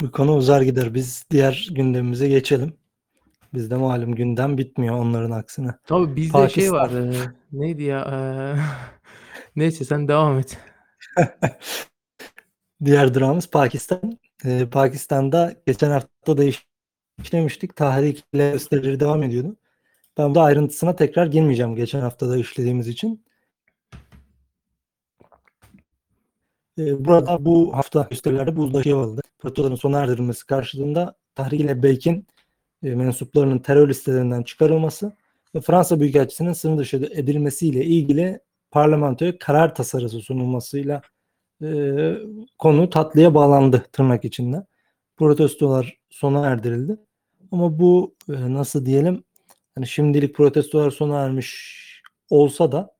Bu 0.00 0.10
konu 0.10 0.34
uzar 0.36 0.62
gider. 0.62 0.94
Biz 0.94 1.24
diğer 1.30 1.68
gündemimize 1.74 2.28
geçelim. 2.28 2.72
Bizde 3.54 3.74
malum 3.76 4.14
gündem 4.14 4.58
bitmiyor 4.58 4.94
onların 4.98 5.30
aksine. 5.30 5.68
Tabii 5.86 6.16
bizde 6.16 6.48
şey 6.48 6.72
var, 6.72 6.90
Pakistan. 6.90 7.12
eee, 7.12 7.20
neydi 7.52 7.82
ya? 7.82 8.04
Eee, 8.10 8.62
neyse 9.56 9.84
sen 9.84 10.08
devam 10.08 10.38
et. 10.38 10.58
Diğer 12.84 13.14
durağımız 13.14 13.50
Pakistan. 13.50 14.18
Eee, 14.44 14.66
Pakistan'da 14.70 15.54
geçen 15.66 15.90
hafta 15.90 16.36
da 16.36 16.44
işlemiştik. 17.18 17.76
Tahrikiyle 17.76 18.50
gösterileri 18.50 19.00
devam 19.00 19.22
ediyordu. 19.22 19.56
Ben 20.18 20.28
burada 20.30 20.42
ayrıntısına 20.42 20.96
tekrar 20.96 21.26
girmeyeceğim 21.26 21.76
geçen 21.76 22.00
hafta 22.00 22.28
da 22.30 22.36
işlediğimiz 22.36 22.88
için. 22.88 23.24
Eee, 26.76 27.04
burada 27.04 27.44
bu 27.44 27.76
hafta 27.76 28.06
gösterilerde 28.10 28.56
bu 28.56 28.62
uzlaşı 28.62 28.96
alındı. 28.96 29.20
Protestoların 29.38 29.74
sona 29.76 30.00
erdirilmesi 30.00 30.46
karşılığında 30.46 31.14
Tahrik-i-Lebeyk'in 31.34 32.26
eee, 32.82 32.94
mensuplarının 32.94 33.58
terör 33.58 33.88
listelerinden 33.88 34.42
çıkarılması 34.42 35.12
ve 35.54 35.60
Fransa 35.60 36.00
Büyükelçisi'nin 36.00 36.52
sınır 36.52 36.78
dışı 36.78 36.96
edilmesiyle 36.96 37.84
ilgili 37.84 38.40
parlamentoya 38.70 39.38
karar 39.38 39.74
tasarısı 39.74 40.20
sunulmasıyla 40.20 41.02
eee, 41.62 42.18
konu 42.58 42.90
tatlıya 42.90 43.34
bağlandı 43.34 43.86
tırnak 43.92 44.24
içinde. 44.24 44.66
Protestolar 45.16 45.98
sona 46.10 46.46
erdirildi. 46.46 46.96
Ama 47.52 47.78
bu 47.78 48.14
eee, 48.28 48.54
nasıl 48.54 48.86
diyelim 48.86 49.24
hani 49.74 49.86
şimdilik 49.86 50.34
protestolar 50.34 50.90
sona 50.90 51.20
ermiş 51.24 51.78
olsa 52.30 52.72
da 52.72 52.94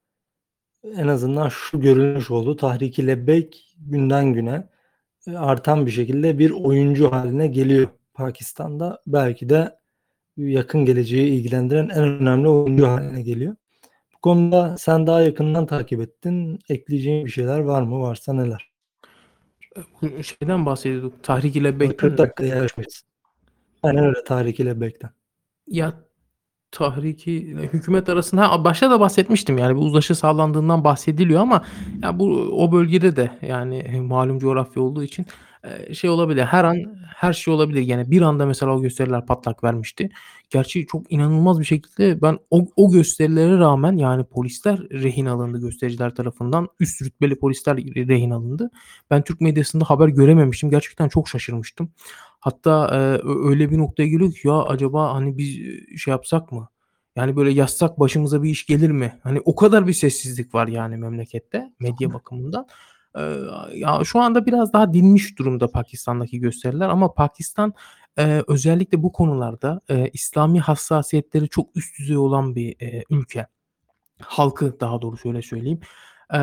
en 0.97 1.09
azından 1.09 1.49
şu 1.49 1.81
görülmüş 1.81 2.31
oldu. 2.31 2.57
Tahrik-i 2.57 3.07
Lebbeyk 3.07 3.75
günden 3.79 4.33
güne 4.35 4.69
e, 5.29 5.33
artan 5.37 5.87
bir 5.87 5.91
şekilde 5.91 6.39
bir 6.39 6.51
oyuncu 6.51 7.13
haline 7.13 7.47
geliyor 7.47 7.89
Pakistan'da. 8.15 9.03
Belki 9.07 9.49
de 9.49 9.79
yakın 10.37 10.85
geleceği 10.85 11.29
ilgilendiren 11.33 11.89
en 11.89 12.05
önemli 12.05 12.49
oyuncu 12.49 12.87
haline 12.89 13.23
geliyor. 13.23 13.57
Bu 14.19 14.23
konuda 14.23 14.77
sen 14.79 15.07
daha 15.07 15.21
yakından 15.21 15.67
takip 15.67 16.01
ettin. 16.01 16.59
Ekleyeceğin 16.69 17.27
bir 17.27 17.31
şeyler 17.31 17.59
var 17.59 17.83
mı? 17.83 18.01
Varsa 18.01 18.33
neler? 18.33 18.71
Bu 20.03 20.23
şeyden 20.23 20.67
bahsediyorduk. 20.67 21.23
Tahrik-i 21.23 21.65
Böyle 21.65 21.75
Lebbeyk'ten 21.75 21.97
40 21.97 22.13
mi? 22.13 22.19
dakikaya 22.19 22.57
yarışmayız. 22.57 23.03
Aynen 23.83 24.05
öyle 24.05 24.25
Tahrik-i 24.25 24.67
Lebbeyk'ten. 24.67 25.11
Ya 25.67 25.95
Tahriki 26.71 27.33
ile 27.33 27.63
hükümet 27.63 28.09
arasında 28.09 28.51
ha, 28.51 28.65
başta 28.65 28.91
da 28.91 29.01
bahsetmiştim 29.01 29.59
yani 29.59 29.77
bir 29.77 29.83
uzlaşı 29.83 30.15
sağlandığından 30.15 30.85
bahsediliyor 30.85 31.41
ama 31.41 31.65
ya 32.03 32.19
bu 32.19 32.27
o 32.53 32.73
bölgede 32.73 33.17
de 33.17 33.39
yani 33.43 34.01
malum 34.01 34.39
coğrafya 34.39 34.83
olduğu 34.83 35.03
için 35.03 35.27
eee, 35.65 35.95
şey 35.95 36.11
olabilir. 36.11 36.43
Her 36.45 36.65
an 36.65 36.77
her 37.17 37.33
şey 37.33 37.55
olabilir. 37.55 37.83
Yani 37.83 38.11
bir 38.11 38.23
anda 38.23 38.47
mesela 38.47 38.77
o 38.77 38.83
gösteriler 38.83 39.27
patlak 39.27 39.65
vermişti. 39.65 40.11
Gerçi 40.51 40.87
çok 40.87 41.13
inanılmaz 41.13 41.61
bir 41.61 41.65
şekilde 41.65 42.23
ben 42.23 42.39
o, 42.51 42.67
o 42.77 42.91
gösterilere 42.91 43.59
rağmen 43.59 43.97
yani 43.97 44.25
polisler 44.25 44.79
rehin 44.79 45.27
alındı 45.27 45.61
göstericiler 45.61 46.15
tarafından. 46.15 46.69
Üst 46.81 47.03
rütbeli 47.03 47.39
polisler 47.39 47.77
rehin 47.77 48.31
alındı. 48.31 48.71
Ben 49.11 49.23
Türk 49.23 49.41
medyasında 49.41 49.85
haber 49.85 50.09
görememiştim. 50.09 50.71
Gerçekten 50.71 51.09
çok 51.09 51.29
şaşırmıştım. 51.29 51.91
Hatta, 52.41 52.89
eee, 52.93 52.99
ö 53.31 53.49
öyle 53.49 53.71
bir 53.71 53.79
noktaya 53.79 54.09
geliyor 54.09 54.33
ki 54.33 54.49
ya 54.49 54.63
acaba 54.63 55.15
hani 55.15 55.39
biz, 55.39 55.59
eee, 55.59 55.97
şey 55.97 56.13
yapsak 56.13 56.53
mı? 56.53 56.69
Yani 57.17 57.37
böyle 57.37 57.51
yazsak 57.51 58.01
başımıza 58.01 58.43
bir 58.43 58.51
iş 58.51 58.67
gelir 58.67 58.91
mi? 58.91 59.19
Hani 59.23 59.41
o 59.45 59.55
kadar 59.57 59.87
bir 59.87 59.93
sessizlik 59.93 60.55
var 60.55 60.69
yani 60.69 60.97
memlekette 60.97 61.73
medya 61.81 62.13
bakımından. 62.15 62.67
Ya 63.75 64.01
şu 64.05 64.21
anda 64.21 64.47
biraz 64.47 64.73
daha 64.73 64.93
dinmiş 64.95 65.39
durumda 65.39 65.69
Pakistan'daki 65.71 66.39
gösteriler 66.41 66.89
ama 66.89 67.15
Pakistan, 67.15 67.75
eee, 68.19 68.43
özellikle 68.49 69.03
bu 69.03 69.13
konularda, 69.13 69.81
eee, 69.91 70.11
İslami 70.13 70.61
hassasiyetleri 70.61 71.49
çok 71.49 71.77
üst 71.77 71.99
düzey 71.99 72.17
olan 72.19 72.55
bir, 72.55 72.77
eee, 72.81 73.05
ülke. 73.11 73.47
Halkı 74.23 74.81
daha 74.81 75.03
doğrusu 75.03 75.29
öyle 75.29 75.43
söyleyeyim. 75.43 75.81
Eee, 76.35 76.41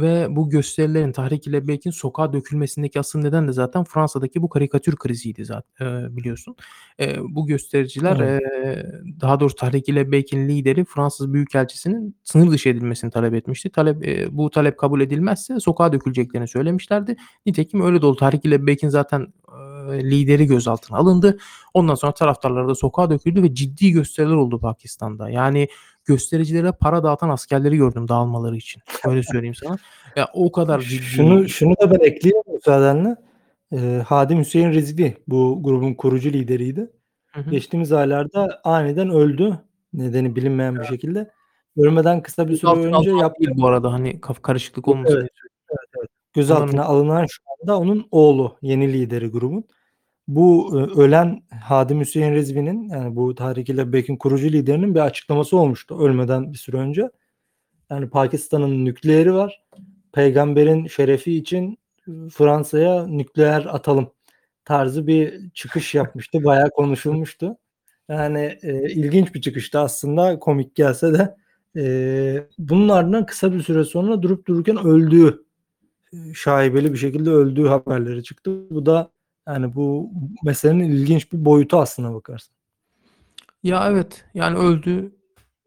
ve 0.00 0.26
bu 0.36 0.50
gösterilerin 0.50 1.12
Tahrik-i 1.12 1.52
Lebbeyk'in 1.52 1.90
sokağa 1.90 2.32
dökülmesindeki 2.32 3.00
asıl 3.00 3.18
neden 3.20 3.48
de 3.48 3.52
zaten 3.52 3.84
Fransa'daki 3.84 4.42
bu 4.42 4.48
karikatür 4.48 4.96
kriziydi 4.96 5.44
zat 5.44 5.64
eee, 5.80 6.06
biliyorsun. 6.10 6.56
Eee, 6.98 7.16
bu 7.28 7.46
göstericiler, 7.46 8.16
Evet. 8.20 8.42
eee, 8.64 8.92
daha 9.20 9.40
doğrusu 9.40 9.56
Tahrik-i 9.56 9.94
Lebbeyk'in 9.94 10.48
lideri 10.48 10.84
Fransız 10.84 11.32
Büyükelçisi'nin 11.32 12.16
sınır 12.24 12.50
dışı 12.50 12.68
edilmesini 12.68 13.10
talep 13.10 13.34
etmişti. 13.34 13.70
Talep 13.70 14.06
eee, 14.06 14.28
bu 14.32 14.50
talep 14.50 14.78
kabul 14.78 15.00
edilmezse 15.00 15.60
sokağa 15.60 15.92
döküleceklerini 15.92 16.48
söylemişlerdi. 16.48 17.16
Nitekim 17.46 17.80
öyle 17.82 18.02
de 18.02 18.06
oldu. 18.06 18.16
Tahrik-i 18.16 18.50
Lebbeyk'in 18.50 18.88
zaten, 18.88 19.26
eee, 19.92 20.10
lideri 20.10 20.46
gözaltına 20.46 20.98
alındı. 20.98 21.38
Ondan 21.74 21.94
sonra 21.94 22.12
taraftarlar 22.14 22.68
da 22.68 22.74
sokağa 22.74 23.10
döküldü 23.10 23.42
ve 23.42 23.54
ciddi 23.54 23.90
gösteriler 23.90 24.34
oldu 24.34 24.60
Pakistan'da. 24.60 25.30
Yani 25.30 25.68
göstericilere 26.08 26.72
para 26.72 27.02
dağıtan 27.02 27.28
askerleri 27.28 27.76
gördüm 27.76 28.08
dağılmaları 28.08 28.56
için. 28.56 28.82
Öyle 29.04 29.22
söyleyeyim 29.22 29.54
sana. 29.54 29.78
Ya 30.16 30.28
o 30.34 30.52
kadar 30.52 30.80
ciddi 30.80 31.02
Şunu 31.02 31.48
şunu 31.48 31.74
da 31.80 31.90
ben 31.90 32.00
ekleyeyim 32.06 32.42
müsaadenle. 32.54 33.16
Eee, 33.72 33.98
Hadim 33.98 34.38
Hüseyin 34.38 34.72
Rizvi 34.72 35.16
bu 35.28 35.62
grubun 35.62 35.94
kurucu 35.94 36.28
lideriydi. 36.32 36.90
Hı 37.32 37.40
hı. 37.40 37.50
Geçtiğimiz 37.50 37.92
aylarda 37.92 38.60
aniden 38.64 39.10
öldü. 39.10 39.58
Nedeni 39.92 40.36
bilinmeyen 40.36 40.80
bir 40.80 40.84
şekilde. 40.84 41.30
Ölmeden 41.76 42.22
kısa 42.22 42.48
bir 42.48 42.56
süre 42.56 42.70
Gözaltına 42.70 42.98
önce 42.98 43.10
değil 43.10 43.50
bu 43.56 43.66
arada 43.66 43.92
hani 43.92 44.20
karışıklık 44.20 44.88
olmasın 44.88 45.16
evet, 45.16 45.30
evet, 45.70 45.88
evet. 45.98 46.08
Gözaltına 46.34 46.84
alınan 46.84 47.26
şu 47.30 47.42
anda 47.62 47.78
onun 47.78 48.08
oğlu, 48.10 48.58
yeni 48.62 48.92
lideri 48.92 49.28
grubun. 49.28 49.64
Bu, 50.28 50.70
ııı, 50.72 50.86
ölen 51.02 51.42
Hadim 51.62 52.00
Hüseyin 52.00 52.34
Rizvi'nin 52.34 52.88
yani 52.88 53.16
bu 53.16 53.34
Tahrik-i 53.34 53.76
Lebbek'in 53.76 54.16
kurucu 54.16 54.46
liderinin 54.48 54.94
bir 54.94 55.00
açıklaması 55.00 55.56
olmuştu 55.56 55.98
ölmeden 56.00 56.52
bir 56.52 56.58
süre 56.58 56.76
önce. 56.76 57.10
Yani 57.90 58.10
Pakistan'ın 58.10 58.86
nükleeri 58.86 59.34
var. 59.34 59.62
Peygamberin 60.14 60.86
şerefi 60.86 61.34
için, 61.36 61.78
ııı, 62.08 62.28
Fransa'ya 62.30 63.06
nükleer 63.06 63.66
atalım 63.66 64.10
tarzı 64.64 65.06
bir 65.06 65.50
çıkış 65.54 65.94
yapmıştı. 65.96 66.38
Bayağı 66.44 66.70
konuşulmuştu. 66.70 67.56
Yani, 68.10 68.58
eee, 68.64 68.88
ilginç 68.96 69.34
bir 69.34 69.40
çıkıştı 69.40 69.80
aslında 69.80 70.40
komik 70.40 70.76
gelse 70.76 71.14
de. 71.14 71.36
Eee, 71.76 72.48
bunun 72.58 72.88
ardından 72.90 73.26
kısa 73.26 73.52
bir 73.54 73.60
süre 73.62 73.84
sonra 73.84 74.22
durup 74.22 74.46
dururken 74.48 74.78
öldüğü, 74.86 75.44
eee, 76.12 76.20
şaibeli 76.34 76.94
bir 76.94 76.98
şekilde 76.98 77.30
öldüğü 77.30 77.66
haberleri 77.68 78.24
çıktı. 78.24 78.70
Bu 78.70 78.86
da 78.86 79.10
yani 79.48 79.74
bu 79.74 80.10
meselenin 80.44 80.90
ilginç 80.90 81.32
bir 81.32 81.44
boyutu 81.44 81.78
aslına 81.78 82.14
bakarsan. 82.14 82.54
Ya, 83.62 83.88
evet. 83.90 84.24
Yani 84.34 84.58
öldü. 84.58 85.12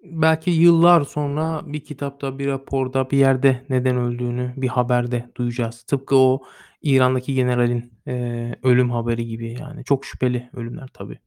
Belki 0.04 0.52
yıllar 0.52 1.02
sonra 1.04 1.62
bir 1.66 1.80
kitapta, 1.86 2.40
bir 2.40 2.48
raporda, 2.48 3.10
bir 3.12 3.18
yerde 3.18 3.66
neden 3.70 3.98
öldüğünü 3.98 4.54
bir 4.58 4.68
haberde 4.68 5.30
duyacağız. 5.36 5.84
Tıpkı 5.84 6.16
o 6.18 6.44
İran'daki 6.82 7.34
generalin, 7.36 7.94
eee, 8.08 8.56
ölüm 8.64 8.92
haberi 8.92 9.26
gibi 9.28 9.58
yani. 9.60 9.84
Çok 9.84 10.06
şüpheli 10.06 10.50
ölümler 10.54 10.88
tabii. 10.94 11.20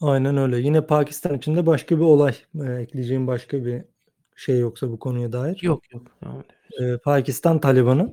Aynen 0.00 0.36
öyle. 0.36 0.58
Yine 0.60 0.86
Pakistan 0.86 1.34
için 1.38 1.56
de 1.56 1.66
başka 1.66 1.96
bir 1.96 2.02
olay. 2.02 2.34
Eee, 2.54 2.74
ekleyeceğin 2.74 3.26
başka 3.26 3.64
bir 3.64 3.84
şey 4.36 4.58
yoksa 4.58 4.90
bu 4.90 4.98
konuya 4.98 5.32
dair. 5.32 5.58
Yok, 5.62 5.82
yok. 5.92 6.02
Eee, 6.80 6.98
Pakistan 7.04 7.60
Talibanı, 7.60 8.12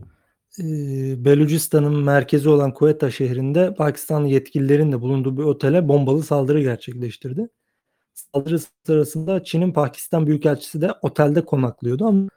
Belucistan'ın 1.25 1.95
merkezi 2.03 2.49
olan 2.49 2.73
Quetta 2.73 3.11
şehrinde 3.11 3.73
Pakistanlı 3.73 4.27
yetkililerin 4.27 4.91
de 4.91 5.01
bulunduğu 5.01 5.37
bir 5.37 5.43
otele 5.43 5.87
bombalı 5.87 6.23
saldırı 6.23 6.61
gerçekleştirdi. 6.61 7.49
Saldırı 8.13 8.59
sırasında 8.87 9.43
Çin'in 9.43 9.73
Pakistan 9.73 10.27
büyükelçisi 10.27 10.81
de 10.81 10.91
otelde 11.01 11.45
konaklıyordu 11.45 12.05
ama 12.07 12.29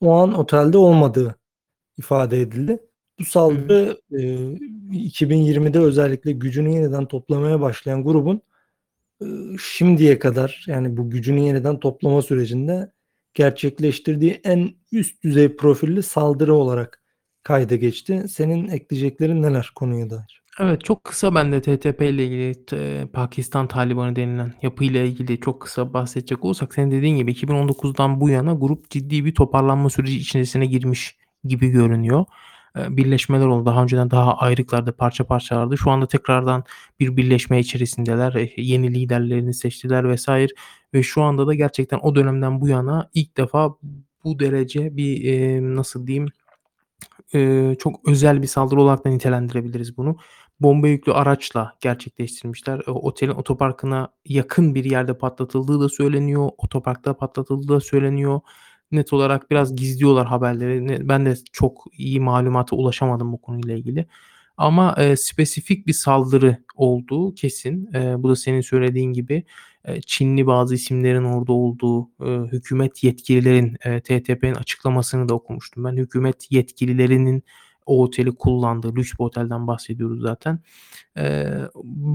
o 0.00 0.12
an 0.12 0.34
otelde 0.34 0.78
olmadığı 0.78 1.36
ifade 1.98 2.40
edildi. 2.40 2.80
Bu 3.20 3.24
saldırı, 3.24 4.00
eee, 4.10 4.58
2020'de 4.92 5.80
özellikle 5.80 6.32
gücünü 6.32 6.70
yeniden 6.74 7.06
toplamaya 7.08 7.60
başlayan 7.60 8.04
grubun, 8.04 8.42
ııı, 9.22 9.58
şimdiye 9.60 10.20
kadar 10.20 10.64
yani 10.68 10.98
bu 10.98 11.10
gücünü 11.10 11.40
yeniden 11.40 11.80
toplama 11.80 12.22
sürecinde 12.22 12.92
gerçekleştirdiği 13.34 14.40
en 14.44 14.74
üst 14.92 15.24
düzey 15.24 15.56
profilli 15.56 16.04
saldırı 16.04 16.54
olarak 16.54 17.02
kayda 17.44 17.76
geçti. 17.76 18.24
Senin 18.28 18.68
ekleyeceklerin 18.68 19.42
neler 19.42 19.70
konuya 19.74 20.10
dair? 20.10 20.42
Evet, 20.60 20.84
çok 20.84 21.04
kısa 21.04 21.34
ben 21.34 21.52
de 21.52 21.62
TTP 21.62 22.02
ile 22.02 22.26
ilgili, 22.26 23.06
Pakistan 23.06 23.68
Talibanı 23.68 24.16
denilen 24.16 24.54
yapıyla 24.62 25.00
ilgili 25.02 25.40
çok 25.40 25.60
kısa 25.62 25.94
bahsedecek 25.94 26.44
olursak 26.44 26.74
senin 26.74 26.90
dediğin 26.90 27.16
gibi 27.16 27.32
2019'dan 27.32 28.20
bu 28.20 28.30
yana 28.30 28.52
grup 28.54 28.90
ciddi 28.90 29.24
bir 29.24 29.34
toparlanma 29.34 29.90
süreci 29.90 30.18
içerisine 30.18 30.66
girmiş 30.66 31.16
gibi 31.44 31.68
görünüyor. 31.68 32.24
Eee, 32.76 32.96
birleşmeler 32.96 33.46
oldu. 33.46 33.66
Daha 33.66 33.82
önceden 33.82 34.10
daha 34.10 34.36
ayrıklardı, 34.36 34.92
parça 34.92 35.24
parçalardı. 35.24 35.78
Şu 35.78 35.90
anda 35.90 36.06
tekrardan 36.06 36.64
bir 37.00 37.16
birleşme 37.16 37.60
içerisindeler. 37.60 38.32
Eee, 38.34 38.54
yeni 38.56 38.94
liderlerini 38.94 39.54
seçtiler 39.54 40.14
vs. 40.14 40.28
ve 40.94 41.02
şu 41.02 41.22
anda 41.22 41.46
da 41.46 41.54
gerçekten 41.54 41.98
o 42.02 42.14
dönemden 42.14 42.60
bu 42.60 42.68
yana 42.68 43.10
ilk 43.14 43.36
defa 43.36 43.74
bu 44.24 44.38
derece 44.38 44.96
bir, 44.96 45.60
nasıl 45.76 46.06
diyeyim, 46.06 46.28
eee, 47.34 47.76
çok 47.78 48.08
özel 48.08 48.42
bir 48.42 48.46
saldırı 48.46 48.80
olarak 48.82 49.04
da 49.04 49.08
nitelendirebiliriz 49.10 49.96
bunu. 49.96 50.16
Bomba 50.60 50.88
yüklü 50.88 51.12
araçla 51.12 51.72
gerçekleştirmişler. 51.80 52.80
O 52.86 52.92
otelin 52.92 53.30
otoparkına 53.32 54.08
yakın 54.24 54.74
bir 54.74 54.84
yerde 54.84 55.18
patlatıldığı 55.18 55.80
da 55.80 55.88
söyleniyor. 55.88 56.50
Otoparkta 56.58 57.14
patlatıldığı 57.16 57.68
da 57.68 57.80
söyleniyor. 57.80 58.40
Net 58.92 59.12
olarak 59.12 59.50
biraz 59.50 59.76
gizliyorlar 59.76 60.26
haberleri. 60.26 61.08
Ben 61.08 61.26
de 61.26 61.34
çok 61.52 61.84
iyi 61.98 62.20
malumata 62.20 62.76
ulaşamadım 62.76 63.32
bu 63.32 63.40
konuyla 63.40 63.74
ilgili. 63.74 64.06
Ama, 64.56 64.94
eee, 64.98 65.16
spesifik 65.16 65.86
bir 65.86 65.92
saldırı 65.92 66.58
olduğu 66.76 67.34
kesin. 67.34 67.88
Eee, 67.94 68.14
bu 68.18 68.28
da 68.28 68.36
senin 68.36 68.60
söylediğin 68.60 69.12
gibi, 69.12 69.44
eee, 69.88 70.00
Çinli 70.06 70.46
bazı 70.46 70.74
isimlerin 70.74 71.24
orada 71.24 71.52
olduğu, 71.52 72.10
eee, 72.22 72.38
hükümet 72.52 73.04
yetkililerin, 73.04 73.76
eee, 73.86 74.00
TTP'nin 74.00 74.54
açıklamasını 74.54 75.28
da 75.28 75.34
okumuştum 75.34 75.84
ben. 75.84 75.96
Hükümet 75.96 76.52
yetkililerinin 76.52 77.42
o 77.86 78.02
oteli 78.02 78.32
kullandığı, 78.34 78.96
lüks 78.96 79.12
bir 79.12 79.24
otelden 79.24 79.66
bahsediyoruz 79.66 80.20
zaten. 80.22 80.58
Eee, 81.16 81.58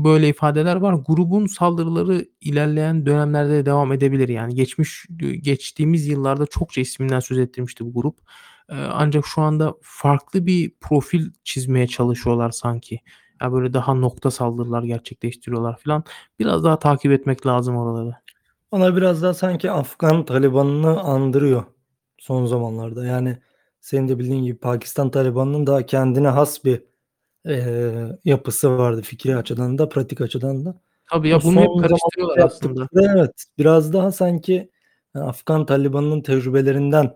böyle 0.06 0.30
ifadeler 0.30 0.76
var. 0.76 0.94
Grubun 1.08 1.46
saldırıları 1.48 2.26
ilerleyen 2.42 3.06
dönemlerde 3.06 3.52
de 3.54 3.66
devam 3.66 3.94
edebilir. 3.94 4.30
Yani 4.30 4.56
geçmiş 4.56 5.06
geçtiğimiz 5.42 6.08
yıllarda 6.08 6.46
çokça 6.48 6.82
isminden 6.82 7.20
söz 7.20 7.38
ettirmişti 7.40 7.86
bu 7.86 7.94
grup. 7.94 8.18
Eee, 8.72 8.78
ancak 8.94 9.26
şu 9.28 9.42
anda 9.42 9.76
farklı 9.82 10.46
bir 10.46 10.72
profil 10.82 11.32
çizmeye 11.44 11.88
çalışıyorlar 11.88 12.52
sanki. 12.52 13.02
Ya, 13.42 13.52
böyle 13.54 13.74
daha 13.74 13.94
nokta 13.94 14.32
saldırılar 14.32 14.84
gerçekleştiriyorlar 14.84 15.78
filan. 15.80 16.04
Biraz 16.40 16.64
daha 16.64 16.80
takip 16.80 17.12
etmek 17.12 17.46
lazım 17.48 17.78
oraları. 17.78 18.16
Bana 18.72 18.96
biraz 18.96 19.24
daha 19.24 19.34
sanki 19.34 19.72
Afgan 19.72 20.26
Talibanı'nı 20.26 21.00
andırıyor 21.02 21.64
son 22.20 22.46
zamanlarda. 22.46 23.06
Yani 23.06 23.38
senin 23.82 24.08
de 24.10 24.20
bildiğin 24.20 24.44
gibi 24.44 24.58
Pakistan 24.58 25.12
Talibanı'nın 25.12 25.68
da 25.68 25.86
kendine 25.86 26.28
has 26.28 26.66
bir, 26.66 26.84
eee, 27.46 28.20
yapısı 28.26 28.78
vardı 28.78 29.02
fikri 29.02 29.38
açıdan 29.38 29.78
da 29.78 29.90
pratik 29.90 30.22
açıdan 30.22 30.66
da. 30.66 30.82
Tabii 31.12 31.28
Bu 31.28 31.32
ya, 31.32 31.44
bunu 31.44 31.60
hep 31.62 31.68
son 31.68 31.78
karıştırıyorlar 31.82 32.38
aslında. 32.46 32.82
yaptıkları 32.82 33.14
evet, 33.20 33.46
biraz 33.58 33.94
daha 33.94 34.12
sanki 34.12 34.72
Afgan 35.16 35.66
Talibanı'nın 35.66 36.22
tecrübelerinden, 36.22 37.16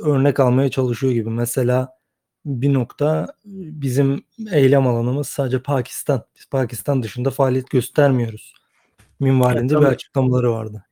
örnek 0.00 0.40
almaya 0.40 0.70
çalışıyor 0.70 1.12
gibi. 1.12 1.30
Mesela 1.30 1.88
bir 2.46 2.74
nokta, 2.74 3.26
bizim 3.44 4.22
eylem 4.52 4.86
alanımız 4.86 5.28
sadece 5.28 5.62
Pakistan. 5.62 6.24
Biz 6.36 6.46
Pakistan 6.50 7.02
dışında 7.02 7.30
faaliyet 7.30 7.70
göstermiyoruz 7.70 8.54
Evet, 8.90 9.20
minvalinde 9.20 9.74
bir 9.74 9.78
tabii. 9.78 9.86
açıklamaları 9.86 10.52
vardı. 10.52 10.84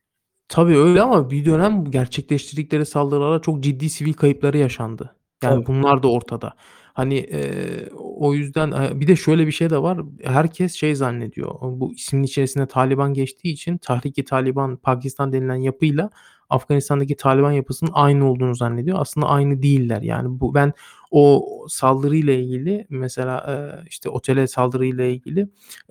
Tabii 0.49 0.77
öyle 0.77 1.01
ama 1.01 1.31
bir 1.31 1.45
dönem 1.45 1.91
gerçekleştirdikleri 1.91 2.85
saldırılarla 2.85 3.41
çok 3.41 3.63
ciddi 3.63 3.89
sivil 3.89 4.13
kayıpları 4.13 4.57
yaşandı. 4.57 5.15
Yani 5.43 5.55
Tabii. 5.55 5.65
bunlar 5.65 6.03
da 6.03 6.11
ortada. 6.11 6.53
Hani, 6.93 7.15
eee, 7.15 7.89
o 7.95 8.33
yüzden, 8.33 8.99
bir 8.99 9.07
de 9.07 9.15
şöyle 9.15 9.47
bir 9.47 9.51
şey 9.51 9.69
de 9.69 9.81
var. 9.81 9.99
Herkes 10.23 10.73
şey 10.73 10.95
zannediyor. 10.95 11.55
Bu 11.61 11.93
ismin 11.93 12.23
içerisinde 12.23 12.67
Taliban 12.67 13.13
geçtiği 13.13 13.53
için 13.53 13.77
Tahrik-i 13.77 14.25
Taliban 14.25 14.77
Pakistan 14.77 15.33
denilen 15.33 15.55
yapıyla 15.55 16.09
Afganistan'daki 16.49 17.15
Taliban 17.15 17.51
yapısının 17.51 17.91
aynı 17.93 18.31
olduğunu 18.31 18.55
zannediyor. 18.55 18.97
Aslında 19.01 19.27
aynı 19.27 19.61
değiller. 19.61 20.01
Yani 20.01 20.39
bu 20.39 20.53
ben 20.53 20.73
o 21.11 21.45
saldırıyla 21.69 22.33
ilgili 22.33 22.87
mesela, 22.89 23.45
eee, 23.47 23.85
işte 23.89 24.09
otele 24.09 24.47
saldırıyla 24.47 25.05
ilgili 25.05 25.49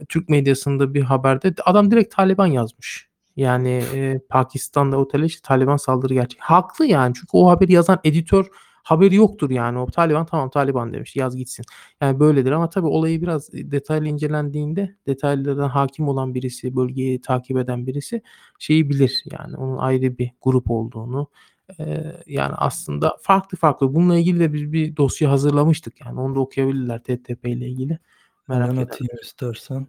Türk 0.08 0.28
medyasında 0.28 0.94
bir 0.94 1.02
haberde 1.02 1.54
adam 1.64 1.90
direkt 1.90 2.16
Taliban 2.16 2.46
yazmış. 2.46 3.08
Yani, 3.36 3.82
eee, 3.94 4.20
Pakistan'da 4.30 4.96
otele 4.98 5.26
işte 5.26 5.40
Taliban 5.42 5.76
saldırı 5.76 6.14
gerçek 6.14 6.40
Haklı 6.40 6.86
yani 6.86 7.14
çünkü 7.14 7.28
o 7.32 7.48
haberi 7.50 7.72
yazan 7.72 7.98
editör 8.04 8.46
haberi 8.86 9.14
yoktur 9.14 9.50
yani. 9.50 9.78
O 9.78 9.86
Taliban 9.86 10.26
tamam 10.26 10.50
Taliban 10.50 10.92
demiş 10.92 11.16
yaz 11.16 11.36
gitsin. 11.36 11.64
Yani 12.00 12.20
böyledir 12.20 12.52
ama 12.52 12.70
tabii 12.70 12.86
olayı 12.86 13.22
biraz 13.22 13.52
detaylı 13.52 14.08
incelendiğinde 14.08 14.96
detaylarına 15.06 15.74
hâkim 15.74 16.08
olan 16.08 16.34
birisi, 16.34 16.76
bölgeyi 16.76 17.20
takip 17.20 17.56
eden 17.56 17.86
birisi 17.86 18.22
şeyi 18.58 18.90
bilir 18.90 19.24
yani 19.32 19.56
onun 19.56 19.76
ayrı 19.76 20.18
bir 20.18 20.30
grup 20.42 20.70
olduğunu. 20.70 21.30
Eee, 21.78 22.22
yani 22.26 22.54
aslında 22.54 23.16
farklı 23.22 23.58
farklı. 23.58 23.94
Bununla 23.94 24.16
ilgili 24.18 24.40
de 24.40 24.52
biz 24.52 24.72
bir 24.72 24.96
dosya 24.96 25.30
hazırlamıştık 25.30 26.00
yani 26.00 26.20
onu 26.20 26.34
da 26.34 26.40
okuyabilirler 26.40 27.02
TTP 27.02 27.50
ile 27.50 27.68
ilgili 27.68 27.98
merak 28.48 28.68
edenler. 28.68 28.82
atayım 28.82 29.16
istersen. 29.22 29.86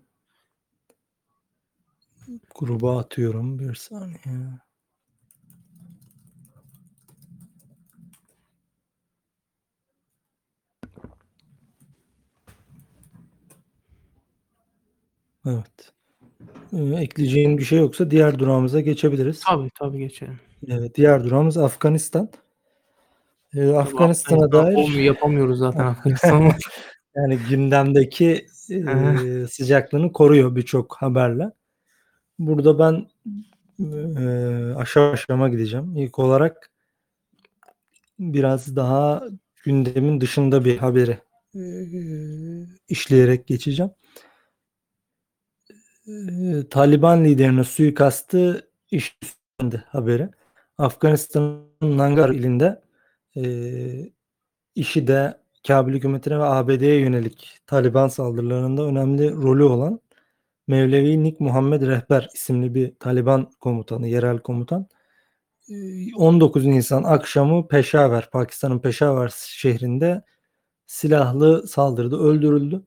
Gruba 2.56 3.00
atıyorum. 3.00 3.60
Bir 3.60 3.76
saniye. 3.76 4.18
Evet. 15.48 15.92
Eee, 16.74 16.96
ekleyeceğin 17.04 17.58
bir 17.58 17.64
şey 17.64 17.80
yoksa 17.80 18.12
diğer 18.12 18.40
durağımıza 18.40 18.80
geçebiliriz. 18.80 19.44
Tabii, 19.48 19.70
tabii 19.80 19.98
geçelim. 20.00 20.40
Evet, 20.68 20.96
diğer 20.96 21.24
durağımız 21.24 21.58
Afganistan. 21.58 22.30
Tabii 23.54 23.78
Afganistan'a 23.78 24.46
Afganistan 24.46 24.52
dair 24.52 24.76
olmuyor, 24.76 25.04
yapamıyoruz 25.04 25.60
zaten 25.60 25.86
Afganistan'ı. 25.86 26.52
yani 27.16 27.38
gündemdeki, 27.50 28.46
eee, 28.70 29.48
sıcaklığını 29.52 30.12
koruyor 30.14 30.56
birçok 30.56 30.96
haberle. 30.98 31.52
Burada 32.40 32.80
ben, 32.80 33.08
eee, 33.80 34.74
aşama 34.78 35.12
aşama 35.12 35.50
gideceğim. 35.50 35.96
İlk 35.98 36.20
olarak 36.20 36.70
biraz 38.20 38.76
daha 38.76 39.24
gündemin 39.64 40.22
dışında 40.22 40.66
bir 40.66 40.78
haberi, 40.78 41.18
eee, 41.54 42.68
işleyerek 42.90 43.48
geçeceğim. 43.48 43.92
Eee, 46.08 46.70
Taliban 46.70 47.24
liderine 47.26 47.64
suikastı 47.64 48.70
iş 48.92 49.18
üstlendi 49.24 49.84
haberi. 49.88 50.30
Afganistan'ın 50.78 51.98
Nangarhar 51.98 52.36
ilinde, 52.36 52.82
eee, 53.36 54.12
IŞİD'e, 54.76 55.38
Kâbil 55.68 55.94
hükümetine 55.96 56.40
ve 56.40 56.44
ABD'ye 56.44 57.00
yönelik 57.02 57.60
Taliban 57.68 58.08
saldırılarında 58.08 58.84
önemli 58.86 59.32
rolü 59.34 59.64
olan 59.64 60.02
Mevlevi 60.68 61.24
Nik 61.24 61.42
Muhammed 61.42 61.84
Rehber 61.84 62.30
isimli 62.36 62.76
bir 62.76 62.96
Taliban 63.00 63.52
komutanı, 63.62 64.08
yerel 64.08 64.40
komutan, 64.40 64.88
eee, 65.70 66.12
19 66.18 66.66
Nisan 66.68 67.04
akşamı 67.04 67.70
Peşaver, 67.70 68.30
Pakistan'ın 68.32 68.80
Peşaver 68.80 69.34
şehrinde 69.38 70.24
silahlı 70.88 71.68
saldırıda 71.70 72.18
öldürüldü. 72.20 72.84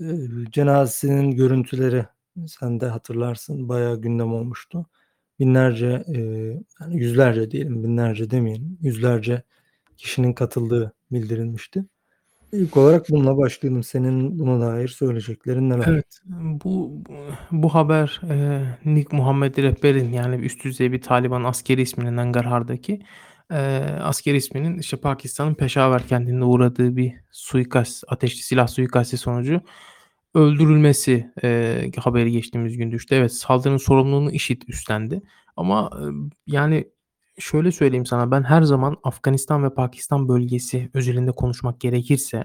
Eee, 0.00 0.08
cenazesinin 0.52 1.30
görüntüleri 1.32 2.06
sen 2.46 2.80
de 2.80 2.86
hatırlarsın 2.86 3.68
bayağı 3.68 4.00
gündem 4.00 4.32
olmuştu. 4.32 4.86
Binlerce, 5.40 6.04
eee, 6.08 6.60
yani 6.80 6.96
yüzlerce 6.96 7.50
diyelim, 7.50 7.84
binlerce 7.84 8.30
demeyelim, 8.30 8.78
yüzlerce 8.80 9.42
kişinin 9.96 10.32
katıldığı 10.32 10.92
bildirilmişti. 11.12 11.84
İlk 12.52 12.76
olarak 12.76 13.10
bununla 13.10 13.36
başlayalım. 13.36 13.82
Senin 13.82 14.38
buna 14.38 14.60
dair 14.60 14.88
söyleyeceklerin 14.88 15.70
neler? 15.70 15.84
Evet, 15.88 16.20
bu 16.64 17.02
bu 17.50 17.74
haber, 17.74 18.20
eee, 18.30 18.62
Nik 18.84 19.12
Muhammed 19.12 19.56
Rehber'in 19.58 20.12
yani 20.12 20.36
üst 20.36 20.64
düzey 20.64 20.92
bir 20.92 21.00
Taliban 21.02 21.44
askeri 21.44 21.82
isminin 21.82 22.16
Nangarhar'daki, 22.16 23.02
eee, 23.50 23.56
askeri 24.02 24.36
isminin 24.36 24.78
işte 24.78 24.96
Pakistan'ın 24.96 25.54
Peşaver 25.54 26.06
kentinde 26.06 26.44
uğradığı 26.44 26.96
bir 26.96 27.12
suikast, 27.30 28.04
ateşli 28.08 28.42
silah 28.42 28.68
suikastı 28.68 29.16
sonucu 29.16 29.60
öldürülmesi, 30.38 31.32
eee, 31.42 31.90
haberi 31.98 32.32
geçtiğimiz 32.32 32.76
gün 32.76 32.92
düştü. 32.92 33.14
Evet, 33.14 33.34
saldırının 33.34 33.76
sorumluluğunu 33.78 34.32
IŞİD 34.32 34.62
üstlendi 34.68 35.22
ama, 35.56 35.90
ımm, 36.02 36.30
yani 36.46 36.88
şöyle 37.38 37.72
söyleyeyim 37.72 38.06
sana, 38.06 38.30
ben 38.30 38.42
her 38.42 38.62
zaman 38.62 38.96
Afganistan 39.04 39.64
ve 39.64 39.74
Pakistan 39.74 40.28
bölgesi 40.28 40.90
özelinde 40.94 41.32
konuşmak 41.32 41.80
gerekirse, 41.80 42.44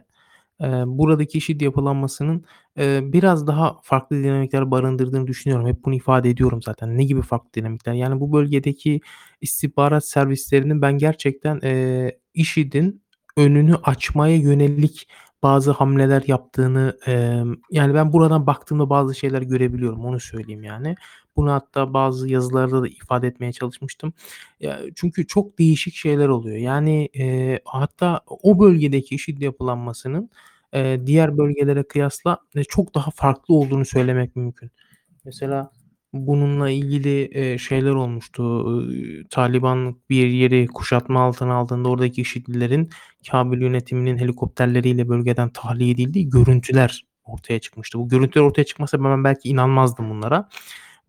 eee, 0.62 0.84
buradaki 0.88 1.38
IŞİD 1.38 1.62
yapılanmasının, 1.62 2.46
eee, 2.80 3.00
biraz 3.04 3.48
daha 3.48 3.80
farklı 3.84 4.18
dinamikler 4.24 4.72
barındırdığını 4.72 5.28
düşünüyorum. 5.28 5.68
Hep 5.68 5.86
bunu 5.86 5.96
ifade 5.96 6.30
ediyorum 6.30 6.62
zaten. 6.64 6.98
Ne 6.98 7.04
gibi 7.06 7.22
farklı 7.22 7.54
dinamikler? 7.54 7.94
Yani 7.94 8.20
bu 8.22 8.34
bölgedeki 8.34 9.02
istihbarat 9.42 10.06
servislerinin 10.08 10.82
ben 10.82 10.98
gerçekten, 10.98 11.60
eee, 11.64 12.20
IŞİD'in 12.34 13.04
önünü 13.38 13.76
açmaya 13.84 14.38
yönelik 14.38 15.08
bazı 15.44 15.72
hamleler 15.72 16.24
yaptığını, 16.28 16.98
emm, 17.08 17.56
yani 17.72 17.94
ben 17.94 18.14
buradan 18.14 18.48
baktığımda 18.48 18.90
bazı 18.90 19.16
şeyler 19.16 19.42
görebiliyorum, 19.42 20.06
onu 20.06 20.20
söyleyeyim 20.20 20.64
yani. 20.64 20.96
Bunu 21.36 21.52
hatta 21.52 21.94
bazı 21.94 22.30
yazılarda 22.30 22.82
da 22.84 22.88
ifade 22.88 23.28
etmeye 23.28 23.52
çalışmıştım. 23.54 24.14
Ya, 24.60 24.80
çünkü 24.96 25.28
çok 25.28 25.60
değişik 25.60 25.96
şeyler 25.96 26.28
oluyor. 26.28 26.58
Yani, 26.58 27.10
eee, 27.14 27.60
hatta 27.66 28.22
o 28.28 28.60
bölgedeki 28.60 29.16
IŞİD 29.16 29.42
yapılanmasının, 29.42 30.30
eee, 30.74 31.08
diğer 31.08 31.38
bölgelere 31.38 31.84
kıyasla, 31.84 32.38
eee, 32.56 32.64
çok 32.64 32.96
daha 32.96 33.12
farklı 33.12 33.56
olduğunu 33.56 33.86
söylemek 33.86 34.36
mümkün. 34.36 34.72
Mesela 35.26 35.72
bununla 36.14 36.70
ilgili, 36.70 37.60
şeyler 37.60 37.92
olmuştu. 37.92 38.44
Iıı, 38.44 39.28
Taliban 39.30 39.98
bir 40.10 40.28
yeri 40.28 40.68
kuşatma 40.68 41.22
altına 41.22 41.54
aldığında 41.54 41.90
oradaki 41.90 42.22
IŞİD'lilerin 42.22 42.90
Kâbil 43.32 43.62
yönetiminin 43.62 44.18
helikopterleriyle 44.18 45.10
bölgeden 45.10 45.50
tahliye 45.50 45.92
edildiği 45.92 46.30
görüntüler 46.30 47.06
ortaya 47.26 47.60
çıkmıştı. 47.60 48.00
Bu 48.00 48.10
görüntüler 48.10 48.46
ortaya 48.46 48.64
çıkmasa 48.64 49.04
ben 49.04 49.24
belki 49.24 49.50
inanmazdım 49.50 50.10
bunlara. 50.10 50.50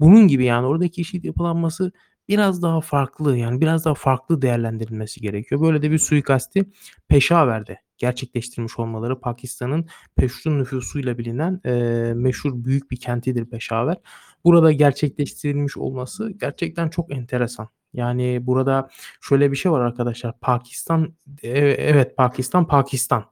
Bunun 0.00 0.28
gibi 0.28 0.44
yani 0.44 0.66
oradaki 0.66 1.00
IŞİD 1.00 1.24
yapılanması 1.24 1.92
biraz 2.28 2.62
daha 2.62 2.80
farklı, 2.80 3.36
yani 3.36 3.60
biraz 3.60 3.84
daha 3.84 3.94
farklı 3.94 4.42
değerlendirilmesi 4.42 5.20
gerekiyor. 5.20 5.60
Böyle 5.60 5.82
de 5.82 5.90
bir 5.90 5.98
suikasti 5.98 6.64
Peşaver'de 7.08 7.78
gerçekleştirmiş 7.98 8.78
olmaları 8.78 9.20
Pakistan'ın 9.20 9.86
Peştun 10.16 10.58
nüfusuyla 10.58 11.18
bilinen, 11.18 11.60
eee, 11.64 12.14
meşhur 12.14 12.64
büyük 12.64 12.90
bir 12.90 12.96
kentidir 12.96 13.50
Peşaver. 13.50 13.96
Burada 14.44 14.72
gerçekleştirilmiş 14.72 15.76
olması 15.76 16.30
gerçekten 16.40 16.88
çok 16.88 17.12
enteresan. 17.16 17.68
Yani 17.94 18.38
burada 18.46 18.88
şöyle 19.20 19.52
bir 19.52 19.56
şey 19.56 19.72
var 19.72 19.80
arkadaşlar. 19.80 20.40
Pakistan, 20.40 21.14
eee, 21.42 21.50
evet 21.78 22.16
Pakistan, 22.16 22.66
Pakistan 22.66 23.24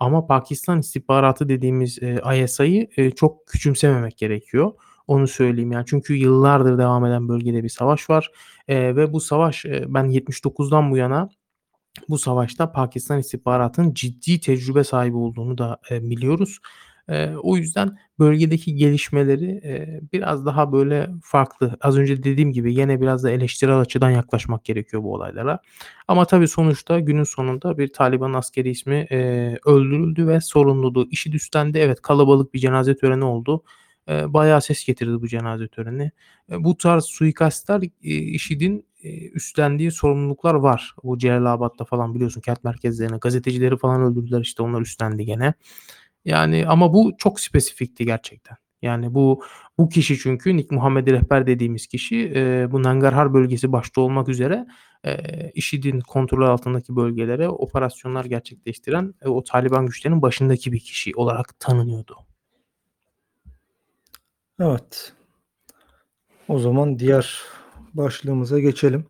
ama 0.00 0.26
Pakistan 0.26 0.78
istihbaratı 0.80 1.48
dediğimiz, 1.48 1.98
eee, 2.02 2.20
ISI'yi, 2.44 2.88
eee, 2.96 3.10
çok 3.10 3.46
küçümsememek 3.46 4.16
gerekiyor. 4.18 4.72
Onu 5.06 5.28
söyleyeyim 5.28 5.72
yani. 5.72 5.84
Çünkü 5.88 6.14
yıllardır 6.14 6.78
devam 6.78 7.04
eden 7.06 7.28
bölgede 7.28 7.62
bir 7.64 7.68
savaş 7.68 8.10
var, 8.10 8.30
eee, 8.68 8.96
ve 8.96 9.12
bu 9.12 9.20
savaş, 9.20 9.64
eee, 9.64 9.84
ben 9.88 10.04
79'dan 10.04 10.90
bu 10.90 10.96
yana 10.96 11.28
bu 12.08 12.18
savaşta 12.18 12.72
Pakistan 12.72 13.18
istihbaratının 13.18 13.94
ciddi 13.94 14.40
tecrübe 14.40 14.84
sahibi 14.84 15.16
olduğunu 15.16 15.58
da, 15.58 15.78
eee, 15.90 16.10
biliyoruz. 16.10 16.58
Eee, 17.10 17.34
o 17.42 17.56
yüzden 17.56 17.98
bölgedeki 18.18 18.74
gelişmeleri, 18.76 19.44
eee, 19.64 20.00
biraz 20.12 20.46
daha 20.46 20.72
böyle 20.72 21.10
farklı, 21.22 21.76
az 21.80 21.98
önce 21.98 22.22
dediğim 22.24 22.52
gibi 22.52 22.74
gene 22.74 23.00
biraz 23.00 23.24
da 23.24 23.30
eleştirel 23.30 23.80
açıdan 23.80 24.10
yaklaşmak 24.10 24.64
gerekiyor 24.64 25.02
bu 25.02 25.14
olaylara. 25.14 25.60
Ama 26.08 26.24
tabii 26.24 26.48
sonuçta 26.48 27.00
günün 27.00 27.24
sonunda 27.24 27.78
bir 27.78 27.92
Taliban 27.92 28.32
askeri 28.32 28.70
ismi, 28.70 29.06
eee, 29.10 29.58
öldürüldü 29.66 30.26
ve 30.26 30.40
sorumluluğu 30.40 31.08
IŞİD 31.10 31.32
üstlendi. 31.34 31.78
Evet, 31.78 32.02
kalabalık 32.02 32.54
bir 32.54 32.58
cenaze 32.58 32.96
töreni 32.96 33.24
oldu. 33.24 33.62
Eee, 34.08 34.24
bayağı 34.28 34.62
ses 34.62 34.84
getirdi 34.86 35.22
bu 35.22 35.28
cenaze 35.28 35.68
töreni. 35.68 36.10
Eee, 36.50 36.64
bu 36.64 36.76
tarz 36.76 37.04
suikastlar, 37.04 37.82
iii, 38.02 38.30
IŞİD'in, 38.34 38.86
eee, 39.02 39.30
üstlendiği 39.30 39.90
sorumluluklar 39.92 40.54
var. 40.54 40.94
Bu 41.04 41.18
Celalabad'da 41.18 41.84
falan 41.84 42.14
biliyorsun 42.14 42.40
kent 42.40 42.64
merkezlerine 42.64 43.16
gazetecileri 43.18 43.76
falan 43.78 44.02
öldürdüler, 44.02 44.40
işte 44.40 44.62
onlar 44.62 44.80
üstlendi 44.80 45.24
gene. 45.26 45.54
Yani 46.24 46.66
ama 46.68 46.94
bu 46.94 47.12
çok 47.18 47.40
spesifikti 47.40 48.04
gerçekten. 48.04 48.56
Yani 48.82 49.14
bu 49.14 49.42
bu 49.78 49.88
kişi 49.88 50.18
çünkü 50.18 50.56
Nik 50.56 50.70
Muhammed 50.70 51.06
Rehber 51.08 51.46
dediğimiz 51.46 51.86
kişi, 51.86 52.16
eee, 52.16 52.68
bu 52.70 52.82
Nangarhar 52.82 53.34
bölgesi 53.34 53.72
başta 53.72 54.00
olmak 54.00 54.28
üzere, 54.28 54.66
eee, 55.04 55.52
IŞİD'in 55.54 56.00
kontrolü 56.00 56.46
altındaki 56.46 56.96
bölgelere 56.96 57.48
operasyonlar 57.48 58.24
gerçekleştiren, 58.24 59.14
eee, 59.24 59.28
o 59.30 59.44
Taliban 59.44 59.86
güçlerinin 59.86 60.22
başındaki 60.22 60.72
bir 60.72 60.80
kişi 60.80 61.12
olarak 61.16 61.60
tanınıyordu. 61.60 62.16
Evet. 64.60 65.12
O 66.48 66.58
zaman 66.58 66.98
diğer 66.98 67.40
başlığımıza 67.94 68.60
geçelim. 68.60 69.06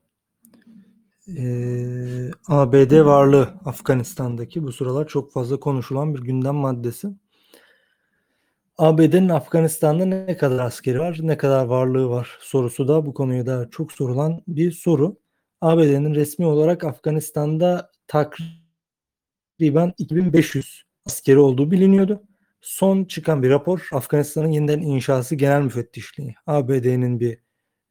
Eee, 1.37 2.31
ABD 2.49 3.05
varlığı 3.05 3.49
Afganistan'daki 3.64 4.62
bu 4.62 4.72
sıralar 4.72 5.09
çok 5.09 5.33
fazla 5.33 5.61
konuşulan 5.61 6.14
bir 6.14 6.20
gündem 6.20 6.55
maddesi. 6.55 7.09
ABD'nin 8.78 9.28
Afganistan'da 9.28 10.05
ne 10.05 10.37
kadar 10.37 10.59
askeri 10.59 10.99
var, 11.01 11.18
ne 11.22 11.37
kadar 11.37 11.64
varlığı 11.64 12.09
var 12.09 12.39
sorusu 12.41 12.89
da 12.89 13.07
bu 13.07 13.14
konuya 13.14 13.47
da 13.47 13.68
çok 13.70 13.93
sorulan 13.93 14.43
bir 14.49 14.72
soru. 14.72 15.16
ABD'nin 15.61 16.14
resmi 16.14 16.47
olarak 16.47 16.85
Afganistan'da 16.85 17.91
takriben 18.09 18.74
2500 19.99 20.85
askeri 21.07 21.39
olduğu 21.39 21.70
biliniyordu. 21.70 22.22
Son 22.61 23.05
çıkan 23.05 23.43
bir 23.43 23.51
rapor 23.51 23.89
Afganistan'ın 23.93 24.51
yeniden 24.51 24.81
inşası 24.81 25.35
genel 25.37 25.62
müfettişliği, 25.62 26.35
ABD'nin 26.47 27.20
bir, 27.20 27.39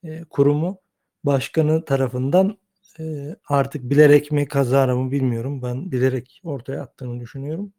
eee, 0.03 0.25
kurumu, 0.29 0.79
başkanı 1.23 1.85
tarafından, 1.85 2.57
artık 3.47 3.89
bilerek 3.89 4.31
mi 4.31 4.47
kazara 4.47 4.95
mı 4.97 5.11
bilmiyorum. 5.11 5.61
Ben 5.63 5.91
bilerek 5.91 6.41
ortaya 6.43 6.81
attığını 6.83 7.19
düşünüyorum. 7.21 7.73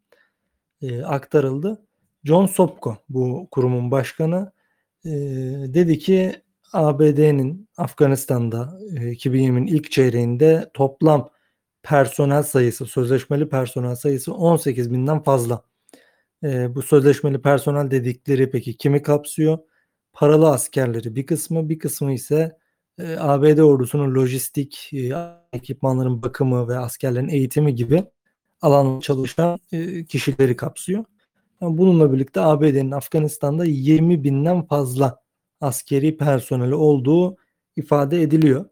Eee, 0.81 1.03
aktarıldı. 1.03 1.81
John 2.25 2.45
Sopko 2.45 2.97
bu 3.09 3.47
kurumun 3.51 3.91
başkanı. 3.91 4.51
Eee, 5.05 5.73
dedi 5.75 5.99
ki 5.99 6.33
ABD'nin 6.73 7.69
Afganistan'da, 7.77 8.79
eee, 8.91 9.11
2020'nin 9.11 9.67
ilk 9.67 9.91
çeyreğinde 9.91 10.71
toplam 10.73 11.29
personel 11.83 12.43
sayısı, 12.43 12.85
sözleşmeli 12.87 13.49
personel 13.49 13.95
sayısı 13.95 14.33
18.000'den 14.35 15.23
fazla. 15.23 15.63
Eee, 16.43 16.69
bu 16.75 16.81
sözleşmeli 16.81 17.41
personel 17.41 17.91
dedikleri 17.91 18.51
peki 18.51 18.77
kimi 18.77 19.01
kapsıyor? 19.03 19.59
Paralı 20.13 20.49
askerleri 20.51 21.15
bir 21.15 21.25
kısmı, 21.25 21.69
bir 21.69 21.79
kısmı 21.79 22.13
ise, 22.13 22.57
eee, 22.99 23.17
ABD 23.19 23.57
ordusunun 23.63 24.15
lojistik, 24.15 24.89
eee, 24.93 25.15
ekipmanların 25.53 26.21
bakımı 26.23 26.67
ve 26.67 26.77
askerlerin 26.79 27.27
eğitimi 27.29 27.75
gibi 27.75 28.03
alanda 28.61 29.01
çalışan, 29.01 29.59
eee, 29.71 30.05
kişileri 30.05 30.55
kapsıyor. 30.55 31.05
Bununla 31.61 32.13
birlikte 32.13 32.41
ABD'nin 32.41 32.91
Afganistan'da 32.91 33.65
20.000'den 33.65 34.63
fazla 34.67 35.19
askeri 35.61 36.17
personeli 36.17 36.75
olduğu 36.75 37.37
ifade 37.77 38.21
ediliyor. 38.23 38.65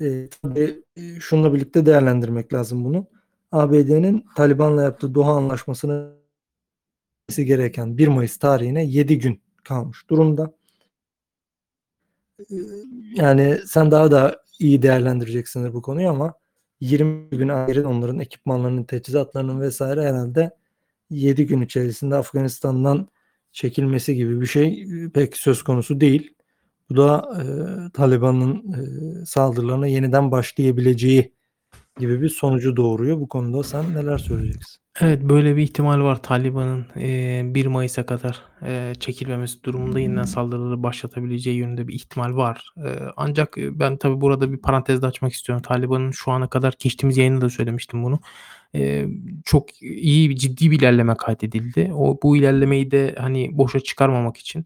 Eee, 0.00 0.28
tabii, 0.42 0.84
şununla 1.20 1.54
birlikte 1.54 1.86
değerlendirmek 1.86 2.54
lazım 2.54 2.84
bunu. 2.84 3.06
ABD'nin 3.52 4.26
Taliban'la 4.36 4.82
yaptığı 4.84 5.14
Doha 5.16 5.32
Anlaşması'nı 5.32 6.12
gereken 7.46 7.98
1 7.98 8.08
Mayıs 8.08 8.36
tarihine 8.38 8.84
7 8.86 9.18
gün 9.18 9.42
kalmış 9.64 10.10
durumda. 10.10 10.54
Yani 13.16 13.58
sen 13.66 13.90
daha 13.90 14.10
da 14.10 14.36
iyi 14.60 14.82
değerlendireceksindir 14.82 15.74
bu 15.74 15.82
konuyu 15.82 16.08
ama 16.08 16.34
20 16.80 17.30
gün 17.30 17.48
askerin 17.48 17.84
onların 17.84 18.18
ekipmanlarının, 18.20 18.84
teçhizatlarının 18.84 19.68
vs. 19.70 19.80
herhâlde 19.80 20.50
7 21.10 21.46
gün 21.46 21.60
içerisinde 21.62 22.16
Afganistan'dan 22.16 23.08
çekilmesi 23.52 24.16
gibi 24.16 24.40
bir 24.40 24.46
şey, 24.46 24.82
eee, 24.82 25.10
pek 25.14 25.36
söz 25.36 25.62
konusu 25.62 26.00
değil. 26.00 26.34
Bu 26.90 26.96
da, 26.96 27.30
eee, 27.38 27.90
Taliban'ın, 27.94 28.62
eee, 28.72 29.26
saldırılarına 29.26 29.86
yeniden 29.86 30.30
başlayabileceği 30.32 31.32
gibi 31.98 32.22
bir 32.22 32.28
sonucu 32.28 32.76
doğuruyor. 32.76 33.20
Bu 33.20 33.28
konuda 33.28 33.62
sen 33.62 33.94
neler 33.94 34.18
söyleyeceksin? 34.18 34.82
Evet, 35.00 35.22
böyle 35.22 35.56
bir 35.56 35.62
ihtimal 35.62 36.00
var. 36.00 36.22
Taliban'ın, 36.22 36.86
eee, 36.96 37.42
1 37.54 37.66
Mayıs'a 37.66 38.06
kadar, 38.06 38.42
eee, 38.62 38.92
çekilmemesi 39.00 39.62
durumunda 39.64 40.00
yeniden 40.00 40.24
saldırıları 40.24 40.82
başlatabileceği 40.82 41.56
yönünde 41.56 41.88
bir 41.88 41.94
ihtimal 41.94 42.36
var. 42.36 42.72
Eee, 42.76 42.98
ancak, 43.16 43.58
eee, 43.58 43.68
ben 43.78 43.96
tabii 43.96 44.20
burada 44.20 44.52
bir 44.52 44.56
parantez 44.58 45.02
de 45.02 45.06
açmak 45.06 45.32
istiyorum. 45.32 45.62
Taliban'ın 45.62 46.10
şu 46.10 46.30
ana 46.30 46.48
kadar 46.48 46.74
geçtiğimiz 46.78 47.16
yayında 47.16 47.40
da 47.40 47.50
söylemiştim 47.50 48.02
bunu. 48.04 48.20
Eee, 48.74 49.08
çok 49.44 49.82
iyi 49.82 50.36
ciddi 50.36 50.70
bir 50.70 50.78
ilerleme 50.78 51.14
kaydedildi. 51.16 51.92
O 51.94 52.18
bu 52.22 52.36
ilerlemeyi 52.36 52.90
de, 52.90 53.14
hani, 53.18 53.58
boşa 53.58 53.80
çıkarmamak 53.80 54.36
için, 54.36 54.64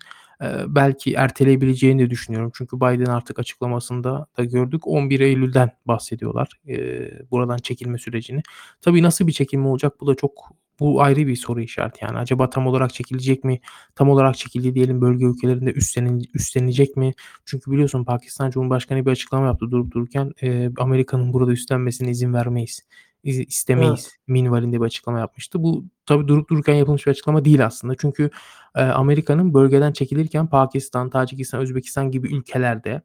belki 0.68 1.14
erteleyebileceğini 1.14 2.03
de 2.03 2.11
düşünüyorum. 2.11 2.51
Çünkü 2.55 2.76
Biden 2.76 3.05
artık 3.07 3.39
açıklamasında 3.39 4.26
da 4.39 4.45
gördük. 4.45 4.87
11 4.87 5.20
Eylül'den 5.20 5.70
bahsediyorlar, 5.87 6.49
eee, 6.66 7.12
buradan 7.30 7.57
çekilme 7.59 7.99
sürecini. 7.99 8.43
Tabii 8.80 9.03
nasıl 9.03 9.26
bir 9.26 9.32
çekilme 9.32 9.68
olacak? 9.68 9.95
Bu 10.01 10.07
da 10.07 10.14
çok 10.14 10.51
bu 10.80 11.03
ayrı 11.03 11.26
bir 11.26 11.37
soru 11.37 11.61
işareti 11.61 12.05
yani. 12.05 12.18
Acaba 12.18 12.51
tam 12.51 12.66
olarak 12.66 12.95
çekilecek 12.95 13.45
mi? 13.45 13.61
Tam 13.95 14.09
olarak 14.11 14.37
çekildi 14.37 14.74
diyelim, 14.74 15.01
bölge 15.01 15.24
ülkelerinde 15.24 15.72
üstleni 15.72 16.22
üstlenilecek 16.34 16.97
mi? 16.97 17.12
Çünkü 17.45 17.70
biliyorsun 17.70 18.05
Pakistan 18.05 18.51
Cumhurbaşkanı 18.51 19.07
bir 19.07 19.11
açıklama 19.11 19.47
yaptı 19.47 19.70
durup 19.70 19.93
dururken. 19.93 20.32
Eee, 20.43 20.70
Amerika'nın 20.78 21.32
burada 21.32 21.53
üstlenmesine 21.53 22.11
izin 22.11 22.32
vermeyiz, 22.34 22.80
izi 23.27 23.41
Evet. 23.41 23.49
istemeyiz 23.51 24.11
minvalinde 24.27 24.81
bir 24.81 24.85
açıklama 24.87 25.18
yapmıştı. 25.18 25.62
Bu 25.62 25.85
tabii 26.07 26.29
durup 26.29 26.51
dururken 26.51 26.74
yapılmış 26.74 27.07
bir 27.07 27.11
açıklama 27.11 27.45
değil 27.45 27.66
aslında. 27.66 27.95
Çünkü, 27.99 28.31
eee, 28.77 28.83
Amerika'nın 28.83 29.55
bölgeden 29.55 29.93
çekilirken 29.93 30.47
Pakistan, 30.47 31.11
Tacikistan, 31.11 31.61
Özbekistan 31.61 32.11
gibi 32.11 32.35
ülkelerde 32.37 33.03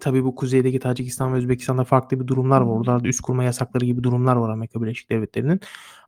tabii 0.00 0.24
bu 0.24 0.34
kuzeydeki 0.34 0.78
Tacikistan 0.80 1.32
ve 1.34 1.36
Özbekistan'da 1.36 1.84
farklı 1.84 2.20
bir 2.20 2.26
durumlar 2.26 2.60
var. 2.60 2.66
Oralarda 2.76 3.08
üs 3.08 3.20
kurma 3.20 3.44
yasakları 3.44 3.84
gibi 3.84 4.02
durumlar 4.02 4.36
var 4.36 4.50
Amerika 4.50 4.82
Birleşik 4.82 5.10
Devletleri'nin. 5.10 5.60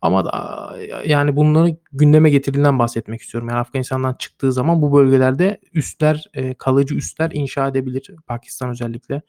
Ama 0.02 0.24
da 0.24 0.76
yani 1.06 1.36
bunları 1.36 1.76
gündeme 1.92 2.30
getirdiğinden 2.30 2.78
bahsetmek 2.78 3.20
istiyorum. 3.22 3.48
Yani 3.48 3.58
Afganistan'dan 3.58 4.14
çıktığı 4.14 4.52
zaman 4.52 4.82
bu 4.82 4.92
bölgelerde 4.96 5.60
üsler, 5.72 6.24
eee, 6.36 6.54
kalıcı 6.54 6.94
üsler 6.94 7.30
inşa 7.34 7.68
edebilir 7.68 8.10
Pakistan 8.26 8.70
özellikle. 8.70 9.22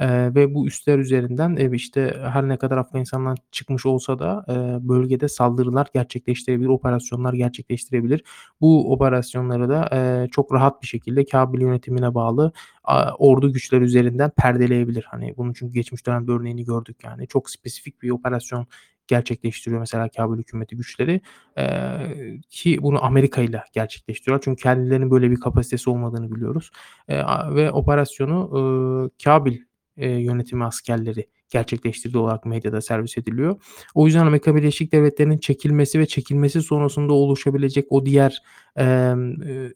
Eee, 0.00 0.34
ve 0.34 0.54
bu 0.54 0.66
üsler 0.66 0.98
üzerinden, 0.98 1.56
eee, 1.56 1.70
işte 1.72 2.16
her 2.32 2.48
ne 2.48 2.56
kadar 2.56 2.76
Afganistan'dan 2.78 3.36
çıkmış 3.52 3.86
olsa 3.86 4.18
da, 4.18 4.44
eee, 4.48 4.88
bölgede 4.88 5.28
saldırılar 5.28 5.86
gerçekleştirebilir, 5.94 6.68
operasyonlar 6.68 7.32
gerçekleştirebilir. 7.34 8.22
Bu 8.60 8.92
operasyonları 8.92 9.68
da, 9.68 9.88
eee, 9.92 10.28
çok 10.30 10.52
rahat 10.54 10.82
bir 10.82 10.86
şekilde 10.86 11.24
Kabil 11.24 11.60
yönetimine 11.60 12.14
bağlı, 12.14 12.52
aaa, 12.84 13.12
ordu 13.18 13.52
güçleri 13.52 13.84
üzerinden 13.84 14.30
perdeleyebilir. 14.36 15.04
Hani, 15.10 15.34
bunun 15.36 15.52
çünkü 15.52 15.72
geçmiş 15.74 16.06
dönemde 16.06 16.32
örneğini 16.32 16.64
gördük 16.64 16.96
yani. 17.04 17.26
Çok 17.28 17.50
spesifik 17.50 18.02
bir 18.02 18.10
operasyon 18.10 18.66
gerçekleştiriyor 19.08 19.80
mesela 19.80 20.08
Kabil 20.16 20.38
hükümeti 20.38 20.76
güçleri, 20.76 21.20
eee, 21.58 22.40
ki 22.50 22.78
bunu 22.82 23.04
Amerika'yla 23.04 23.64
gerçekleştiriyorlar. 23.72 24.42
Çünkü 24.44 24.62
kendilerinin 24.62 25.10
böyle 25.10 25.30
bir 25.30 25.36
kapasitesi 25.36 25.90
olmadığını 25.90 26.32
biliyoruz. 26.32 26.70
Eee, 27.08 27.24
ve 27.54 27.70
operasyonu, 27.72 28.50
ııı, 28.54 29.10
Kabil, 29.24 29.58
eee, 29.96 30.08
yönetimi 30.10 30.64
askerleri 30.64 31.26
gerçekleştirdiği 31.50 32.22
olarak 32.22 32.46
medyada 32.46 32.80
servis 32.80 33.18
ediliyor. 33.18 33.56
O 33.94 34.06
yüzden 34.06 34.26
Amerika 34.26 34.56
Birleşik 34.56 34.92
Devletleri'nin 34.92 35.38
çekilmesi 35.38 35.98
ve 35.98 36.06
çekilmesi 36.06 36.62
sonrasında 36.62 37.12
oluşabilecek 37.12 37.86
o 37.90 38.06
diğer, 38.06 38.42
eee, 38.78 39.16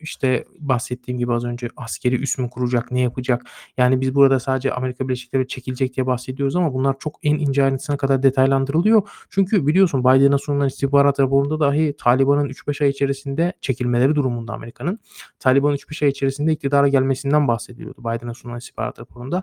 işte 0.01 0.45
bahsettiğim 0.59 1.19
gibi 1.19 1.33
az 1.33 1.45
önce 1.45 1.69
askeri 1.77 2.15
üs 2.23 2.39
mü 2.39 2.51
kuracak, 2.51 2.91
ne 2.91 3.01
yapacak? 3.01 3.43
Yani 3.77 4.01
biz 4.01 4.15
burada 4.15 4.41
sadece 4.41 4.73
Amerika 4.73 5.05
Birleşik 5.09 5.33
Devletleri 5.33 5.49
çekilecek 5.49 5.97
diye 5.97 6.07
bahsediyoruz 6.07 6.57
ama 6.57 6.75
bunlar 6.75 6.97
çok 6.99 7.19
en 7.23 7.39
ince 7.39 7.65
ayrıntısına 7.65 7.97
kadar 7.97 8.23
detaylandırılıyor. 8.23 9.09
Çünkü 9.31 9.67
biliyorsun 9.67 10.01
Biden'a 10.05 10.39
sunulan 10.39 10.69
istihbarat 10.69 11.21
raporunda 11.21 11.61
dahi 11.61 11.95
Taliban'ın 11.99 12.49
3-5 12.49 12.83
ay 12.83 12.89
içerisinde 12.91 13.53
çekilmeleri 13.61 14.15
durumunda 14.15 14.53
Amerika'nın. 14.53 14.99
Taliban'ın 15.39 15.75
3-5 15.75 16.03
ay 16.03 16.09
içerisinde 16.09 16.53
iktidara 16.53 16.89
gelmesinden 16.89 17.49
bahsediliyordu 17.49 18.01
Biden'a 18.01 18.35
sunulan 18.35 18.59
istihbarat 18.59 18.99
raporunda. 18.99 19.43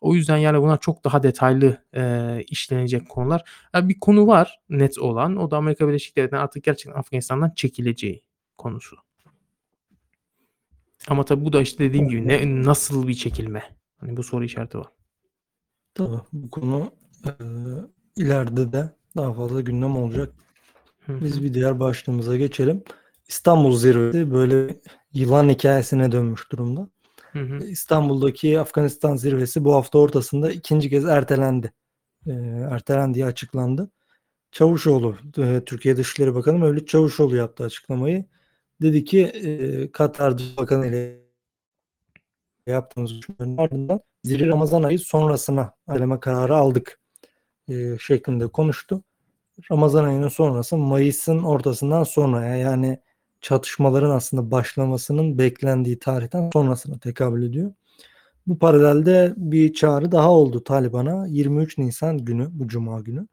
O 0.00 0.14
yüzden 0.14 0.36
yani 0.36 0.62
bunlar 0.62 0.80
çok 0.80 1.04
daha 1.04 1.22
detaylı, 1.22 1.84
eee, 1.94 2.44
işlenecek 2.48 3.08
konular. 3.08 3.42
Ha, 3.72 3.88
bir 3.88 4.00
konu 4.00 4.26
var 4.26 4.60
net 4.68 4.98
olan. 4.98 5.36
O 5.36 5.50
da 5.50 5.56
Amerika 5.56 5.88
Birleşik 5.88 6.16
Devletleri'nin 6.16 6.44
artık 6.44 6.64
gerçekten 6.64 7.00
Afganistan'dan 7.00 7.52
çekileceği 7.56 8.22
konusu. 8.58 8.96
Ama 11.08 11.24
tabii 11.24 11.44
bu 11.44 11.52
da 11.52 11.60
işte 11.60 11.84
dediğim 11.84 12.08
gibi 12.08 12.28
ne 12.28 12.64
nasıl 12.64 13.08
bir 13.08 13.14
çekilme? 13.14 13.62
Hani 14.00 14.16
bu 14.16 14.22
soru 14.22 14.44
işareti 14.44 14.78
var. 14.78 14.86
Tabii 15.94 16.16
bu 16.32 16.50
konu, 16.50 16.90
eee, 17.26 17.32
ileride 18.16 18.72
de 18.72 18.90
daha 19.16 19.32
fazla 19.32 19.60
gündem 19.60 19.96
olacak. 19.96 20.32
Biz 21.08 21.42
bir 21.44 21.54
diğer 21.54 21.80
başlığımıza 21.80 22.36
geçelim. 22.36 22.82
İstanbul 23.28 23.76
zirvesi 23.76 24.30
böyle 24.32 24.76
yılan 25.12 25.48
hikâyesine 25.48 26.12
dönmüş 26.12 26.52
durumda. 26.52 26.88
Hı 27.38 27.58
İstanbul'daki 27.66 28.60
Afganistan 28.60 29.16
zirvesi 29.16 29.64
bu 29.64 29.74
hafta 29.74 29.98
ortasında 29.98 30.50
2'nci 30.52 30.90
kez 30.90 31.04
ertelendi. 31.04 31.72
Eee, 32.26 32.34
ertelendiği 32.72 33.26
açıklandı. 33.26 33.90
Çavuşoğlu, 34.52 35.16
eee, 35.38 35.64
Türkiye 35.66 35.96
Dışişleri 35.98 36.36
Bakanı 36.36 36.58
Mevlüt 36.58 36.88
Çavuşoğlu 36.88 37.36
yaptı 37.36 37.64
açıklamayı. 37.64 38.24
Dedi 38.82 39.04
ki, 39.04 39.18
eee, 39.20 39.92
Katar 39.92 40.34
Bakanı 40.58 40.86
ile 40.88 41.20
yaptığımız 42.66 43.12
ardından 43.58 44.00
zirve 44.24 44.46
Ramazan 44.48 44.82
ayı 44.82 44.98
sonrasına 44.98 45.72
erteleme 45.88 46.20
kararı 46.20 46.56
aldık, 46.56 47.00
eee, 47.68 47.96
şeklinde 48.00 48.48
konuştu. 48.48 49.02
Ramazan 49.72 50.04
ayının 50.04 50.28
sonrası 50.28 50.78
Mayıs'ın 50.78 51.42
ortasından 51.44 52.04
sonraya 52.04 52.56
yani 52.56 53.00
çatışmaların 53.40 54.10
aslında 54.10 54.50
başlamasının 54.50 55.38
beklendiği 55.38 55.98
tarihten 55.98 56.50
sonrasına 56.52 56.98
tekabül 56.98 57.42
ediyor. 57.42 57.72
Bu 58.46 58.58
paralelde 58.58 59.34
bir 59.36 59.74
çağrı 59.74 60.12
daha 60.12 60.32
oldu 60.32 60.64
Taliban'a 60.64 61.26
23 61.28 61.78
Nisan 61.78 62.18
günü, 62.18 62.48
bu 62.52 62.68
cuma 62.68 63.00
günü. 63.00 63.28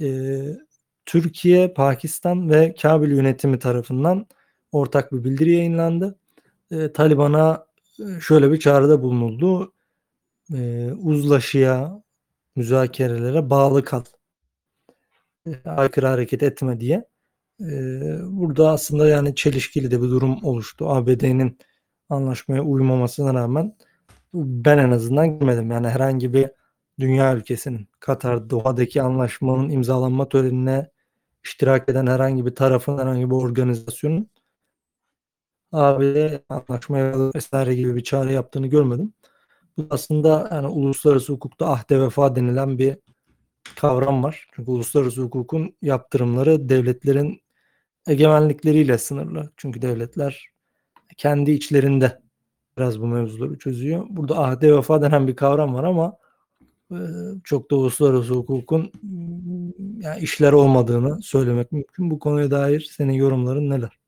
Eee, 0.00 0.58
Türkiye, 1.06 1.74
Pakistan 1.74 2.50
ve 2.50 2.74
Kabil 2.82 3.10
yönetimi 3.12 3.58
tarafından 3.58 4.26
ortak 4.72 5.12
bir 5.12 5.24
bildiri 5.24 5.52
yayınlandı. 5.52 6.18
Eee, 6.72 6.92
Taliban'a, 6.92 7.66
eee, 8.00 8.06
şöyle 8.22 8.52
bir 8.52 8.60
çağrıda 8.60 9.02
bulunuldu. 9.02 9.72
Eee, 10.54 10.92
uzlaşıya, 10.94 12.02
müzakerelere 12.56 13.50
bağlı 13.50 13.84
kal. 13.84 14.04
Eee, 15.46 15.62
aykırı 15.66 16.06
hareket 16.06 16.42
etme 16.42 16.80
diye. 16.80 17.04
Eee, 17.60 18.18
burada 18.24 18.70
aslında 18.70 19.08
yani 19.08 19.34
çelişkili 19.34 19.90
de 19.90 20.02
bir 20.02 20.08
durum 20.08 20.44
oluştu. 20.44 20.88
ABD'nin 20.90 21.58
anlaşmaya 22.08 22.62
uymamasına 22.62 23.34
rağmen 23.34 23.76
ben 24.34 24.78
en 24.78 24.90
azından 24.90 25.38
görmedim. 25.38 25.70
Yani 25.70 25.88
herhangi 25.88 26.32
bir 26.34 26.50
dünya 27.00 27.36
ülkesinin 27.36 27.88
Katar, 28.00 28.50
Doha'daki 28.50 29.02
anlaşmanın 29.02 29.70
imzalanma 29.70 30.28
törenine 30.28 30.90
iştirak 31.44 31.88
eden 31.88 32.06
herhangi 32.06 32.46
bir 32.46 32.54
tarafın, 32.54 32.98
herhangi 32.98 33.30
bir 33.30 33.34
organizasyonun 33.36 34.30
ABD'ye 35.72 36.42
anlaşmaya 36.48 37.30
vs. 37.34 37.50
gibi 37.76 37.96
bir 37.96 38.04
çağrı 38.04 38.32
yaptığını 38.32 38.66
görmedim. 38.66 39.14
Bu 39.78 39.86
aslında 39.90 40.48
yani 40.52 40.66
uluslararası 40.68 41.32
hukukta 41.32 41.66
ahde 41.72 42.00
vefa 42.02 42.36
denilen 42.36 42.78
bir 42.78 42.96
kavram 43.76 44.24
var. 44.24 44.48
Çünkü 44.56 44.70
uluslararası 44.70 45.22
hukukun 45.22 45.76
yaptırımları 45.82 46.68
devletlerin 46.68 47.42
egemenlikleriyle 48.06 48.98
sınırlı. 48.98 49.50
Çünkü 49.56 49.82
devletler 49.82 50.48
kendi 51.16 51.50
içlerinde 51.50 52.20
biraz 52.78 53.00
bu 53.00 53.06
mevzuları 53.06 53.58
çözüyor. 53.58 54.06
Burada 54.10 54.38
ahde 54.38 54.76
vefa 54.76 55.02
denen 55.02 55.28
bir 55.28 55.36
kavram 55.36 55.74
var 55.74 55.84
ama 55.84 56.16
e, 56.90 56.98
çok 57.44 57.70
da 57.70 57.76
uluslararası 57.76 58.34
hukukun 58.34 58.92
yani 60.00 60.20
işler 60.20 60.52
olmadığını 60.52 61.22
söylemek 61.22 61.72
mümkün. 61.72 62.10
Bu 62.10 62.18
konuya 62.18 62.50
dair 62.50 62.80
senin 62.96 63.12
yorumların 63.12 63.70
neler? 63.70 63.98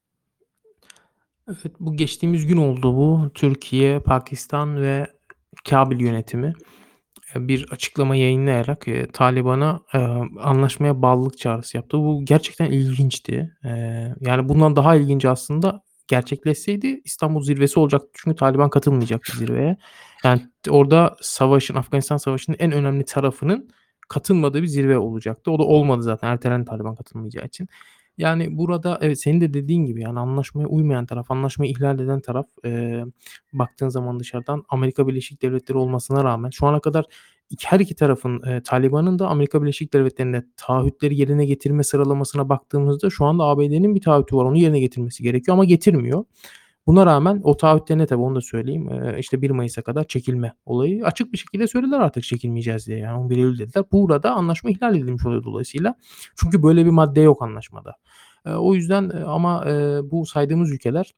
Evet, 1.49 1.73
bu 1.81 1.97
geçtiğimiz 1.97 2.47
gün 2.47 2.57
oldu 2.57 2.97
bu. 2.97 3.31
Türkiye, 3.35 4.01
Pakistan 4.01 4.83
ve 4.83 5.07
Kabil 5.69 6.01
yönetimi 6.01 6.55
bir 7.41 7.67
açıklama 7.71 8.17
yayınlayarak 8.17 8.89
e, 8.89 9.07
Taliban'a 9.07 9.81
e, 9.95 9.99
anlaşmaya 10.41 11.03
bağlılık 11.03 11.39
çağrısı 11.39 11.77
yaptı. 11.77 11.99
Bu 11.99 12.25
gerçekten 12.25 12.67
ilginçti. 12.67 13.57
E, 13.65 13.71
yani 14.21 14.49
bundan 14.49 14.77
daha 14.77 14.97
ilginci 14.97 15.29
aslında 15.29 15.83
gerçekleşseydi 16.09 17.01
İstanbul 17.05 17.43
zirvesi 17.43 17.81
olacaktı. 17.81 18.09
Çünkü 18.15 18.37
Taliban 18.37 18.71
katılmayacaktı 18.71 19.39
zirveye. 19.39 19.77
Yani 20.25 20.43
orada 20.71 21.17
savaşın, 21.21 21.75
Afganistan 21.75 22.17
Savaşı'nın 22.17 22.57
en 22.61 22.73
önemli 22.73 23.05
tarafının 23.05 23.71
katılmadığı 24.09 24.63
bir 24.63 24.67
zirve 24.67 24.99
olacaktı. 24.99 25.51
O 25.51 25.59
da 25.59 25.63
olmadı 25.63 26.03
zaten 26.03 26.29
ertelendi 26.29 26.65
Taliban 26.65 26.97
katılmayacağı 26.97 27.47
için. 27.47 27.69
Yani 28.19 28.59
burada 28.59 28.99
evet 29.03 29.21
senin 29.21 29.41
de 29.41 29.55
dediğin 29.55 29.87
gibi 29.87 30.03
yani 30.03 30.19
anlaşmaya 30.21 30.67
uymayan 30.67 31.07
taraf, 31.07 31.31
anlaşmayı 31.31 31.73
ihlal 31.73 32.01
eden 32.01 32.21
taraf 32.21 32.47
e, 32.65 33.03
baktığın 33.53 33.89
zaman 33.89 34.21
dışarıdan 34.21 34.65
Amerika 34.69 35.09
Birleşik 35.09 35.43
Devletleri 35.43 35.79
olmasına 35.79 36.25
rağmen 36.25 36.51
şu 36.51 36.67
ana 36.67 36.81
kadar 36.81 37.05
her 37.65 37.81
iki 37.81 37.95
tarafın 37.95 38.43
e, 38.43 38.63
Taliban'ın 38.63 39.19
da 39.19 39.29
Amerika 39.29 39.63
Birleşik 39.63 39.93
Devletleri'ne 39.93 40.45
taahhütleri 40.57 41.17
yerine 41.17 41.47
getirme 41.47 41.85
sıralamasına 41.85 42.49
baktığımızda 42.49 43.11
şu 43.11 43.25
anda 43.25 43.45
ABD'nin 43.45 43.95
bir 43.95 44.01
taahhütü 44.01 44.37
var. 44.37 44.45
Onu 44.45 44.57
yerine 44.57 44.81
getirmesi 44.81 45.23
gerekiyor 45.23 45.55
ama 45.55 45.65
getirmiyor. 45.65 46.25
Buna 46.87 47.07
rağmen 47.07 47.41
o 47.45 47.57
taahhütlerine 47.57 48.07
tabii 48.07 48.23
onu 48.23 48.37
da 48.37 48.41
söyleyeyim. 48.41 48.91
İşte 49.19 49.43
1 49.43 49.51
Mayıs'a 49.51 49.83
kadar 49.83 50.05
çekilme 50.05 50.55
olayı 50.67 51.07
açık 51.07 51.33
bir 51.33 51.39
şekilde 51.39 51.67
söylediler 51.67 52.01
artık 52.01 52.23
çekilmeyeceğiz 52.23 52.87
diye. 52.87 52.99
Yani 52.99 53.19
11 53.19 53.37
Eylül 53.37 53.59
dediler. 53.59 53.85
Burada 53.93 54.33
anlaşma 54.33 54.71
ihlal 54.71 54.97
edilmiş 54.97 55.27
oluyor 55.27 55.45
dolayısıyla. 55.45 55.95
Çünkü 56.37 56.63
böyle 56.63 56.85
bir 56.85 56.91
madde 56.91 57.21
yok 57.21 57.43
anlaşmada. 57.43 57.95
O 58.47 58.75
yüzden 58.75 59.11
ama 59.11 59.65
bu 60.11 60.27
saydığımız 60.27 60.71
ülkeler 60.73 61.15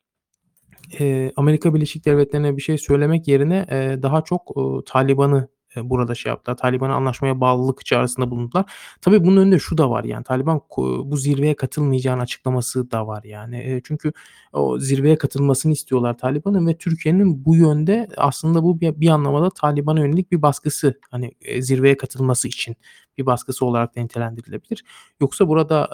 Amerika 1.37 1.75
Birleşik 1.75 2.05
Devletleri'ne 2.05 2.57
bir 2.57 2.63
şey 2.63 2.79
söylemek 2.79 3.29
yerine 3.29 3.67
daha 4.03 4.23
çok 4.23 4.55
Taliban'ı 4.87 5.49
burada 5.77 6.15
şey 6.15 6.31
yaptılar. 6.31 6.57
Taliban'a 6.57 6.95
anlaşmaya 6.95 7.41
bağlılık 7.41 7.87
çağrısında 7.87 8.31
bulundular. 8.31 8.73
Tabii 9.01 9.25
bunun 9.25 9.37
önünde 9.37 9.59
şu 9.59 9.79
da 9.79 9.91
var 9.91 10.05
yani 10.05 10.25
Taliban 10.25 10.61
bu 11.05 11.17
zirveye 11.17 11.57
katılmayacağını 11.57 12.23
açıklaması 12.23 12.91
da 12.91 13.07
var 13.07 13.25
yani. 13.25 13.81
Çünkü 13.85 14.13
o 14.53 14.79
zirveye 14.79 15.19
katılmasını 15.19 15.73
istiyorlar 15.73 16.19
Taliban'ın 16.19 16.67
ve 16.67 16.79
Türkiye'nin 16.79 17.45
bu 17.45 17.57
yönde 17.57 18.09
aslında 18.17 18.63
bu 18.63 18.81
bir, 18.81 19.01
bir 19.01 19.09
anlamda 19.09 19.51
Taliban'a 19.51 20.01
yönelik 20.01 20.33
bir 20.33 20.43
baskısı 20.43 21.01
hani 21.11 21.33
zirveye 21.61 21.97
katılması 21.97 22.49
için 22.49 22.77
bir 23.19 23.27
baskısı 23.27 23.67
olarak 23.67 23.97
da 23.97 24.01
nitelendirilebilir. 24.01 24.85
Yoksa 25.21 25.49
burada 25.49 25.89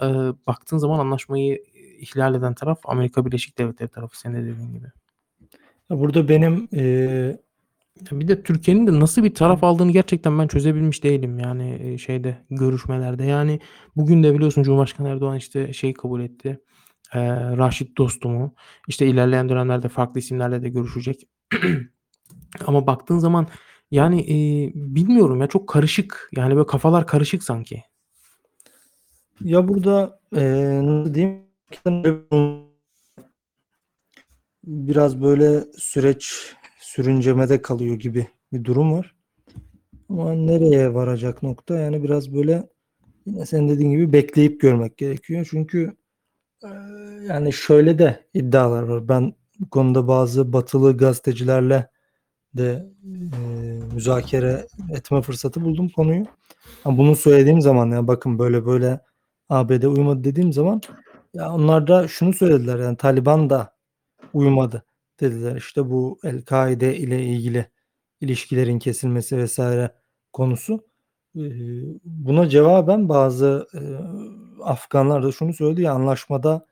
baktığın 0.47 0.77
zaman 0.77 0.99
anlaşmayı 0.99 1.63
ihlal 1.99 2.35
eden 2.35 2.53
taraf 2.53 2.79
Amerika 2.85 3.25
Birleşik 3.25 3.57
Devletleri 3.57 3.89
tarafı 3.89 4.19
senin 4.19 4.35
de 4.35 4.41
dediğin 4.41 4.73
gibi. 4.73 4.87
Burada 5.89 6.29
benim 6.29 6.67
e, 6.73 7.37
bir 8.11 8.27
de 8.27 8.43
Türkiye'nin 8.43 8.87
de 8.87 8.99
nasıl 8.99 9.23
bir 9.23 9.33
taraf 9.33 9.63
aldığını 9.63 9.91
gerçekten 9.91 10.39
ben 10.39 10.47
çözebilmiş 10.47 11.03
değilim 11.03 11.39
yani 11.39 11.99
şeyde 11.99 12.37
görüşmelerde. 12.49 13.25
Yani 13.25 13.59
bugün 13.95 14.23
de 14.23 14.33
biliyorsun 14.33 14.63
Cumhurbaşkanı 14.63 15.09
Erdoğan 15.09 15.37
işte 15.37 15.73
şey 15.73 15.93
kabul 15.93 16.21
etti. 16.21 16.59
E, 17.13 17.19
Raşit 17.57 17.97
Dostum'u. 17.97 18.55
İşte 18.87 19.07
ilerleyen 19.07 19.49
dönemlerde 19.49 19.89
farklı 19.89 20.19
isimlerle 20.19 20.63
de 20.63 20.69
görüşecek. 20.69 21.27
Ama 22.65 22.87
baktığın 22.87 23.19
zaman 23.19 23.47
yani 23.91 24.21
e, 24.21 24.35
bilmiyorum 24.75 25.41
ya 25.41 25.47
çok 25.47 25.69
karışık. 25.69 26.29
Yani 26.35 26.55
böyle 26.55 26.67
kafalar 26.67 27.07
karışık 27.07 27.43
sanki. 27.43 27.83
Ya 29.41 29.67
burada 29.67 30.19
e, 30.35 30.41
nasıl 30.83 31.13
diyeyim 31.13 31.45
biraz 34.63 35.21
böyle 35.21 35.63
süreç 35.77 36.55
sürüncemede 36.95 37.61
kalıyor 37.61 37.95
gibi 37.95 38.27
bir 38.53 38.63
durum 38.63 38.93
var. 38.93 39.15
Ama 40.09 40.33
nereye 40.33 40.93
varacak 40.93 41.43
nokta 41.43 41.77
yani 41.77 42.03
biraz 42.03 42.33
böyle 42.33 42.69
yine 43.25 43.45
senin 43.45 43.69
dediğin 43.69 43.91
gibi 43.91 44.13
bekleyip 44.13 44.61
görmek 44.61 44.97
gerekiyor. 44.97 45.47
Çünkü 45.51 45.95
e, 46.63 46.69
yani 47.27 47.53
şöyle 47.53 47.99
de 47.99 48.25
iddialar 48.33 48.83
var. 48.83 49.07
Ben 49.09 49.33
bu 49.59 49.69
konuda 49.69 50.07
bazı 50.07 50.53
batılı 50.53 50.97
gazetecilerle 50.97 51.89
de 52.53 52.85
e, 53.03 53.39
müzakere 53.93 54.67
etme 54.91 55.21
fırsatı 55.21 55.61
buldum 55.61 55.89
konuyu. 55.89 56.25
Ama 56.85 56.97
bunu 56.97 57.15
söylediğim 57.15 57.61
zaman 57.61 57.91
ya 57.91 58.07
bakın 58.07 58.39
böyle 58.39 58.65
böyle 58.65 58.99
ABD 59.49 59.83
uymadı 59.83 60.23
dediğim 60.23 60.53
zaman 60.53 60.81
ya 61.33 61.53
onlar 61.53 61.87
da 61.87 62.07
şunu 62.07 62.33
söylediler 62.33 62.79
yani 62.79 62.97
Taliban 62.97 63.49
da 63.49 63.75
uymadı 64.33 64.83
dediler. 65.19 65.55
İşte 65.55 65.89
bu 65.89 66.19
El-Kaide 66.23 66.97
ile 66.97 67.23
ilgili 67.23 67.65
ilişkilerin 68.21 68.79
kesilmesi 68.79 69.37
vesaire 69.37 69.91
konusu. 70.33 70.85
Buna 72.03 72.49
cevaben 72.49 73.09
bazı 73.09 73.67
Afganlar 74.63 75.23
da 75.23 75.31
şunu 75.31 75.53
söyledi 75.53 75.81
ya 75.81 75.93
anlaşmada 75.93 76.65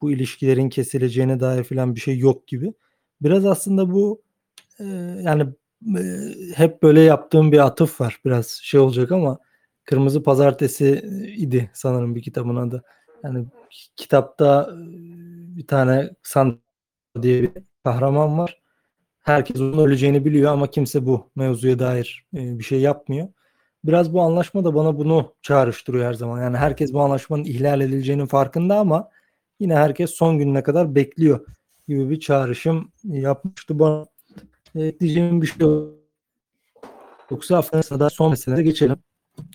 bu 0.00 0.12
ilişkilerin 0.12 0.68
kesileceğine 0.68 1.40
dair 1.40 1.64
filan 1.64 1.94
bir 1.94 2.00
şey 2.00 2.18
yok 2.18 2.46
gibi. 2.48 2.74
Biraz 3.20 3.46
aslında 3.46 3.92
bu 3.92 4.22
yani 5.22 5.46
hep 6.54 6.82
böyle 6.82 7.00
yaptığım 7.00 7.52
bir 7.52 7.66
atıf 7.66 8.00
var. 8.00 8.20
Biraz 8.24 8.46
şey 8.46 8.80
olacak 8.80 9.12
ama 9.12 9.38
Kırmızı 9.84 10.22
Pazartesi 10.22 10.90
idi 11.36 11.70
sanırım 11.74 12.14
bir 12.14 12.22
kitabın 12.22 12.56
adı. 12.56 12.82
Yani 13.24 13.46
kitapta 13.96 14.70
bir 15.56 15.66
tane 15.66 16.10
San 16.22 16.60
diye 17.22 17.42
bir 17.42 17.50
kahraman 17.86 18.38
var. 18.38 18.60
Herkes 19.22 19.60
onun 19.60 19.78
öleceğini 19.78 20.24
biliyor 20.24 20.52
ama 20.52 20.70
kimse 20.70 21.06
bu 21.06 21.30
mevzuya 21.36 21.78
dair 21.78 22.24
bir 22.32 22.64
şey 22.64 22.80
yapmıyor. 22.80 23.28
Biraz 23.84 24.12
bu 24.12 24.22
anlaşma 24.22 24.64
da 24.64 24.74
bana 24.74 24.98
bunu 24.98 25.32
çağrıştırıyor 25.42 26.04
her 26.04 26.14
zaman. 26.14 26.42
Yani 26.42 26.56
herkes 26.56 26.92
bu 26.92 27.00
anlaşmanın 27.00 27.44
ihlal 27.44 27.80
edileceğinin 27.80 28.26
farkında 28.26 28.78
ama 28.78 29.08
yine 29.60 29.76
herkes 29.76 30.10
son 30.10 30.38
gününe 30.38 30.62
kadar 30.62 30.94
bekliyor 30.94 31.46
gibi 31.88 32.10
bir 32.10 32.20
çağrışım 32.20 32.92
yapmıştı. 33.04 33.78
Bana 33.78 34.06
ekleyeceğim 34.74 35.42
bir 35.42 35.46
şey 35.46 35.56
yok. 35.60 35.94
Yoksa 37.30 37.58
Afganistan'da 37.58 38.10
son 38.10 38.30
meselelere 38.30 38.62
geçelim. 38.62 38.96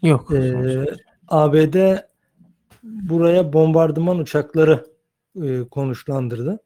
Yok. 0.03 0.31
Ee, 0.33 0.85
ABD 1.27 1.97
buraya 2.83 3.53
bombardıman 3.53 4.19
uçakları 4.19 4.85
e, 5.43 5.63
konuşlandırdı. 5.71 6.59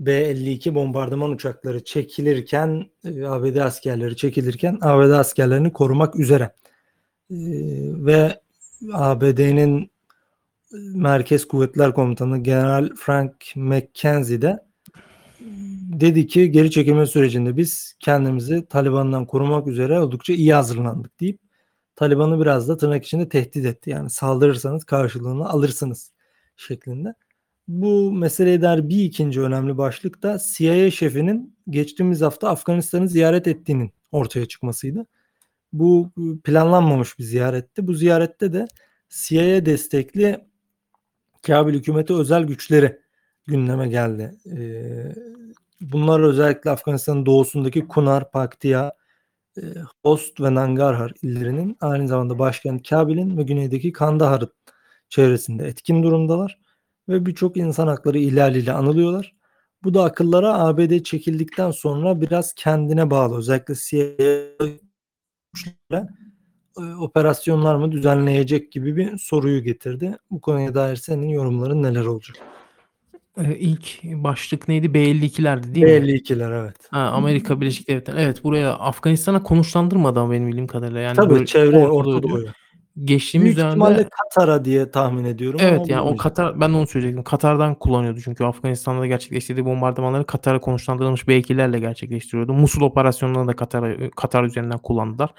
B-52 0.00 0.74
bombardıman 0.74 1.30
uçakları 1.30 1.84
çekilirken 1.84 2.90
e, 3.04 3.24
ABD 3.24 3.56
askerleri 3.56 4.16
çekilirken 4.16 4.78
ABD 4.80 5.10
askerlerini 5.10 5.72
korumak 5.72 6.16
üzere 6.16 6.44
e, 7.30 7.36
ve 8.04 8.40
ABD'nin 8.92 9.90
Merkez 10.72 11.48
Kuvvetler 11.48 11.94
Komutanı 11.94 12.38
General 12.38 12.90
Frank 12.96 13.52
McKenzie 13.56 14.42
de 14.42 14.66
dedi 16.00 16.26
ki 16.26 16.50
geri 16.50 16.70
çekilme 16.70 17.06
sürecinde 17.06 17.56
biz 17.56 17.94
kendimizi 18.00 18.66
Taliban'dan 18.66 19.26
korumak 19.26 19.66
üzere 19.66 20.00
oldukça 20.00 20.32
iyi 20.32 20.54
hazırlandık 20.54 21.20
deyip 21.20 21.40
Taliban'ı 21.96 22.40
biraz 22.40 22.68
da 22.68 22.76
tırnak 22.76 23.04
içinde 23.04 23.28
tehdit 23.28 23.66
etti. 23.66 23.90
Yani 23.90 24.10
saldırırsanız 24.10 24.84
karşılığını 24.84 25.48
alırsınız 25.48 26.12
şeklinde. 26.56 27.14
Bu 27.68 28.12
meseleye 28.12 28.62
dair 28.62 28.88
bir 28.88 29.04
ikinci 29.04 29.40
önemli 29.40 29.78
başlık 29.78 30.22
da 30.22 30.38
CIA 30.54 30.90
şefinin 30.90 31.56
geçtiğimiz 31.70 32.20
hafta 32.20 32.48
Afganistan'ı 32.48 33.08
ziyaret 33.08 33.46
ettiğinin 33.46 33.92
ortaya 34.12 34.46
çıkmasıydı. 34.46 35.06
Bu 35.72 36.10
planlanmamış 36.44 37.18
bir 37.18 37.24
ziyaretti. 37.24 37.86
Bu 37.86 37.94
ziyarette 37.94 38.52
de 38.52 38.66
CIA 39.10 39.66
destekli 39.66 40.46
Kabil 41.46 41.74
hükümeti 41.74 42.14
özel 42.14 42.44
güçleri 42.44 43.00
gündeme 43.46 43.88
geldi. 43.88 44.34
Bunlar 45.80 46.20
özellikle 46.20 46.70
Afganistan'ın 46.70 47.26
doğusundaki 47.26 47.88
Kunar, 47.88 48.30
Paktiya, 48.30 48.92
Host 50.02 50.40
ve 50.40 50.54
Nangarhar 50.54 51.12
illerinin 51.22 51.76
aynı 51.80 52.08
zamanda 52.08 52.38
başkent 52.38 52.88
Kabil'in 52.88 53.38
ve 53.38 53.42
güneydeki 53.42 53.92
Kandahar'ın 53.92 54.52
çevresinde 55.08 55.66
etkin 55.66 56.02
durumdalar 56.02 56.58
ve 57.08 57.26
birçok 57.26 57.56
insan 57.56 57.86
hakları 57.86 58.18
ihlaliyle 58.18 58.72
anılıyorlar. 58.72 59.34
Bu 59.84 59.94
da 59.94 60.04
akıllara 60.04 60.58
ABD 60.58 61.02
çekildikten 61.02 61.70
sonra 61.70 62.20
biraz 62.20 62.52
kendine 62.54 63.10
bağlı 63.10 63.36
özellikle 63.38 63.74
CIA 63.74 64.16
eee, 66.78 66.84
operasyonlar 67.00 67.76
mı 67.76 67.92
düzenleyecek 67.92 68.72
gibi 68.72 68.96
bir 68.96 69.18
soruyu 69.18 69.62
getirdi. 69.62 70.16
Bu 70.30 70.40
konuya 70.40 70.74
dair 70.74 70.96
senin 70.96 71.28
yorumların 71.28 71.82
neler 71.82 72.04
olacak? 72.04 72.36
Eee, 73.38 73.56
ilk 73.58 74.02
başlık 74.04 74.68
neydi? 74.68 74.94
B-52'lerdi 74.94 75.74
değil 75.74 75.86
mi? 75.86 75.92
B-52'ler 75.92 76.52
evet. 76.52 76.76
Ha, 76.90 76.98
Amerika 77.00 77.60
Birleşik 77.60 77.88
Devletleri. 77.88 78.20
Evet, 78.20 78.44
buraya 78.44 78.74
Afganistan'a 78.74 79.42
konuşlandırmadı 79.42 80.20
ama 80.20 80.32
benim 80.32 80.46
bildiğim 80.48 80.66
kadarıyla. 80.66 81.00
Yani 81.00 81.16
Tabii 81.16 81.46
çevre 81.46 81.88
Orta. 81.88 82.22
Doğu'ya. 82.22 82.52
Geçtiğimiz 83.04 83.46
Büyük 83.46 83.58
dönemde 83.58 83.70
ihtimalle 83.70 84.08
Katar'a 84.08 84.64
diye 84.64 84.90
tahmin 84.90 85.24
ediyorum 85.24 85.60
Evet, 85.62 85.88
yani 85.88 86.00
o. 86.00 86.16
Katar 86.16 86.60
ben 86.60 86.70
onu 86.70 86.86
söyleyecektim. 86.86 87.24
Katar'dan 87.24 87.74
kullanıyordu 87.74 88.20
çünkü 88.20 88.44
Afganistan'da 88.44 89.06
gerçekleştirdiği 89.06 89.66
bombardımanları 89.66 90.26
Katar'a 90.26 90.60
konuşlandırılmış 90.60 91.28
B-2'lerle 91.28 91.78
gerçekleştiriyordu. 91.78 92.52
Musul 92.52 92.82
operasyonlarını 92.82 93.48
da 93.48 93.56
Katar'a 93.56 94.10
Katar 94.10 94.44
üzerinden 94.44 94.78
kullandılar. 94.78 95.30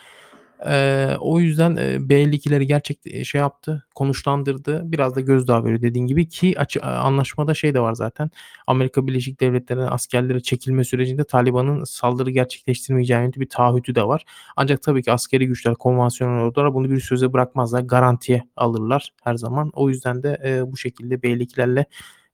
Eee, 0.65 1.17
o 1.19 1.39
yüzden, 1.39 1.75
eee, 1.75 1.97
B-52'leri 2.09 2.67
gerçek 2.67 2.99
şey 3.25 3.41
yaptı, 3.41 3.85
konuşlandırdı. 3.95 4.81
Biraz 4.91 5.15
da 5.15 5.21
gözdağı 5.21 5.63
veriyor 5.63 5.81
dediğin 5.81 6.07
gibi 6.07 6.29
ki 6.29 6.59
açı 6.59 6.81
aaa, 6.81 6.99
anlaşmada 7.03 7.53
şey 7.53 7.73
de 7.73 7.79
var 7.79 7.93
zaten. 7.93 8.29
Amerika 8.67 9.07
Birleşik 9.07 9.39
Devletleri'nin 9.41 9.87
askerleri 9.87 10.43
çekilme 10.43 10.83
sürecinde 10.83 11.23
Taliban'ın 11.23 11.83
saldırı 11.83 12.31
gerçekleştirmeyeceği 12.31 13.19
yönünde 13.19 13.39
bir 13.39 13.49
taahhütü 13.49 13.95
de 13.95 14.03
var. 14.07 14.23
Ancak 14.55 14.81
tabii 14.81 15.03
ki 15.03 15.11
askeri 15.11 15.47
güçler, 15.47 15.75
konvansiyonel 15.75 16.41
ordular 16.43 16.73
bunu 16.73 16.89
bir 16.89 16.99
söze 16.99 17.33
bırakmazlar. 17.33 17.81
Garantiye 17.81 18.43
alırlar 18.55 19.09
her 19.23 19.35
zaman. 19.35 19.69
O 19.73 19.89
yüzden 19.89 20.23
de, 20.23 20.37
eee, 20.45 20.61
bu 20.71 20.77
şekilde 20.77 21.23
B-52'lerle, 21.23 21.85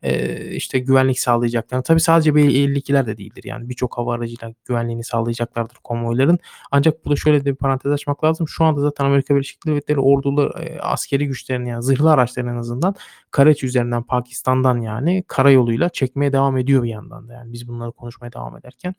eee, 0.04 0.50
işte 0.56 0.80
güvenlik 0.80 1.20
sağlayacaklarını 1.20 1.84
Tabii 1.84 2.00
sadece 2.00 2.36
B-52'ler 2.36 3.06
de 3.08 3.18
değildir. 3.18 3.44
Yani 3.46 3.70
birçok 3.70 3.98
hava 3.98 4.14
aracıyla 4.16 4.54
güvenliğini 4.66 5.04
sağlayacaklardır 5.04 5.76
konvoyların. 5.84 6.40
Ancak 6.72 7.06
burada 7.06 7.16
şöyle 7.16 7.46
de 7.46 7.52
bir 7.52 7.56
parantez 7.56 7.92
açmak 7.92 8.24
lazım. 8.24 8.48
Şu 8.48 8.64
anda 8.66 8.82
zaten 8.82 9.06
Amerika 9.06 9.36
Birleşik 9.36 9.66
Devletleri 9.68 10.00
ordulu, 10.00 10.54
eee, 10.60 10.80
askeri 10.82 11.28
güçlerini 11.28 11.70
yani 11.70 11.84
zırhlı 11.84 12.12
araçlarını 12.12 12.52
en 12.52 12.56
azından 12.56 12.96
Karachi 13.32 13.66
üzerinden 13.68 14.04
Pakistan'dan 14.04 14.82
yani 14.82 15.24
karayoluyla 15.28 15.90
çekmeye 15.90 16.34
devam 16.34 16.58
ediyor 16.58 16.84
bir 16.84 16.90
yandan 16.90 17.28
da. 17.28 17.34
Yani 17.34 17.54
biz 17.54 17.68
bunları 17.68 17.92
konuşmaya 17.92 18.34
devam 18.34 18.58
ederken. 18.58 18.96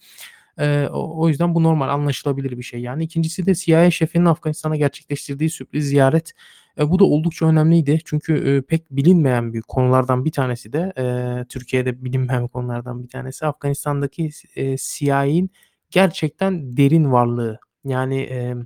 Eee, 0.60 0.88
o 0.92 1.20
o 1.22 1.28
yüzden 1.28 1.54
bu 1.54 1.62
normal, 1.62 1.88
anlaşılabilir 1.88 2.58
bir 2.58 2.62
şey 2.62 2.80
yani. 2.80 3.04
2'ncisi 3.04 3.46
de 3.46 3.54
CIA 3.54 3.90
şefinin 3.90 4.24
Afganistan'a 4.24 4.76
gerçekleştirdiği 4.76 5.50
sürpriz 5.50 5.88
ziyaret. 5.88 6.32
Eee, 6.78 6.90
bu 6.90 6.98
da 6.98 7.04
oldukça 7.04 7.46
önemliydi. 7.46 8.00
Çünkü, 8.04 8.44
eee, 8.54 8.62
pek 8.62 8.90
bilinmeyen 8.90 9.52
bir 9.54 9.62
konulardan 9.62 10.24
bir 10.24 10.32
tanesi 10.32 10.72
de, 10.72 10.92
eee, 10.98 11.44
Türkiye'de 11.48 12.04
bilinmeyen 12.04 12.48
konulardan 12.48 13.02
bir 13.04 13.08
tanesi 13.08 13.46
Afganistan'daki 13.46 14.30
s 14.32 14.48
eee, 14.56 14.76
CIA'nin 14.80 15.50
gerçekten 15.90 16.76
derin 16.76 17.12
varlığı. 17.12 17.58
Yani, 17.84 18.20
emm, 18.22 18.64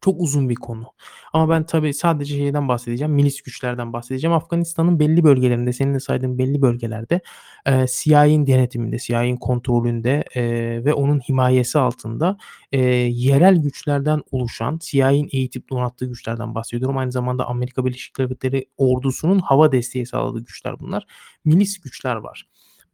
çok 0.00 0.20
uzun 0.20 0.48
bir 0.48 0.54
konu. 0.54 0.84
Ama 1.32 1.48
ben 1.48 1.66
tabii 1.66 1.94
sadece 1.94 2.36
şeyden 2.36 2.68
bahsedeceğim, 2.68 3.12
milis 3.12 3.42
güçlerden 3.42 3.92
bahsedeceğim. 3.92 4.34
Afganistan'ın 4.36 5.00
belli 5.00 5.24
bölgelerinde, 5.24 5.72
senin 5.72 5.94
de 5.94 6.00
saydığın 6.00 6.38
belli 6.38 6.62
bölgelerde, 6.62 7.20
eee, 7.66 7.86
CIA'nin 7.90 8.46
denetiminde, 8.46 8.98
CIA'nin 8.98 9.36
kontrolünde, 9.36 10.24
eee, 10.36 10.84
ve 10.84 10.94
onun 10.94 11.20
himayesi 11.20 11.78
altında, 11.78 12.36
eee, 12.72 12.80
yerel 13.08 13.56
güçlerden 13.56 14.22
oluşan, 14.30 14.78
CIA'nin 14.82 15.28
eğitip 15.32 15.70
donattığı 15.70 16.06
güçlerden 16.06 16.54
bahsediyorum. 16.54 16.96
Aynı 16.98 17.12
zamanda 17.12 17.46
Amerika 17.46 17.84
Birleşik 17.84 18.18
Devletleri 18.18 18.66
ordusunun 18.76 19.38
hava 19.38 19.72
desteği 19.72 20.06
sağladığı 20.06 20.40
güçler 20.44 20.80
bunlar. 20.80 21.06
Milis 21.44 21.80
güçler 21.80 22.16
var. 22.16 22.44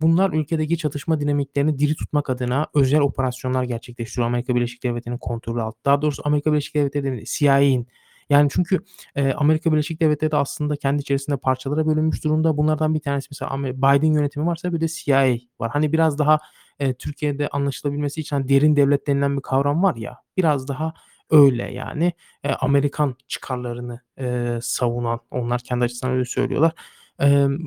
Bunlar 0.01 0.31
ülkedeki 0.33 0.79
çatışma 0.79 1.21
dinamiklerini 1.21 1.79
diri 1.79 1.95
tutmak 1.95 2.31
adına 2.31 2.67
özel 2.75 3.01
operasyonlar 3.01 3.65
gerçekleştiriyor 3.65 4.27
Amerika 4.29 4.55
Birleşik 4.55 4.83
Devletleri'nin 4.83 5.19
kontrolü 5.19 5.63
altında. 5.63 5.85
Daha 5.85 6.03
doğrusu 6.03 6.23
Amerika 6.27 6.53
Birleşik 6.53 6.75
Devletleri 6.75 7.05
değil, 7.13 7.25
CIA'nin. 7.39 7.89
Yani 8.31 8.49
çünkü, 8.53 8.79
eee, 9.17 9.33
Amerika 9.33 9.73
Birleşik 9.73 10.01
Devletleri 10.01 10.33
de 10.33 10.37
aslında 10.37 10.77
kendi 10.77 11.01
içerisinde 11.03 11.37
parçalara 11.37 11.87
bölünmüş 11.87 12.25
durumda. 12.25 12.57
Bunlardan 12.57 12.95
bir 12.95 13.01
tanesi 13.01 13.29
mesela 13.31 13.59
Biden 13.77 14.13
yönetimi 14.13 14.47
varsa 14.47 14.73
bir 14.73 14.81
de 14.81 14.87
CIA 14.89 15.37
var. 15.61 15.71
Hani 15.73 15.93
biraz 15.93 16.19
daha, 16.19 16.39
eee, 16.81 16.95
Türkiye'de 16.95 17.49
anlaşılabilmesi 17.49 18.21
için 18.21 18.37
hani 18.37 18.49
derin 18.49 18.77
devlet 18.77 19.07
denilen 19.07 19.37
bir 19.37 19.43
kavram 19.43 19.83
var 19.83 19.97
ya, 19.97 20.19
biraz 20.37 20.69
daha 20.69 20.95
öyle 21.31 21.73
yani. 21.73 22.13
Eee, 22.45 22.51
Amerikan 22.61 23.15
çıkarlarını, 23.29 24.01
eee, 24.19 24.59
savunan, 24.63 25.21
onlar 25.31 25.61
kendi 25.61 25.85
açısından 25.85 26.15
öyle 26.15 26.25
söylüyorlar. 26.25 26.73
Emm, 27.21 27.59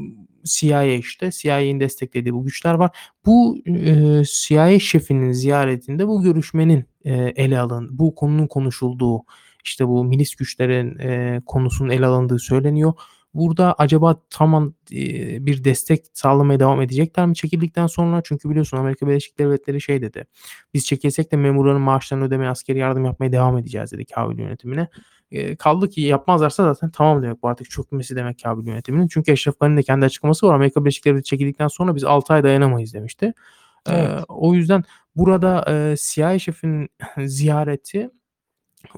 CIA 0.49 0.83
işte, 0.85 1.29
CIA'nin 1.31 1.79
desteklediği 1.79 2.33
bu 2.33 2.43
güçler 2.45 2.73
var. 2.73 2.97
Bu, 3.25 3.57
eee, 3.65 4.23
CIA 4.25 4.79
şefinin 4.79 5.31
ziyaretinde 5.31 6.07
bu 6.07 6.23
görüşmenin, 6.23 6.85
eee, 7.05 7.33
ele 7.35 7.59
alın 7.59 7.99
bu 7.99 8.15
konunun 8.15 8.47
konuşulduğu, 8.47 9.21
işte 9.65 9.87
bu 9.87 10.03
milis 10.03 10.35
güçlerin, 10.35 10.99
eee, 10.99 11.41
konusunun 11.45 11.89
ele 11.89 12.05
alındığı 12.05 12.39
söyleniyor. 12.39 12.93
Burada 13.33 13.73
acaba 13.77 14.21
tamam, 14.29 14.73
eee, 14.91 15.37
bir 15.41 15.63
destek 15.63 16.05
sağlamaya 16.13 16.59
devam 16.59 16.81
edecekler 16.81 17.25
mi 17.27 17.35
çekildikten 17.35 17.87
sonra? 17.87 18.21
Çünkü 18.25 18.49
biliyorsun 18.49 18.77
Amerika 18.77 19.07
Birleşik 19.07 19.39
Devletleri 19.39 19.81
şey 19.81 20.01
dedi, 20.01 20.25
"Biz 20.73 20.85
çekilsek 20.85 21.31
de 21.31 21.37
memurların 21.37 21.81
maaşlarını 21.81 22.25
ödemeye, 22.25 22.49
askeri 22.51 22.79
yardım 22.79 23.05
yapmaya 23.05 23.31
devam 23.31 23.57
edeceğiz." 23.57 23.91
dedi 23.91 24.05
Kabil 24.05 24.39
yönetimine. 24.39 24.87
Kaldı 25.59 25.89
ki 25.89 26.01
yapmazlarsa 26.01 26.73
zaten 26.73 26.89
tamam 26.91 27.23
demek 27.23 27.43
bu 27.43 27.47
artık 27.47 27.69
çökmesi 27.69 28.15
demek 28.15 28.43
Kabil 28.43 28.67
yönetiminin. 28.67 29.07
Çünkü 29.07 29.31
Eşref 29.31 29.59
Gani'nin 29.59 29.77
de 29.77 29.83
kendi 29.83 30.05
açıklaması 30.05 30.47
var. 30.47 30.55
Amerika 30.55 30.81
Birleşik 30.81 31.05
Devletleri 31.05 31.23
çekildikten 31.23 31.67
sonra 31.67 31.95
biz 31.95 32.03
6 32.03 32.33
ay 32.33 32.43
dayanamayız 32.43 32.93
demişti. 32.93 33.33
Evet. 33.89 34.23
o 34.27 34.53
yüzden 34.53 34.83
burada, 35.15 35.65
eee, 35.67 35.95
CIA 35.99 36.39
şefinin 36.39 36.89
ziyareti 37.25 38.09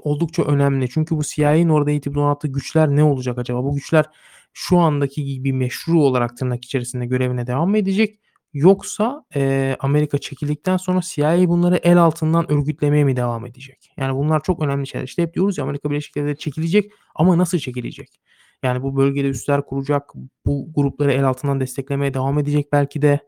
oldukça 0.03 0.43
önemli. 0.43 0.89
Çünkü 0.89 1.17
bu 1.17 1.23
CIA'nin 1.23 1.69
orada 1.69 1.91
eğitip 1.91 2.15
donattığı 2.15 2.47
güçler 2.47 2.89
ne 2.89 3.03
olacak 3.03 3.37
acaba? 3.37 3.63
Bu 3.63 3.75
güçler 3.75 4.05
şu 4.53 4.77
andaki 4.77 5.25
gibi 5.25 5.53
meşru 5.53 6.01
olarak 6.01 6.37
tırnak 6.37 6.65
içerisinde 6.65 7.05
görevine 7.05 7.47
devam 7.47 7.69
mı 7.69 7.77
edecek? 7.77 8.19
Yoksa, 8.53 9.25
eee, 9.35 9.75
Amerika 9.79 10.17
çekildikten 10.17 10.77
sonra 10.77 10.99
CIA 11.03 11.47
bunları 11.49 11.75
el 11.83 11.97
altından 11.97 12.51
örgütlemeye 12.51 13.03
mi 13.03 13.15
devam 13.15 13.45
edecek? 13.45 13.91
Yani 13.97 14.15
bunlar 14.15 14.43
çok 14.43 14.61
önemli 14.63 14.87
şeyler. 14.87 15.05
İşte 15.05 15.21
hep 15.23 15.33
diyoruz 15.33 15.57
ya 15.57 15.63
Amerika 15.63 15.89
Birleşik 15.89 16.15
Devletleri 16.15 16.37
çekilecek 16.37 16.91
ama 17.15 17.37
nasıl 17.37 17.57
çekilecek? 17.57 18.21
Yani 18.63 18.83
bu 18.83 18.97
bölgede 18.97 19.27
üsler 19.27 19.65
kuracak, 19.65 20.11
bu 20.45 20.73
grupları 20.75 21.13
el 21.13 21.23
altından 21.27 21.59
desteklemeye 21.59 22.13
devam 22.13 22.39
edecek 22.39 22.71
belki 22.71 23.01
de. 23.01 23.19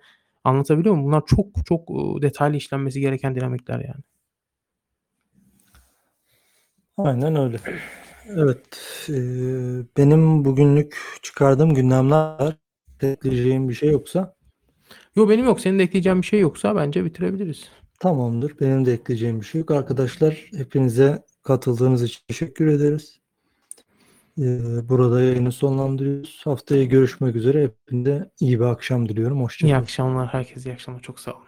Anlatabiliyor 0.43 0.95
muyum? 0.95 1.07
Bunlar 1.07 1.23
çok 1.25 1.47
çok, 1.65 1.89
detaylı 2.21 2.55
işlenmesi 2.57 2.99
gereken 3.01 3.35
dinamikler 3.35 3.79
yani. 3.79 4.03
Aynen 6.97 7.35
öyle. 7.35 7.57
Evet, 8.29 8.79
eee, 9.09 9.85
benim 9.97 10.45
bugünlük 10.45 10.97
çıkardığım 11.21 11.73
gündemler 11.73 12.17
var. 12.39 12.55
Ekleyeceğin 13.01 13.69
bir 13.69 13.73
şey 13.73 13.91
yoksa? 13.91 14.35
Yo, 15.15 15.29
benim 15.29 15.45
yok. 15.45 15.59
Senin 15.61 15.79
de 15.79 15.83
ekleyeceğin 15.83 16.21
bir 16.21 16.27
şey 16.27 16.39
yoksa 16.39 16.75
bence 16.75 17.05
bitirebiliriz. 17.05 17.69
Tamamdır. 17.99 18.59
Benim 18.59 18.85
de 18.85 18.93
ekleyeceğim 18.93 19.41
bir 19.41 19.45
şey 19.45 19.59
yok. 19.61 19.71
Arkadaşlar 19.71 20.49
hepinize 20.55 21.23
katıldığınız 21.43 22.03
için 22.03 22.21
teşekkür 22.27 22.67
ederiz. 22.67 23.19
Eee, 24.37 24.59
burada 24.89 25.21
yayını 25.21 25.51
sonlandırıyoruz. 25.51 26.41
Haftaya 26.43 26.83
görüşmek 26.83 27.35
üzere. 27.35 27.63
Hepinize 27.63 28.31
iyi 28.39 28.59
bir 28.59 28.65
akşam 28.65 29.09
diliyorum. 29.09 29.43
Hoşça 29.43 29.67
İyi 29.67 29.75
akşamlar 29.75 30.27
herkese. 30.27 30.69
İyi 30.69 30.73
akşamlar. 30.73 31.01
Çok 31.01 31.19
sağ 31.19 31.33
olun. 31.33 31.43